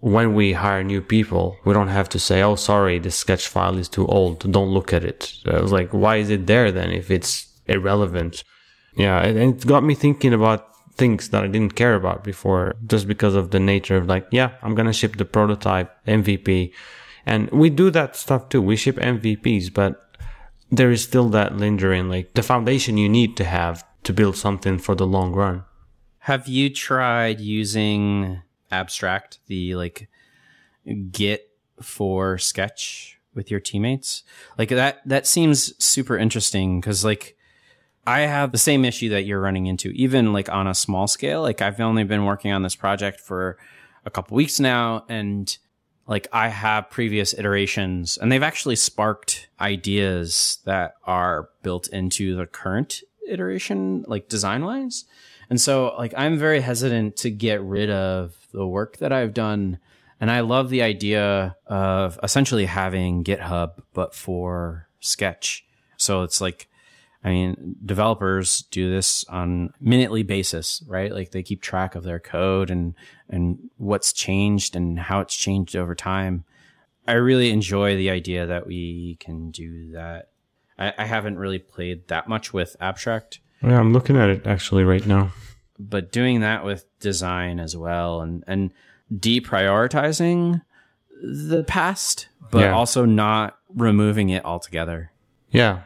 when 0.00 0.34
we 0.34 0.52
hire 0.52 0.84
new 0.84 1.00
people, 1.00 1.56
we 1.64 1.72
don't 1.72 1.88
have 1.88 2.10
to 2.10 2.18
say, 2.18 2.42
"Oh, 2.42 2.56
sorry, 2.56 2.98
this 2.98 3.16
sketch 3.16 3.48
file 3.48 3.78
is 3.78 3.88
too 3.88 4.06
old. 4.06 4.50
Don't 4.52 4.68
look 4.68 4.92
at 4.92 5.02
it." 5.02 5.32
I 5.46 5.60
was 5.62 5.72
like, 5.72 5.90
"Why 5.92 6.16
is 6.16 6.28
it 6.28 6.46
there 6.46 6.70
then 6.70 6.90
if 6.90 7.10
it's 7.10 7.46
irrelevant?" 7.66 8.44
Yeah, 8.96 9.24
and 9.24 9.38
and 9.38 9.54
it 9.56 9.66
got 9.66 9.82
me 9.82 9.94
thinking 9.94 10.34
about 10.34 10.73
things 10.96 11.30
that 11.30 11.44
I 11.44 11.48
didn't 11.48 11.74
care 11.74 11.94
about 11.94 12.24
before, 12.24 12.76
just 12.86 13.08
because 13.08 13.34
of 13.34 13.50
the 13.50 13.60
nature 13.60 13.96
of 13.96 14.06
like, 14.06 14.26
yeah, 14.30 14.52
I'm 14.62 14.74
gonna 14.74 14.92
ship 14.92 15.16
the 15.16 15.24
prototype 15.24 15.92
MVP, 16.06 16.72
and 17.26 17.50
we 17.50 17.70
do 17.70 17.90
that 17.90 18.16
stuff 18.16 18.48
too. 18.48 18.62
We 18.62 18.76
ship 18.76 18.96
MVPs, 18.96 19.72
but 19.72 20.16
there 20.70 20.90
is 20.90 21.02
still 21.02 21.28
that 21.30 21.56
lingering 21.56 22.08
like 22.08 22.34
the 22.34 22.42
foundation 22.42 22.98
you 22.98 23.08
need 23.08 23.36
to 23.36 23.44
have 23.44 23.84
to 24.04 24.12
build 24.12 24.36
something 24.36 24.78
for 24.78 24.94
the 24.94 25.06
long 25.06 25.32
run. 25.32 25.64
Have 26.20 26.48
you 26.48 26.70
tried 26.70 27.40
using 27.40 28.42
Abstract, 28.70 29.38
the 29.46 29.74
like 29.74 30.08
Git 31.10 31.50
for 31.82 32.38
Sketch 32.38 33.18
with 33.34 33.50
your 33.50 33.60
teammates? 33.60 34.22
Like 34.58 34.70
that 34.70 35.00
that 35.06 35.26
seems 35.26 35.74
super 35.82 36.16
interesting 36.16 36.80
cuz 36.80 37.04
like 37.04 37.36
I 38.06 38.20
have 38.20 38.52
the 38.52 38.58
same 38.58 38.84
issue 38.84 39.10
that 39.10 39.24
you're 39.24 39.40
running 39.40 39.66
into 39.66 39.88
even 39.90 40.32
like 40.32 40.48
on 40.48 40.66
a 40.66 40.74
small 40.74 41.06
scale. 41.06 41.42
Like 41.42 41.62
I've 41.62 41.80
only 41.80 42.04
been 42.04 42.24
working 42.24 42.52
on 42.52 42.62
this 42.62 42.76
project 42.76 43.20
for 43.20 43.58
a 44.04 44.10
couple 44.10 44.36
weeks 44.36 44.60
now 44.60 45.04
and 45.08 45.56
like 46.06 46.28
I 46.32 46.48
have 46.48 46.90
previous 46.90 47.32
iterations 47.32 48.18
and 48.18 48.30
they've 48.30 48.42
actually 48.42 48.76
sparked 48.76 49.48
ideas 49.58 50.58
that 50.64 50.94
are 51.04 51.48
built 51.62 51.88
into 51.88 52.36
the 52.36 52.46
current 52.46 53.00
iteration 53.26 54.04
like 54.06 54.28
design 54.28 54.64
wise. 54.64 55.04
And 55.48 55.60
so 55.60 55.94
like 55.96 56.12
I'm 56.16 56.38
very 56.38 56.60
hesitant 56.60 57.16
to 57.18 57.30
get 57.30 57.62
rid 57.62 57.90
of 57.90 58.36
the 58.52 58.66
work 58.66 58.98
that 58.98 59.12
I've 59.12 59.34
done 59.34 59.78
and 60.20 60.30
I 60.30 60.40
love 60.40 60.68
the 60.68 60.82
idea 60.82 61.56
of 61.66 62.18
essentially 62.22 62.66
having 62.66 63.24
GitHub 63.24 63.82
but 63.94 64.14
for 64.14 64.88
Sketch. 65.00 65.64
So 65.96 66.22
it's 66.22 66.40
like 66.40 66.68
I 67.24 67.30
mean, 67.30 67.76
developers 67.84 68.62
do 68.70 68.90
this 68.90 69.24
on 69.30 69.72
minutely 69.80 70.22
basis, 70.22 70.82
right? 70.86 71.10
Like 71.10 71.30
they 71.30 71.42
keep 71.42 71.62
track 71.62 71.94
of 71.94 72.02
their 72.04 72.20
code 72.20 72.70
and 72.70 72.94
and 73.30 73.70
what's 73.78 74.12
changed 74.12 74.76
and 74.76 74.98
how 74.98 75.20
it's 75.20 75.34
changed 75.34 75.74
over 75.74 75.94
time. 75.94 76.44
I 77.08 77.12
really 77.12 77.50
enjoy 77.50 77.96
the 77.96 78.10
idea 78.10 78.46
that 78.46 78.66
we 78.66 79.16
can 79.20 79.50
do 79.50 79.92
that. 79.92 80.28
I, 80.78 80.92
I 80.98 81.04
haven't 81.06 81.38
really 81.38 81.58
played 81.58 82.08
that 82.08 82.28
much 82.28 82.52
with 82.52 82.76
abstract, 82.80 83.40
Yeah, 83.62 83.78
I'm 83.78 83.92
looking 83.92 84.16
at 84.16 84.28
it 84.28 84.46
actually 84.46 84.84
right 84.84 85.06
now. 85.06 85.32
but 85.78 86.12
doing 86.12 86.40
that 86.40 86.64
with 86.64 86.84
design 87.00 87.58
as 87.58 87.76
well 87.76 88.20
and 88.20 88.44
and 88.46 88.70
deprioritizing 89.48 90.62
the 91.22 91.64
past, 91.64 92.28
but 92.50 92.60
Yeah. 92.60 92.72
also 92.74 93.04
not 93.04 93.58
removing 93.74 94.30
it 94.30 94.44
altogether. 94.44 95.10
Yeah. 95.50 95.80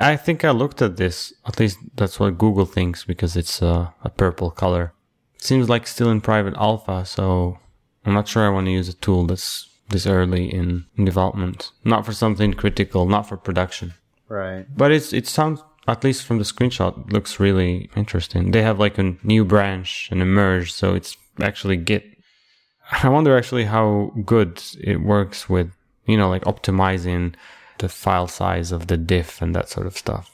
I 0.00 0.16
think 0.16 0.44
I 0.44 0.50
looked 0.50 0.80
at 0.80 0.96
this. 0.96 1.32
At 1.46 1.58
least 1.58 1.78
that's 1.96 2.20
what 2.20 2.38
Google 2.38 2.66
thinks 2.66 3.04
because 3.04 3.36
it's 3.36 3.62
uh, 3.62 3.90
a 4.02 4.10
purple 4.10 4.50
color. 4.50 4.92
Seems 5.38 5.68
like 5.68 5.86
still 5.86 6.10
in 6.10 6.20
private 6.20 6.54
alpha, 6.56 7.04
so 7.04 7.58
I'm 8.04 8.14
not 8.14 8.28
sure 8.28 8.44
I 8.46 8.50
want 8.50 8.66
to 8.66 8.72
use 8.72 8.88
a 8.88 8.94
tool 8.94 9.26
that's 9.26 9.68
this 9.88 10.06
early 10.06 10.52
in, 10.52 10.84
in 10.96 11.04
development. 11.04 11.70
Not 11.84 12.04
for 12.04 12.12
something 12.12 12.54
critical, 12.54 13.06
not 13.06 13.28
for 13.28 13.36
production. 13.36 13.94
Right. 14.28 14.66
But 14.76 14.92
it's 14.92 15.12
it 15.12 15.26
sounds 15.26 15.62
at 15.86 16.04
least 16.04 16.24
from 16.24 16.38
the 16.38 16.44
screenshot 16.44 17.10
looks 17.12 17.40
really 17.40 17.90
interesting. 17.96 18.50
They 18.50 18.62
have 18.62 18.78
like 18.78 18.98
a 18.98 19.16
new 19.22 19.44
branch 19.44 20.08
and 20.10 20.20
a 20.20 20.26
merge, 20.26 20.72
so 20.72 20.94
it's 20.94 21.16
actually 21.40 21.76
Git. 21.76 22.04
I 23.02 23.08
wonder 23.08 23.36
actually 23.36 23.64
how 23.64 24.12
good 24.24 24.62
it 24.80 25.00
works 25.00 25.48
with 25.48 25.70
you 26.06 26.16
know 26.16 26.28
like 26.28 26.44
optimizing 26.44 27.34
the 27.78 27.88
file 27.88 28.28
size 28.28 28.72
of 28.72 28.86
the 28.86 28.96
diff 28.96 29.42
and 29.42 29.54
that 29.54 29.68
sort 29.68 29.86
of 29.86 29.96
stuff. 29.96 30.30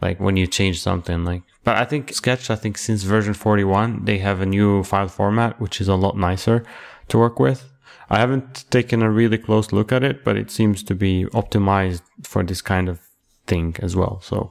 Like 0.00 0.18
when 0.18 0.36
you 0.36 0.46
change 0.46 0.80
something 0.80 1.24
like 1.24 1.42
but 1.62 1.76
I 1.76 1.84
think 1.84 2.12
Sketch 2.14 2.50
I 2.50 2.56
think 2.56 2.78
since 2.78 3.02
version 3.02 3.34
41 3.34 4.04
they 4.04 4.18
have 4.18 4.40
a 4.40 4.46
new 4.46 4.82
file 4.82 5.08
format 5.08 5.60
which 5.60 5.80
is 5.80 5.88
a 5.88 5.94
lot 5.94 6.16
nicer 6.16 6.64
to 7.08 7.18
work 7.18 7.38
with. 7.38 7.70
I 8.08 8.18
haven't 8.18 8.64
taken 8.70 9.02
a 9.02 9.10
really 9.10 9.38
close 9.38 9.72
look 9.72 9.92
at 9.92 10.02
it, 10.02 10.24
but 10.24 10.36
it 10.36 10.50
seems 10.50 10.82
to 10.84 10.94
be 10.96 11.26
optimized 11.26 12.02
for 12.24 12.42
this 12.42 12.60
kind 12.60 12.88
of 12.88 13.00
thing 13.46 13.76
as 13.80 13.94
well. 13.94 14.20
So, 14.20 14.50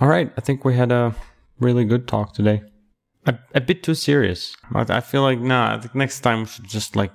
all 0.00 0.08
right, 0.08 0.32
I 0.36 0.40
think 0.40 0.64
we 0.64 0.74
had 0.74 0.90
a 0.90 1.14
really 1.60 1.84
good 1.84 2.08
talk 2.08 2.34
today. 2.34 2.62
A, 3.26 3.38
a 3.54 3.60
bit 3.60 3.84
too 3.84 3.94
serious. 3.94 4.56
I, 4.74 4.84
I 4.88 5.00
feel 5.00 5.22
like 5.22 5.38
nah. 5.38 5.76
I 5.76 5.78
think 5.78 5.94
next 5.94 6.20
time 6.20 6.40
we 6.40 6.46
should 6.46 6.68
just 6.68 6.96
like 6.96 7.12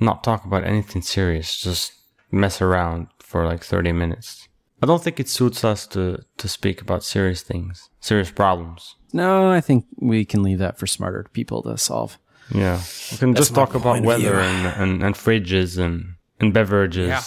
not 0.00 0.24
talk 0.24 0.44
about 0.44 0.64
anything 0.64 1.02
serious. 1.02 1.56
Just 1.56 1.92
mess 2.34 2.60
around 2.60 3.08
for 3.20 3.44
like 3.46 3.64
thirty 3.64 3.92
minutes. 3.92 4.48
I 4.82 4.86
don't 4.86 5.02
think 5.02 5.18
it 5.20 5.28
suits 5.28 5.64
us 5.64 5.86
to 5.88 6.18
to 6.36 6.48
speak 6.48 6.82
about 6.82 7.04
serious 7.04 7.42
things, 7.42 7.88
serious 8.00 8.30
problems. 8.30 8.96
No, 9.12 9.50
I 9.50 9.60
think 9.60 9.86
we 9.96 10.24
can 10.24 10.42
leave 10.42 10.58
that 10.58 10.78
for 10.78 10.86
smarter 10.86 11.26
people 11.32 11.62
to 11.62 11.78
solve. 11.78 12.18
Yeah, 12.50 12.80
we 13.12 13.16
can 13.18 13.34
just 13.34 13.54
talk 13.54 13.74
about 13.74 14.02
point 14.02 14.06
of 14.06 14.20
view. 14.20 14.30
weather 14.30 14.40
and, 14.40 14.66
and, 14.82 15.02
and 15.02 15.14
fridges 15.14 15.78
and, 15.78 16.16
and 16.40 16.52
beverages. 16.52 17.08
Yeah. 17.08 17.22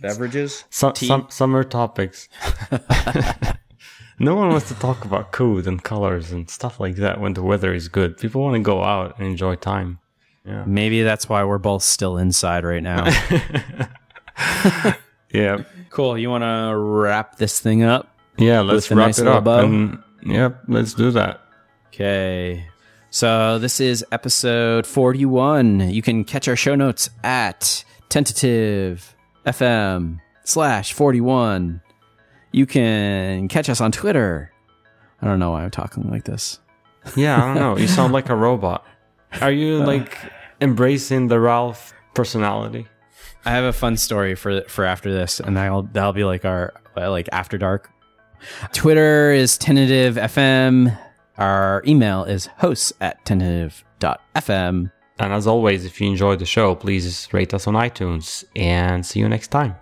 Beverages? 0.00 0.64
Some, 0.70 0.92
Tea? 0.92 1.06
some 1.06 1.26
summer 1.30 1.62
topics. 1.64 2.28
no 4.18 4.34
one 4.34 4.48
wants 4.48 4.68
to 4.68 4.74
talk 4.74 5.04
about 5.04 5.32
code 5.32 5.66
and 5.66 5.82
colors 5.82 6.32
and 6.32 6.50
stuff 6.50 6.80
like 6.80 6.96
that 6.96 7.20
when 7.20 7.34
the 7.34 7.42
weather 7.42 7.72
is 7.72 7.88
good. 7.88 8.18
People 8.18 8.42
want 8.42 8.54
to 8.56 8.60
go 8.60 8.82
out 8.82 9.18
and 9.18 9.26
enjoy 9.28 9.54
time. 9.54 9.98
Maybe 10.44 11.02
that's 11.02 11.28
why 11.28 11.44
we're 11.44 11.58
both 11.58 11.82
still 11.82 12.18
inside 12.18 12.64
right 12.64 12.82
now. 12.82 13.04
Yeah, 15.32 15.64
cool. 15.90 16.16
You 16.16 16.30
want 16.30 16.44
to 16.44 16.76
wrap 16.76 17.36
this 17.38 17.58
thing 17.58 17.82
up? 17.82 18.08
yeah. 18.36 18.60
Let's 18.60 18.88
wrap 18.88 19.06
nice 19.08 19.18
it 19.18 19.26
up. 19.26 19.42
bow? 19.42 19.64
And, 19.64 19.98
yep, 20.24 20.60
let's 20.68 20.94
do 20.94 21.10
that. 21.10 21.40
Okay. 21.88 22.66
So 23.10 23.58
this 23.58 23.80
is 23.80 24.04
episode 24.12 24.86
41. 24.86 25.90
You 25.90 26.02
can 26.02 26.22
catch 26.22 26.46
our 26.46 26.54
show 26.54 26.76
notes 26.76 27.10
at 27.24 27.84
tentative 28.10 29.16
FM 29.44 30.20
slash 30.44 30.92
41. 30.92 31.80
You 32.52 32.66
can 32.66 33.48
catch 33.48 33.68
us 33.68 33.80
on 33.80 33.90
Twitter. 33.90 34.52
I 35.20 35.26
don't 35.26 35.40
know 35.40 35.50
why 35.50 35.64
I'm 35.64 35.70
talking 35.72 36.08
like 36.10 36.22
this. 36.24 36.60
Yeah, 37.16 37.42
I 37.42 37.46
don't 37.46 37.54
know. 37.56 37.76
You 37.76 37.88
sound 37.88 38.12
like 38.12 38.28
a 38.28 38.36
robot. 38.36 38.86
Are 39.40 39.52
you 39.52 39.78
like 39.78 40.18
embracing 40.60 41.28
the 41.28 41.40
Ralph 41.40 41.92
personality? 42.14 42.86
I 43.44 43.50
have 43.50 43.64
a 43.64 43.72
fun 43.72 43.96
story 43.96 44.34
for 44.34 44.62
for 44.62 44.84
after 44.84 45.12
this, 45.12 45.40
and 45.40 45.56
that'll 45.56 45.82
that'll 45.82 46.12
be 46.12 46.24
like 46.24 46.44
our 46.44 46.72
uh, 46.96 47.10
like 47.10 47.28
after 47.32 47.58
dark. 47.58 47.90
Twitter 48.72 49.32
is 49.32 49.58
tentative 49.58 50.16
FM. 50.16 50.96
Our 51.38 51.82
email 51.86 52.24
is 52.24 52.46
hosts 52.58 52.92
at 53.00 53.24
tentative.fm. 53.24 54.90
And 55.18 55.32
as 55.32 55.46
always, 55.46 55.84
if 55.84 56.00
you 56.00 56.10
enjoyed 56.10 56.38
the 56.38 56.46
show, 56.46 56.74
please 56.74 57.28
rate 57.32 57.54
us 57.54 57.66
on 57.66 57.74
iTunes 57.74 58.44
and 58.56 59.04
see 59.04 59.20
you 59.20 59.28
next 59.28 59.48
time. 59.48 59.76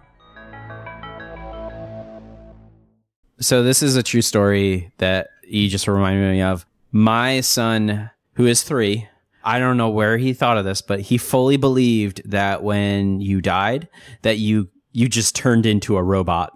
So 3.40 3.62
this 3.62 3.82
is 3.82 3.96
a 3.96 4.02
true 4.02 4.22
story 4.22 4.92
that 4.98 5.28
you 5.44 5.68
just 5.68 5.88
reminded 5.88 6.30
me 6.30 6.42
of. 6.42 6.64
My 6.92 7.40
son, 7.40 8.10
who 8.34 8.46
is 8.46 8.62
three, 8.62 9.08
I 9.44 9.58
don't 9.58 9.76
know 9.76 9.90
where 9.90 10.18
he 10.18 10.32
thought 10.32 10.56
of 10.58 10.64
this, 10.64 10.82
but 10.82 11.00
he 11.00 11.18
fully 11.18 11.56
believed 11.56 12.22
that 12.30 12.62
when 12.62 13.20
you 13.20 13.40
died, 13.40 13.88
that 14.22 14.38
you 14.38 14.68
you 14.92 15.08
just 15.08 15.34
turned 15.34 15.66
into 15.66 15.96
a 15.96 16.02
robot. 16.02 16.52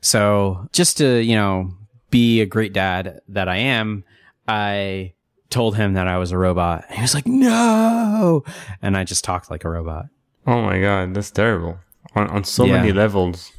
So 0.00 0.68
just 0.72 0.98
to 0.98 1.22
you 1.22 1.34
know 1.36 1.72
be 2.10 2.40
a 2.40 2.46
great 2.46 2.72
dad 2.72 3.20
that 3.28 3.48
I 3.48 3.56
am, 3.56 4.04
I 4.46 5.14
told 5.50 5.76
him 5.76 5.94
that 5.94 6.08
I 6.08 6.18
was 6.18 6.32
a 6.32 6.38
robot. 6.38 6.84
He 6.90 7.00
was 7.02 7.14
like, 7.14 7.26
"No," 7.26 8.44
and 8.82 8.96
I 8.96 9.04
just 9.04 9.24
talked 9.24 9.50
like 9.50 9.64
a 9.64 9.70
robot. 9.70 10.06
Oh 10.46 10.62
my 10.62 10.80
god, 10.80 11.14
that's 11.14 11.30
terrible. 11.30 11.78
On, 12.14 12.28
on 12.28 12.44
so 12.44 12.64
Yeah. 12.64 12.76
many 12.76 12.92
levels. 12.92 13.50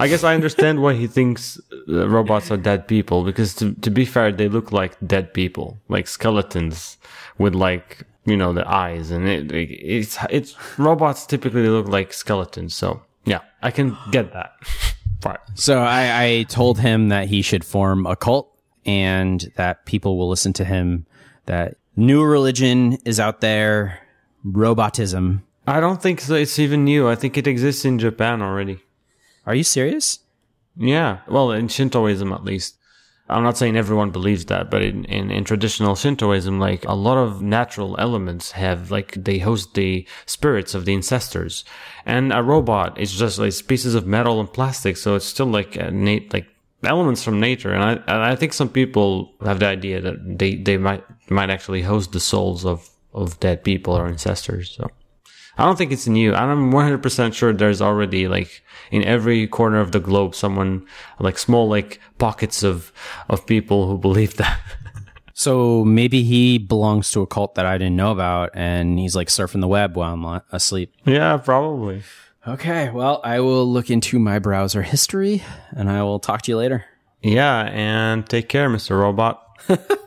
I 0.00 0.08
guess 0.08 0.24
I 0.24 0.34
understand 0.34 0.80
why 0.80 0.94
he 0.94 1.06
thinks 1.06 1.60
uh, 1.88 2.08
robots 2.08 2.50
are 2.50 2.56
dead 2.56 2.88
people 2.88 3.24
because 3.24 3.54
to, 3.56 3.74
to 3.82 3.90
be 3.90 4.06
fair, 4.06 4.32
they 4.32 4.48
look 4.48 4.72
like 4.72 4.96
dead 5.06 5.34
people, 5.34 5.78
like 5.88 6.06
skeletons 6.08 6.96
with 7.38 7.54
like 7.54 8.04
you 8.24 8.36
know 8.36 8.52
the 8.52 8.68
eyes 8.68 9.10
and 9.10 9.28
it, 9.28 9.50
it 9.50 9.70
it's 9.70 10.18
it's 10.30 10.56
robots 10.78 11.26
typically 11.26 11.68
look 11.68 11.88
like 11.88 12.12
skeletons. 12.12 12.74
So 12.74 13.02
yeah, 13.24 13.40
I 13.62 13.70
can 13.70 13.96
get 14.10 14.32
that 14.32 14.52
part. 15.20 15.40
So 15.54 15.80
I, 15.80 16.24
I 16.24 16.42
told 16.44 16.78
him 16.78 17.08
that 17.08 17.28
he 17.28 17.42
should 17.42 17.64
form 17.64 18.06
a 18.06 18.16
cult 18.16 18.52
and 18.84 19.52
that 19.56 19.86
people 19.86 20.18
will 20.18 20.28
listen 20.28 20.52
to 20.54 20.64
him. 20.64 21.06
That 21.46 21.76
new 21.96 22.24
religion 22.24 22.98
is 23.04 23.18
out 23.18 23.40
there, 23.40 24.00
robotism. 24.46 25.42
I 25.66 25.80
don't 25.80 26.02
think 26.02 26.20
so. 26.20 26.34
It's 26.34 26.58
even 26.58 26.84
new. 26.84 27.08
I 27.08 27.14
think 27.14 27.36
it 27.36 27.46
exists 27.46 27.84
in 27.84 27.98
Japan 27.98 28.42
already. 28.42 28.80
Are 29.46 29.54
you 29.54 29.64
serious? 29.64 30.20
Yeah, 30.76 31.18
well, 31.28 31.52
in 31.52 31.68
Shintoism 31.68 32.32
at 32.32 32.44
least. 32.44 32.76
I'm 33.32 33.42
not 33.42 33.56
saying 33.56 33.76
everyone 33.76 34.10
believes 34.10 34.46
that, 34.46 34.70
but 34.70 34.82
in, 34.82 35.04
in, 35.06 35.30
in, 35.30 35.44
traditional 35.44 35.94
Shintoism, 35.94 36.58
like 36.58 36.84
a 36.84 36.94
lot 36.94 37.18
of 37.18 37.42
natural 37.42 37.96
elements 37.98 38.52
have, 38.52 38.90
like, 38.90 39.12
they 39.24 39.38
host 39.38 39.74
the 39.74 40.06
spirits 40.26 40.74
of 40.74 40.84
the 40.84 40.94
ancestors. 40.94 41.64
And 42.06 42.32
a 42.32 42.42
robot 42.42 42.98
is 42.98 43.12
just 43.12 43.38
like 43.38 43.54
pieces 43.66 43.94
of 43.94 44.06
metal 44.06 44.40
and 44.40 44.52
plastic, 44.52 44.96
so 44.96 45.14
it's 45.14 45.24
still 45.24 45.46
like 45.46 45.76
like 45.76 46.46
elements 46.84 47.22
from 47.22 47.40
nature. 47.40 47.72
And 47.72 47.82
I, 47.82 47.92
and 47.92 48.22
I 48.22 48.36
think 48.36 48.52
some 48.52 48.68
people 48.68 49.32
have 49.44 49.60
the 49.60 49.66
idea 49.66 50.00
that 50.00 50.38
they, 50.38 50.56
they 50.56 50.76
might, 50.76 51.04
might 51.30 51.50
actually 51.50 51.82
host 51.82 52.12
the 52.12 52.20
souls 52.20 52.64
of, 52.64 52.88
of 53.14 53.38
dead 53.40 53.64
people 53.64 53.94
or 53.94 54.06
ancestors, 54.06 54.70
so. 54.76 54.88
I 55.58 55.64
don't 55.64 55.76
think 55.76 55.92
it's 55.92 56.06
new. 56.06 56.34
I'm 56.34 56.72
100% 56.72 57.34
sure 57.34 57.52
there's 57.52 57.82
already 57.82 58.26
like 58.26 58.62
in 58.90 59.04
every 59.04 59.46
corner 59.46 59.80
of 59.80 59.92
the 59.92 60.00
globe, 60.00 60.34
someone 60.34 60.86
like 61.18 61.38
small, 61.38 61.68
like 61.68 62.00
pockets 62.18 62.62
of, 62.62 62.92
of 63.28 63.46
people 63.46 63.86
who 63.86 63.98
believe 63.98 64.36
that. 64.36 64.58
so 65.34 65.84
maybe 65.84 66.22
he 66.22 66.58
belongs 66.58 67.10
to 67.12 67.20
a 67.20 67.26
cult 67.26 67.54
that 67.56 67.66
I 67.66 67.76
didn't 67.78 67.96
know 67.96 68.12
about 68.12 68.50
and 68.54 68.98
he's 68.98 69.14
like 69.14 69.28
surfing 69.28 69.60
the 69.60 69.68
web 69.68 69.96
while 69.96 70.14
I'm 70.14 70.40
asleep. 70.52 70.94
Yeah, 71.04 71.36
probably. 71.36 72.02
Okay. 72.46 72.90
Well, 72.90 73.20
I 73.22 73.40
will 73.40 73.70
look 73.70 73.90
into 73.90 74.18
my 74.18 74.38
browser 74.38 74.82
history 74.82 75.42
and 75.70 75.90
I 75.90 76.02
will 76.02 76.18
talk 76.18 76.42
to 76.42 76.50
you 76.50 76.56
later. 76.56 76.84
Yeah. 77.20 77.68
And 77.70 78.28
take 78.28 78.48
care, 78.48 78.68
Mr. 78.68 78.98
Robot. 78.98 79.46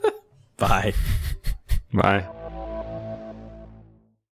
Bye. 0.57 0.93
Bye. 1.93 2.27